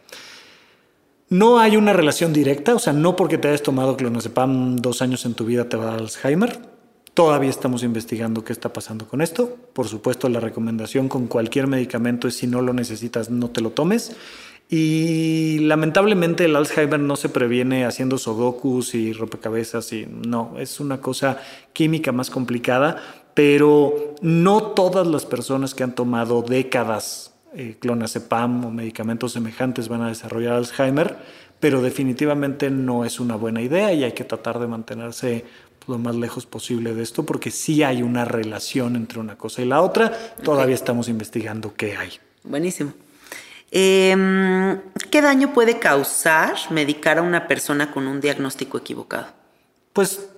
[1.29, 5.25] No hay una relación directa, o sea, no porque te hayas tomado clonazepam dos años
[5.25, 6.76] en tu vida te va a dar Alzheimer.
[7.17, 9.57] Todavía estamos investigando qué está pasando con esto.
[9.73, 13.71] Por supuesto, la recomendación con cualquier medicamento es si no lo necesitas, no te lo
[13.71, 14.15] tomes.
[14.69, 21.01] Y lamentablemente el Alzheimer no se previene haciendo sudokus y rompecabezas y no, es una
[21.01, 21.39] cosa
[21.73, 23.01] química más complicada,
[23.33, 30.03] pero no todas las personas que han tomado décadas eh, clonazepam o medicamentos semejantes van
[30.03, 31.17] a desarrollar Alzheimer,
[31.59, 35.45] pero definitivamente no es una buena idea y hay que tratar de mantenerse
[35.87, 39.65] lo más lejos posible de esto porque sí hay una relación entre una cosa y
[39.65, 40.11] la otra.
[40.43, 42.11] Todavía estamos investigando qué hay.
[42.43, 42.93] Buenísimo.
[43.71, 44.15] Eh,
[45.11, 49.27] ¿Qué daño puede causar medicar a una persona con un diagnóstico equivocado?
[49.93, 50.29] Pues,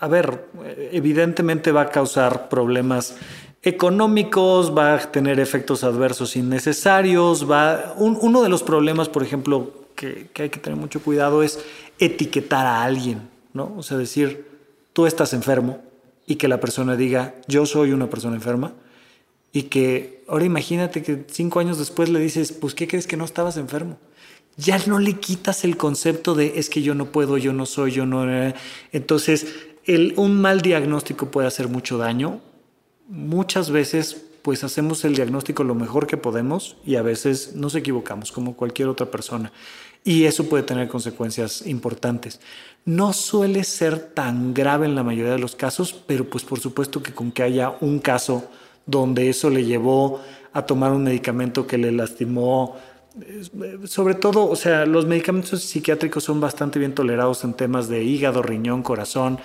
[0.00, 0.46] a ver,
[0.92, 3.16] evidentemente va a causar problemas
[3.62, 7.94] económicos, va a tener efectos adversos innecesarios, va...
[7.96, 11.58] Un, uno de los problemas, por ejemplo, que, que hay que tener mucho cuidado es
[11.98, 13.74] etiquetar a alguien, ¿no?
[13.76, 14.55] O sea, decir,
[14.96, 15.82] tú estás enfermo
[16.26, 18.72] y que la persona diga, yo soy una persona enferma
[19.52, 23.26] y que ahora imagínate que cinco años después le dices, pues ¿qué crees que no
[23.26, 23.98] estabas enfermo?
[24.56, 27.90] Ya no le quitas el concepto de es que yo no puedo, yo no soy,
[27.90, 28.24] yo no...
[28.90, 29.54] Entonces,
[29.84, 32.40] el, un mal diagnóstico puede hacer mucho daño.
[33.06, 38.32] Muchas veces pues hacemos el diagnóstico lo mejor que podemos y a veces nos equivocamos
[38.32, 39.52] como cualquier otra persona.
[40.06, 42.40] Y eso puede tener consecuencias importantes.
[42.84, 47.02] No suele ser tan grave en la mayoría de los casos, pero pues por supuesto
[47.02, 48.48] que con que haya un caso
[48.86, 50.20] donde eso le llevó
[50.52, 52.76] a tomar un medicamento que le lastimó.
[53.84, 58.42] Sobre todo, o sea, los medicamentos psiquiátricos son bastante bien tolerados en temas de hígado,
[58.42, 59.40] riñón, corazón,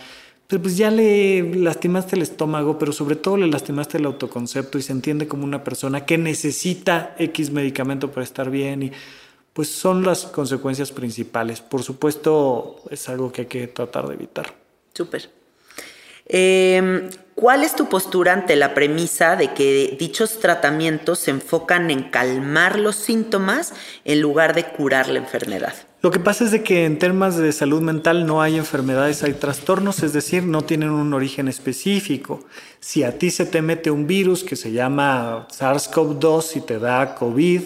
[0.45, 4.83] pero pues ya le lastimaste el estómago, pero sobre todo le lastimaste el autoconcepto y
[4.83, 8.91] se entiende como una persona que necesita X medicamento para estar bien y
[9.53, 11.61] pues son las consecuencias principales.
[11.61, 14.53] Por supuesto, es algo que hay que tratar de evitar.
[14.93, 15.29] Súper.
[16.27, 22.03] Eh, ¿Cuál es tu postura ante la premisa de que dichos tratamientos se enfocan en
[22.03, 23.73] calmar los síntomas
[24.05, 25.73] en lugar de curar la enfermedad?
[26.03, 29.33] Lo que pasa es de que en temas de salud mental no hay enfermedades, hay
[29.33, 32.45] trastornos, es decir, no tienen un origen específico.
[32.79, 37.15] Si a ti se te mete un virus que se llama SARS-CoV-2 y te da
[37.15, 37.61] COVID,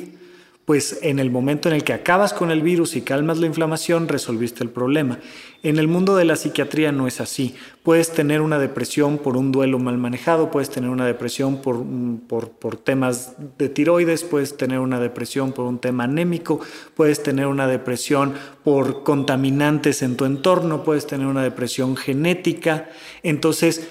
[0.66, 4.08] pues en el momento en el que acabas con el virus y calmas la inflamación,
[4.08, 5.20] resolviste el problema.
[5.62, 7.56] En el mundo de la psiquiatría no es así.
[7.84, 12.22] Puedes tener una depresión por un duelo mal manejado, puedes tener una depresión por, mm,
[12.28, 16.60] por, por, temas de tiroides, puedes tener una depresión por un tema anémico,
[16.96, 18.34] puedes tener una depresión
[18.64, 22.90] por contaminantes en tu entorno, puedes tener una depresión genética.
[23.22, 23.88] Entonces,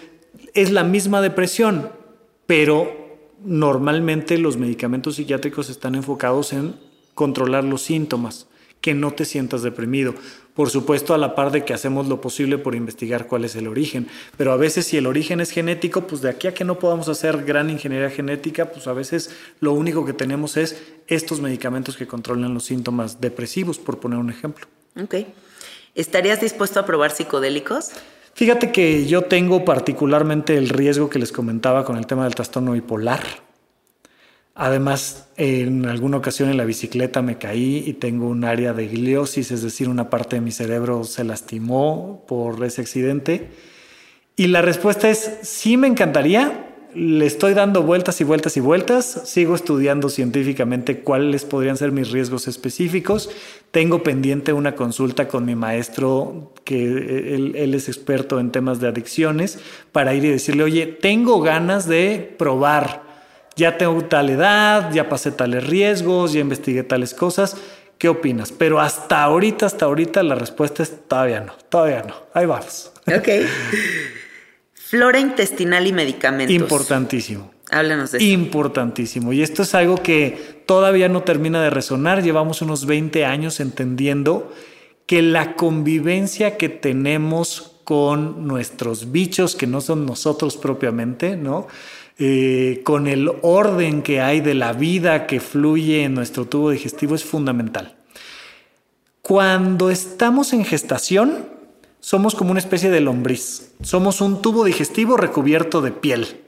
[0.55, 1.91] es la misma depresión,
[2.47, 3.04] pero
[3.45, 6.75] normalmente los medicamentos psiquiátricos están enfocados en
[7.15, 8.47] controlar los síntomas,
[8.81, 10.15] que no te sientas deprimido.
[10.55, 13.67] Por supuesto, a la par de que hacemos lo posible por investigar cuál es el
[13.67, 14.09] origen.
[14.37, 17.09] Pero a veces si el origen es genético, pues de aquí a que no podamos
[17.09, 19.31] hacer gran ingeniería genética, pues a veces
[19.61, 24.31] lo único que tenemos es estos medicamentos que controlan los síntomas depresivos, por poner un
[24.31, 24.67] ejemplo.
[25.01, 25.15] Ok.
[25.95, 27.91] ¿Estarías dispuesto a probar psicodélicos?
[28.35, 32.73] Fíjate que yo tengo particularmente el riesgo que les comentaba con el tema del trastorno
[32.73, 33.23] bipolar.
[34.57, 39.53] Además, en alguna ocasión en la bicicleta me caí y tengo un área de gliosis,
[39.53, 43.51] es decir, una parte de mi cerebro se lastimó por ese accidente.
[44.37, 49.23] Y la respuesta es, sí me encantaría, le estoy dando vueltas y vueltas y vueltas,
[49.25, 53.31] sigo estudiando científicamente cuáles podrían ser mis riesgos específicos,
[53.71, 59.59] tengo pendiente una consulta con mi maestro, que él, es experto en temas de adicciones,
[59.93, 63.03] para ir y decirle, oye, tengo ganas de probar,
[63.57, 67.57] ya tengo tal edad, ya pasé tales riesgos, ya investigué tales cosas,
[67.99, 68.53] ¿qué opinas?
[68.53, 72.93] Pero hasta ahorita, hasta ahorita la respuesta es todavía no, todavía no, ahí vamos.
[73.07, 73.29] Ok.
[74.95, 76.55] Flora intestinal y medicamentos.
[76.55, 77.51] Importantísimo.
[77.69, 78.27] Háblanos de eso.
[78.29, 79.33] Importantísimo.
[79.33, 82.23] Y esto es algo que todavía no termina de resonar.
[82.23, 84.55] Llevamos unos 20 años entendiendo
[85.07, 91.67] que la convivencia que tenemos con nuestros bichos, que no son nosotros propiamente, ¿no?
[92.21, 97.17] Eh, con el orden que hay de la vida que fluye en nuestro tubo digestivo
[97.17, 97.97] es fundamental.
[99.23, 101.49] Cuando estamos en gestación,
[102.05, 103.73] somos como una especie de lombriz.
[103.81, 106.39] Somos un tubo digestivo recubierto de piel.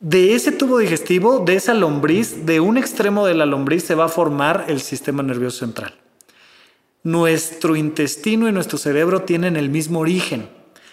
[0.00, 4.06] De ese tubo digestivo, de esa lombriz, de un extremo de la lombriz se va
[4.06, 5.92] a formar el sistema nervioso central.
[7.02, 10.48] Nuestro intestino y nuestro cerebro tienen el mismo origen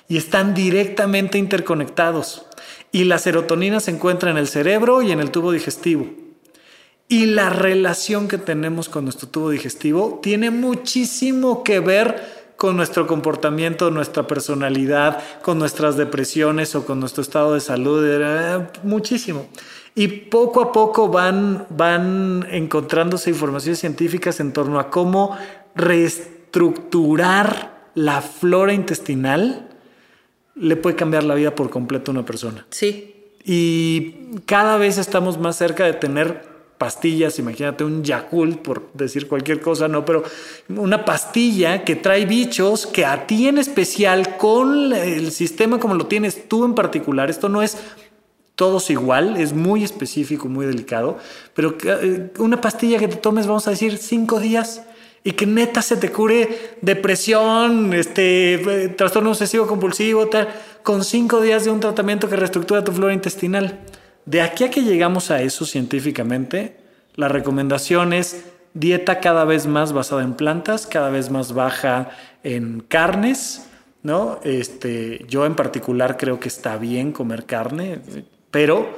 [0.10, 2.46] y están directamente interconectados.
[2.92, 6.08] Y la serotonina se encuentra en el cerebro y en el tubo digestivo.
[7.08, 13.08] Y la relación que tenemos con nuestro tubo digestivo tiene muchísimo que ver con nuestro
[13.08, 19.48] comportamiento, nuestra personalidad, con nuestras depresiones o con nuestro estado de salud, era muchísimo.
[19.96, 25.36] Y poco a poco van, van encontrándose informaciones científicas en torno a cómo
[25.74, 29.68] reestructurar la flora intestinal
[30.54, 32.68] le puede cambiar la vida por completo a una persona.
[32.70, 33.16] Sí.
[33.44, 36.51] Y cada vez estamos más cerca de tener
[36.82, 40.24] pastillas, imagínate un Yakult, por decir cualquier cosa, no, pero
[40.68, 46.08] una pastilla que trae bichos que a ti en especial, con el sistema como lo
[46.08, 47.78] tienes tú en particular, esto no es
[48.56, 51.20] todos igual, es muy específico, muy delicado,
[51.54, 54.82] pero eh, una pastilla que te tomes, vamos a decir, cinco días
[55.24, 60.48] y que neta se te cure depresión, este, eh, trastorno obsesivo compulsivo, tal,
[60.82, 63.82] con cinco días de un tratamiento que reestructura tu flora intestinal.
[64.26, 66.78] De aquí a que llegamos a eso científicamente,
[67.16, 72.12] la recomendación es dieta cada vez más basada en plantas, cada vez más baja
[72.44, 73.68] en carnes,
[74.04, 74.40] ¿no?
[74.44, 78.00] Este, yo en particular creo que está bien comer carne,
[78.50, 78.90] pero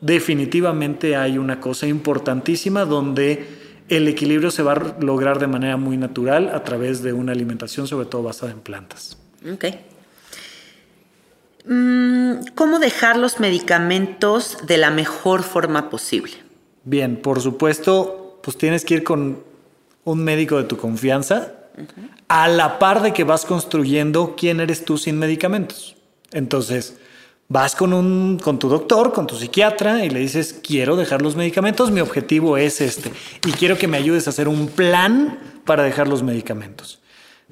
[0.00, 3.46] definitivamente hay una cosa importantísima donde
[3.88, 7.86] el equilibrio se va a lograr de manera muy natural a través de una alimentación
[7.86, 9.16] sobre todo basada en plantas.
[9.54, 9.95] Okay.
[11.66, 16.32] Mm, ¿Cómo dejar los medicamentos de la mejor forma posible?
[16.84, 19.42] Bien, por supuesto, pues tienes que ir con
[20.04, 21.54] un médico de tu confianza
[22.28, 25.96] a la par de que vas construyendo quién eres tú sin medicamentos.
[26.32, 26.96] Entonces,
[27.48, 31.36] vas con, un, con tu doctor, con tu psiquiatra y le dices, quiero dejar los
[31.36, 33.10] medicamentos, mi objetivo es este
[33.46, 37.00] y quiero que me ayudes a hacer un plan para dejar los medicamentos.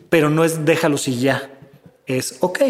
[0.08, 1.50] Pero no es déjalos y ya,
[2.06, 2.60] es ok,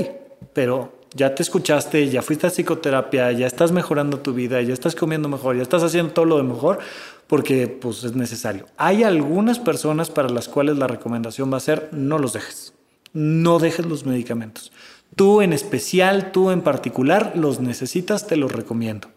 [0.52, 4.94] pero ya te escuchaste, ya fuiste a psicoterapia, ya estás mejorando tu vida, ya estás
[4.94, 6.80] comiendo mejor, ya estás haciendo todo lo de mejor,
[7.26, 8.66] porque pues es necesario.
[8.76, 12.74] Hay algunas personas para las cuales la recomendación va a ser no los dejes,
[13.12, 14.72] no dejes los medicamentos.
[15.14, 19.08] Tú en especial, tú en particular, los necesitas, te los recomiendo.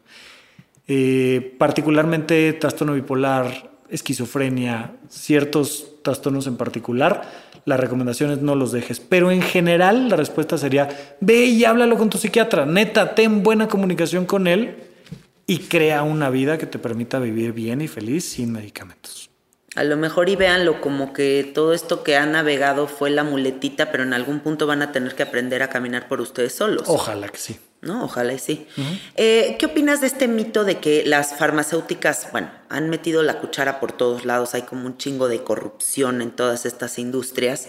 [0.87, 9.01] Eh, particularmente trastorno bipolar, esquizofrenia, ciertos trastornos en particular, la recomendación es no los dejes.
[9.01, 10.87] Pero en general la respuesta sería,
[11.19, 12.65] ve y háblalo con tu psiquiatra.
[12.65, 14.77] Neta, ten buena comunicación con él
[15.45, 19.29] y crea una vida que te permita vivir bien y feliz sin medicamentos.
[19.75, 23.91] A lo mejor y véanlo como que todo esto que han navegado fue la muletita,
[23.91, 26.83] pero en algún punto van a tener que aprender a caminar por ustedes solos.
[26.87, 27.59] Ojalá que sí.
[27.87, 28.03] ¿No?
[28.03, 28.67] Ojalá y sí.
[29.15, 33.79] Eh, ¿Qué opinas de este mito de que las farmacéuticas, bueno, han metido la cuchara
[33.79, 37.67] por todos lados, hay como un chingo de corrupción en todas estas industrias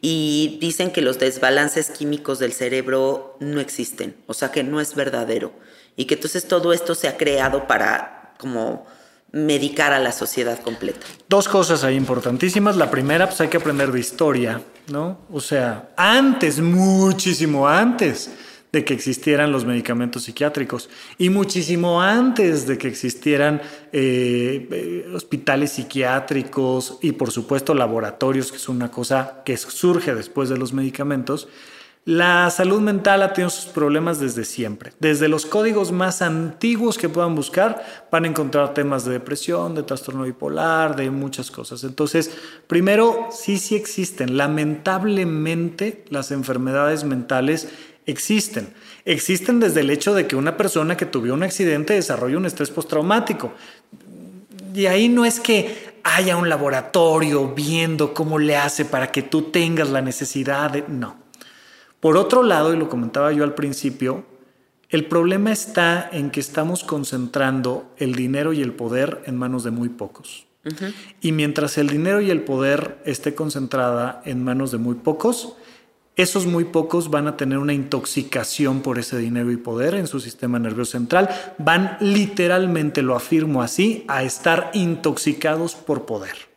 [0.00, 4.94] y dicen que los desbalances químicos del cerebro no existen, o sea que no es
[4.96, 5.52] verdadero
[5.94, 8.86] y que entonces todo esto se ha creado para como
[9.32, 11.06] medicar a la sociedad completa.
[11.28, 12.76] Dos cosas ahí importantísimas.
[12.76, 15.20] La primera, pues hay que aprender de historia, ¿no?
[15.30, 18.30] O sea, antes, muchísimo antes
[18.72, 20.88] de que existieran los medicamentos psiquiátricos
[21.18, 23.60] y muchísimo antes de que existieran
[23.92, 30.48] eh, eh, hospitales psiquiátricos y por supuesto laboratorios, que es una cosa que surge después
[30.48, 31.48] de los medicamentos,
[32.06, 34.92] la salud mental ha tenido sus problemas desde siempre.
[34.98, 39.82] Desde los códigos más antiguos que puedan buscar, van a encontrar temas de depresión, de
[39.82, 41.84] trastorno bipolar, de muchas cosas.
[41.84, 42.30] Entonces,
[42.66, 44.38] primero, sí, sí existen.
[44.38, 47.68] Lamentablemente, las enfermedades mentales
[48.10, 48.68] existen.
[49.04, 52.70] Existen desde el hecho de que una persona que tuvo un accidente desarrolla un estrés
[52.70, 53.52] postraumático.
[54.74, 59.42] Y ahí no es que haya un laboratorio viendo cómo le hace para que tú
[59.50, 60.84] tengas la necesidad de...
[60.88, 61.16] No.
[62.00, 64.24] Por otro lado, y lo comentaba yo al principio,
[64.88, 69.70] el problema está en que estamos concentrando el dinero y el poder en manos de
[69.70, 70.46] muy pocos.
[71.20, 75.54] Y mientras el dinero y el poder esté concentrada en manos de muy pocos,
[76.16, 80.20] esos muy pocos van a tener una intoxicación por ese dinero y poder en su
[80.20, 81.30] sistema nervioso central.
[81.58, 86.50] Van literalmente, lo afirmo así, a estar intoxicados por poder.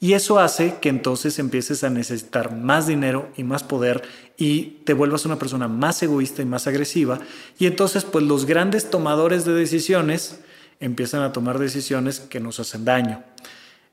[0.00, 4.02] Y eso hace que entonces empieces a necesitar más dinero y más poder
[4.36, 7.20] y te vuelvas una persona más egoísta y más agresiva.
[7.58, 10.40] Y entonces pues los grandes tomadores de decisiones
[10.78, 13.24] empiezan a tomar decisiones que nos hacen daño.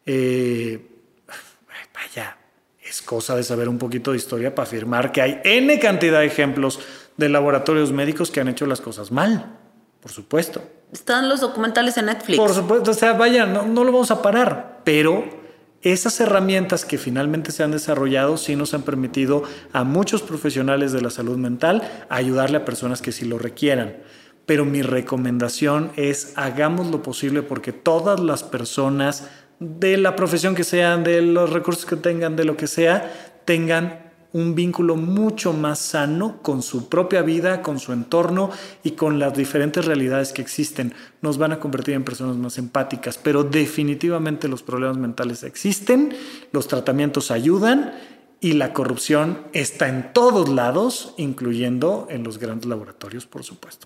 [0.06, 0.86] Eh,
[1.94, 2.38] vaya,
[2.92, 6.26] es cosa de saber un poquito de historia para afirmar que hay N cantidad de
[6.26, 6.80] ejemplos
[7.16, 9.58] de laboratorios médicos que han hecho las cosas mal,
[10.02, 10.62] por supuesto.
[10.92, 12.38] Están los documentales en Netflix.
[12.38, 15.24] Por supuesto, o sea, vaya, no, no lo vamos a parar, pero
[15.82, 21.02] esas herramientas que finalmente se han desarrollado sí nos han permitido a muchos profesionales de
[21.02, 23.98] la salud mental ayudarle a personas que sí lo requieran.
[24.46, 29.30] Pero mi recomendación es hagamos lo posible porque todas las personas
[29.62, 33.14] de la profesión que sean, de los recursos que tengan, de lo que sea,
[33.46, 38.50] tengan un vínculo mucho más sano con su propia vida, con su entorno
[38.84, 40.96] y con las diferentes realidades que existen.
[41.22, 46.16] Nos van a convertir en personas más empáticas, pero definitivamente los problemas mentales existen,
[46.52, 47.94] los tratamientos ayudan
[48.40, 53.86] y la corrupción está en todos lados, incluyendo en los grandes laboratorios, por supuesto.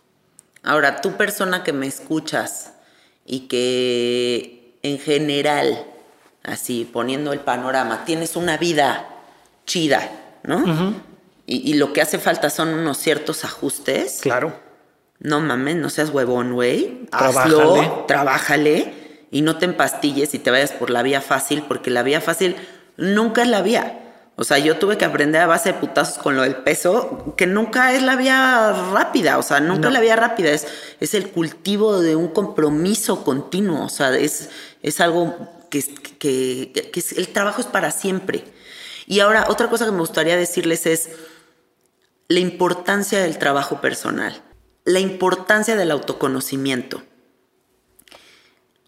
[0.63, 2.75] Ahora, tú persona que me escuchas
[3.25, 4.54] y que
[4.85, 5.83] en general,
[6.43, 9.07] así poniendo el panorama, tienes una vida
[9.65, 10.11] chida,
[10.43, 10.93] ¿no?
[11.47, 14.19] y, lo que hace falta son unos ciertos ajustes.
[14.21, 14.59] Claro.
[15.19, 17.07] No mames, no seas huevón, güey.
[17.11, 18.93] Hazlo, trabájale
[19.31, 22.55] y no te empastilles y te vayas por la vía fácil, porque la vía fácil
[22.95, 24.04] nunca es la vía.
[24.37, 27.47] O sea, yo tuve que aprender a base de putazos con lo del peso, que
[27.47, 30.67] nunca es la vía rápida, o sea, nunca es la vía rápida, es,
[30.99, 34.49] es el cultivo de un compromiso continuo, o sea, es,
[34.81, 35.35] es algo
[35.69, 35.81] que,
[36.19, 38.43] que, que, el trabajo es para siempre.
[39.07, 41.09] Y ahora, otra cosa que me gustaría decirles es
[42.27, 44.41] la importancia del trabajo personal,
[44.83, 47.03] la importancia del autoconocimiento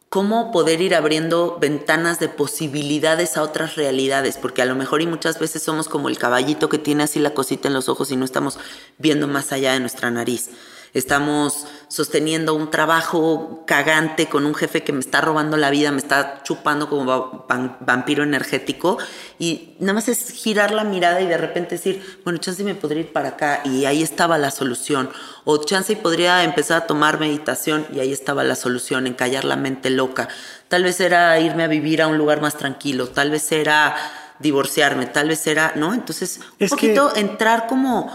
[0.09, 5.07] cómo poder ir abriendo ventanas de posibilidades a otras realidades, porque a lo mejor y
[5.07, 8.15] muchas veces somos como el caballito que tiene así la cosita en los ojos y
[8.15, 8.57] no estamos
[8.97, 10.49] viendo más allá de nuestra nariz
[10.93, 15.99] estamos sosteniendo un trabajo cagante con un jefe que me está robando la vida, me
[15.99, 17.45] está chupando como
[17.79, 18.97] vampiro energético.
[19.39, 23.01] Y nada más es girar la mirada y de repente decir, bueno, chance me podría
[23.01, 25.09] ir para acá y ahí estaba la solución,
[25.45, 29.55] o chance podría empezar a tomar meditación y ahí estaba la solución, en callar la
[29.55, 30.27] mente loca,
[30.67, 33.95] tal vez era irme a vivir a un lugar más tranquilo, tal vez era
[34.39, 35.93] divorciarme, tal vez era, ¿no?
[35.93, 38.11] Entonces, un poquito entrar como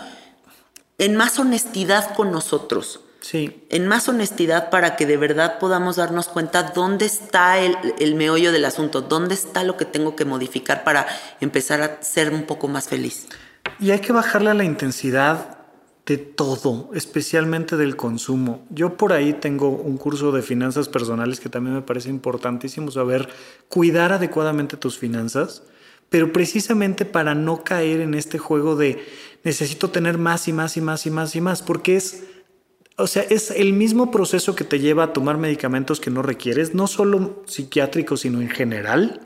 [1.02, 3.00] en más honestidad con nosotros.
[3.20, 3.64] Sí.
[3.70, 8.52] En más honestidad para que de verdad podamos darnos cuenta dónde está el, el, meollo
[8.52, 11.06] del asunto, dónde está lo que tengo que modificar para
[11.40, 13.26] empezar a ser un poco más feliz.
[13.80, 15.58] Y hay que bajarle a la intensidad
[16.06, 18.64] de todo, especialmente del consumo.
[18.70, 23.28] Yo por ahí tengo un curso de finanzas personales que también me parece importantísimo saber
[23.68, 25.62] cuidar adecuadamente tus finanzas,
[26.08, 29.04] pero precisamente para no caer en este juego de
[29.44, 32.24] necesito tener más y más y más y más y más, porque es,
[32.96, 36.74] o sea, es el mismo proceso que te lleva a tomar medicamentos que no requieres,
[36.74, 39.20] no solo psiquiátricos, sino en general,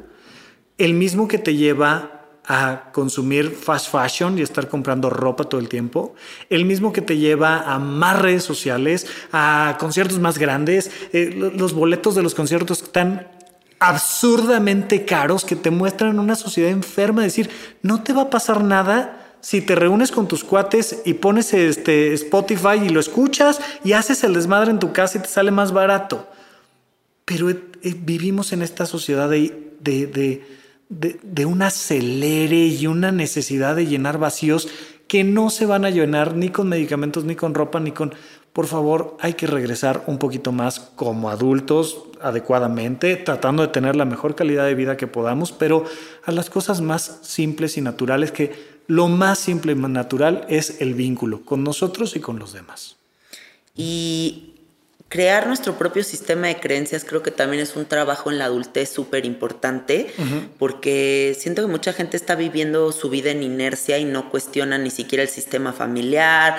[0.79, 2.17] el mismo que te lleva
[2.49, 6.15] a consumir fast fashion y estar comprando ropa todo el tiempo,
[6.49, 11.73] el mismo que te lleva a más redes sociales, a conciertos más grandes, eh, los
[11.73, 13.36] boletos de los conciertos están
[13.79, 17.51] absurdamente caros que te muestran una sociedad enferma, decir,
[17.83, 22.13] no te va a pasar nada si te reúnes con tus cuates y pones este
[22.15, 25.73] Spotify y lo escuchas y haces el desmadre en tu casa y te sale más
[25.73, 26.29] barato.
[27.25, 30.57] Pero eh, eh, vivimos en esta sociedad de, de
[30.89, 34.69] de, un acelere y una necesidad de llenar vacíos
[35.09, 38.15] que no se van a llenar ni con medicamentos, ni con ropa, ni con...
[38.57, 44.07] Por favor, hay que regresar un poquito más como adultos adecuadamente, tratando de tener la
[44.07, 45.85] mejor calidad de vida que podamos, pero
[46.25, 48.55] a las cosas más simples y naturales, que
[48.87, 52.97] lo más simple y más natural es el vínculo con nosotros y con los demás.
[53.75, 54.55] Y
[55.09, 58.89] crear nuestro propio sistema de creencias creo que también es un trabajo en la adultez
[58.89, 60.15] súper importante,
[60.59, 64.91] porque siento que mucha gente está viviendo su vida en inercia y no cuestiona ni
[64.91, 66.57] siquiera el sistema familiar,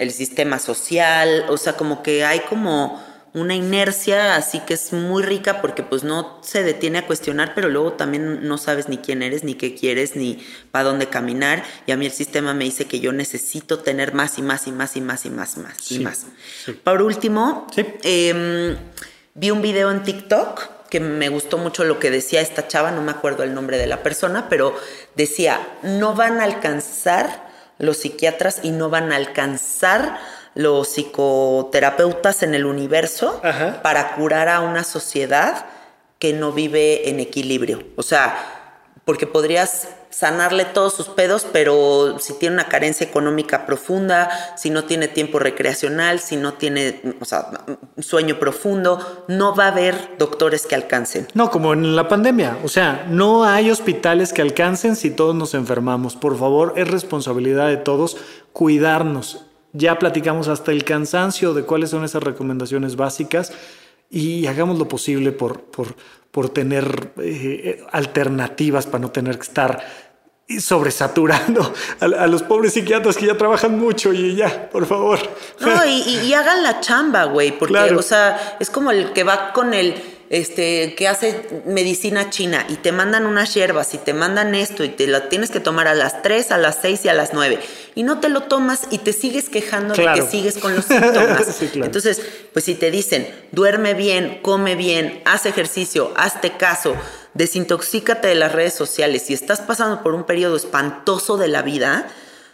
[0.00, 2.98] el sistema social, o sea, como que hay como
[3.32, 7.68] una inercia así que es muy rica porque pues no se detiene a cuestionar, pero
[7.68, 11.62] luego también no sabes ni quién eres, ni qué quieres, ni para dónde caminar.
[11.86, 14.72] Y a mí el sistema me dice que yo necesito tener más y más y
[14.72, 16.26] más y más y más, más y más.
[16.82, 17.66] Por último,
[18.02, 18.76] em,
[19.34, 23.02] vi un video en TikTok que me gustó mucho lo que decía esta chava, no
[23.02, 24.74] me acuerdo el nombre de la persona, pero
[25.14, 27.49] decía, no van a alcanzar
[27.80, 30.18] los psiquiatras y no van a alcanzar
[30.54, 33.40] los psicoterapeutas en el universo
[33.82, 35.66] para curar a una sociedad
[36.18, 37.82] que no vive en equilibrio.
[37.96, 38.36] O sea,
[39.04, 44.84] porque podrías sanarle todos sus pedos, pero si tiene una carencia económica profunda, si no
[44.84, 47.64] tiene tiempo recreacional, si no tiene o sea,
[47.98, 51.28] sueño profundo, no va a haber doctores que alcancen.
[51.34, 55.54] No, como en la pandemia, o sea, no hay hospitales que alcancen si todos nos
[55.54, 56.16] enfermamos.
[56.16, 58.16] Por favor, es responsabilidad de todos
[58.52, 63.52] cuidarnos ya platicamos hasta el cansancio de cuáles son esas recomendaciones básicas
[64.10, 65.94] y hagamos lo posible por, por,
[66.30, 70.10] por tener eh, alternativas para no tener que estar
[70.58, 75.20] sobresaturando a, los pobres psiquiatras que ya trabajan mucho y ya, por favor.
[75.60, 79.74] No, y, hagan la chamba, güey, porque, o sea, es como el que va con
[79.74, 79.94] el
[80.30, 84.88] este, que hace medicina china y te mandan unas hierbas y te mandan esto y
[84.88, 87.58] te la tienes que tomar a las 3, a las 6 y a las 9
[87.96, 91.60] y no te lo tomas y te sigues quejando de que sigues con los síntomas.
[91.74, 96.94] Entonces, pues si te dicen, duerme bien, come bien, haz ejercicio, hazte caso,
[97.34, 102.08] desintoxícate de las redes sociales, si estás pasando por un periodo espantoso de la vida,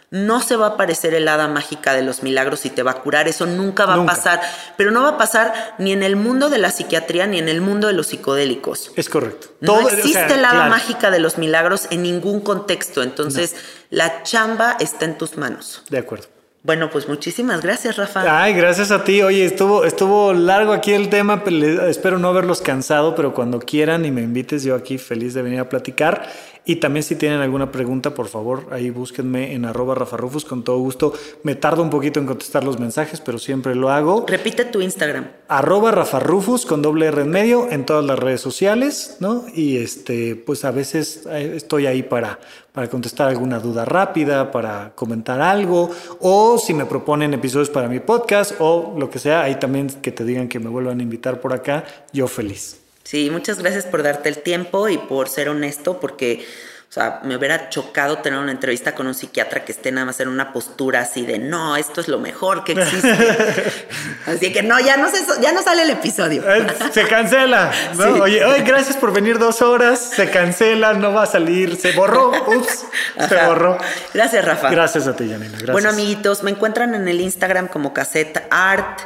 [0.09, 3.01] no se va a aparecer el hada mágica de los milagros y te va a
[3.01, 4.41] curar, eso nunca va a pasar,
[4.77, 7.59] pero no va a pasar ni en el mundo de la psiquiatría ni en el
[7.61, 8.91] mundo de los psicodélicos.
[8.95, 9.47] Es correcto.
[9.59, 13.55] No existe el hada mágica de los milagros en ningún contexto, entonces
[13.89, 15.83] la chamba está en tus manos.
[15.89, 16.27] De acuerdo.
[16.63, 18.43] Bueno, pues muchísimas gracias, Rafa.
[18.43, 19.21] Ay, gracias a ti.
[19.21, 24.03] Oye, estuvo, estuvo largo aquí el tema, pero espero no haberlos cansado, pero cuando quieran
[24.03, 26.29] y me invites, yo aquí feliz de venir a platicar.
[26.67, 30.77] Y también si tienen alguna pregunta, por favor, ahí búsquenme en arroba rafarufus, con todo
[30.79, 31.13] gusto.
[31.43, 34.25] Me tardo un poquito en contestar los mensajes, pero siempre lo hago.
[34.27, 35.29] Repite tu Instagram.
[35.47, 39.45] Arroba rafarufus con doble R en medio en todas las redes sociales, ¿no?
[39.55, 42.37] Y este, pues a veces eh, estoy ahí para,
[42.73, 45.89] para contestar alguna duda rápida, para comentar algo,
[46.19, 50.11] o si me proponen episodios para mi podcast o lo que sea, ahí también que
[50.11, 52.86] te digan que me vuelvan a invitar por acá, yo feliz.
[53.07, 56.45] Sí, muchas gracias por darte el tiempo y por ser honesto, porque,
[56.89, 60.19] o sea, me hubiera chocado tener una entrevista con un psiquiatra que esté nada más
[60.19, 63.15] en una postura así de, no, esto es lo mejor que existe.
[64.25, 66.43] así que no, ya no, se, ya no sale el episodio.
[66.53, 67.71] Eh, se cancela.
[67.95, 68.23] ¿no?
[68.23, 72.87] Oye, gracias por venir dos horas, se cancela, no va a salir, se borró, ups,
[73.29, 73.77] se borró.
[74.13, 74.69] Gracias, Rafa.
[74.69, 75.51] Gracias a ti, Janina.
[75.51, 75.71] Gracias.
[75.71, 78.99] Bueno, amiguitos, me encuentran en el Instagram como Cassette Art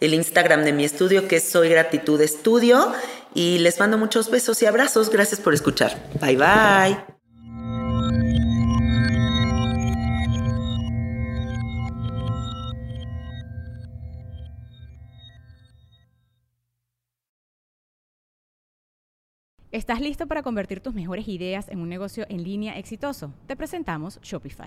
[0.00, 2.92] el Instagram de mi estudio que es Soy Gratitud Estudio
[3.34, 5.10] y les mando muchos besos y abrazos.
[5.10, 5.96] Gracias por escuchar.
[6.20, 7.18] Bye bye.
[19.70, 23.34] ¿Estás listo para convertir tus mejores ideas en un negocio en línea exitoso?
[23.46, 24.66] Te presentamos Shopify.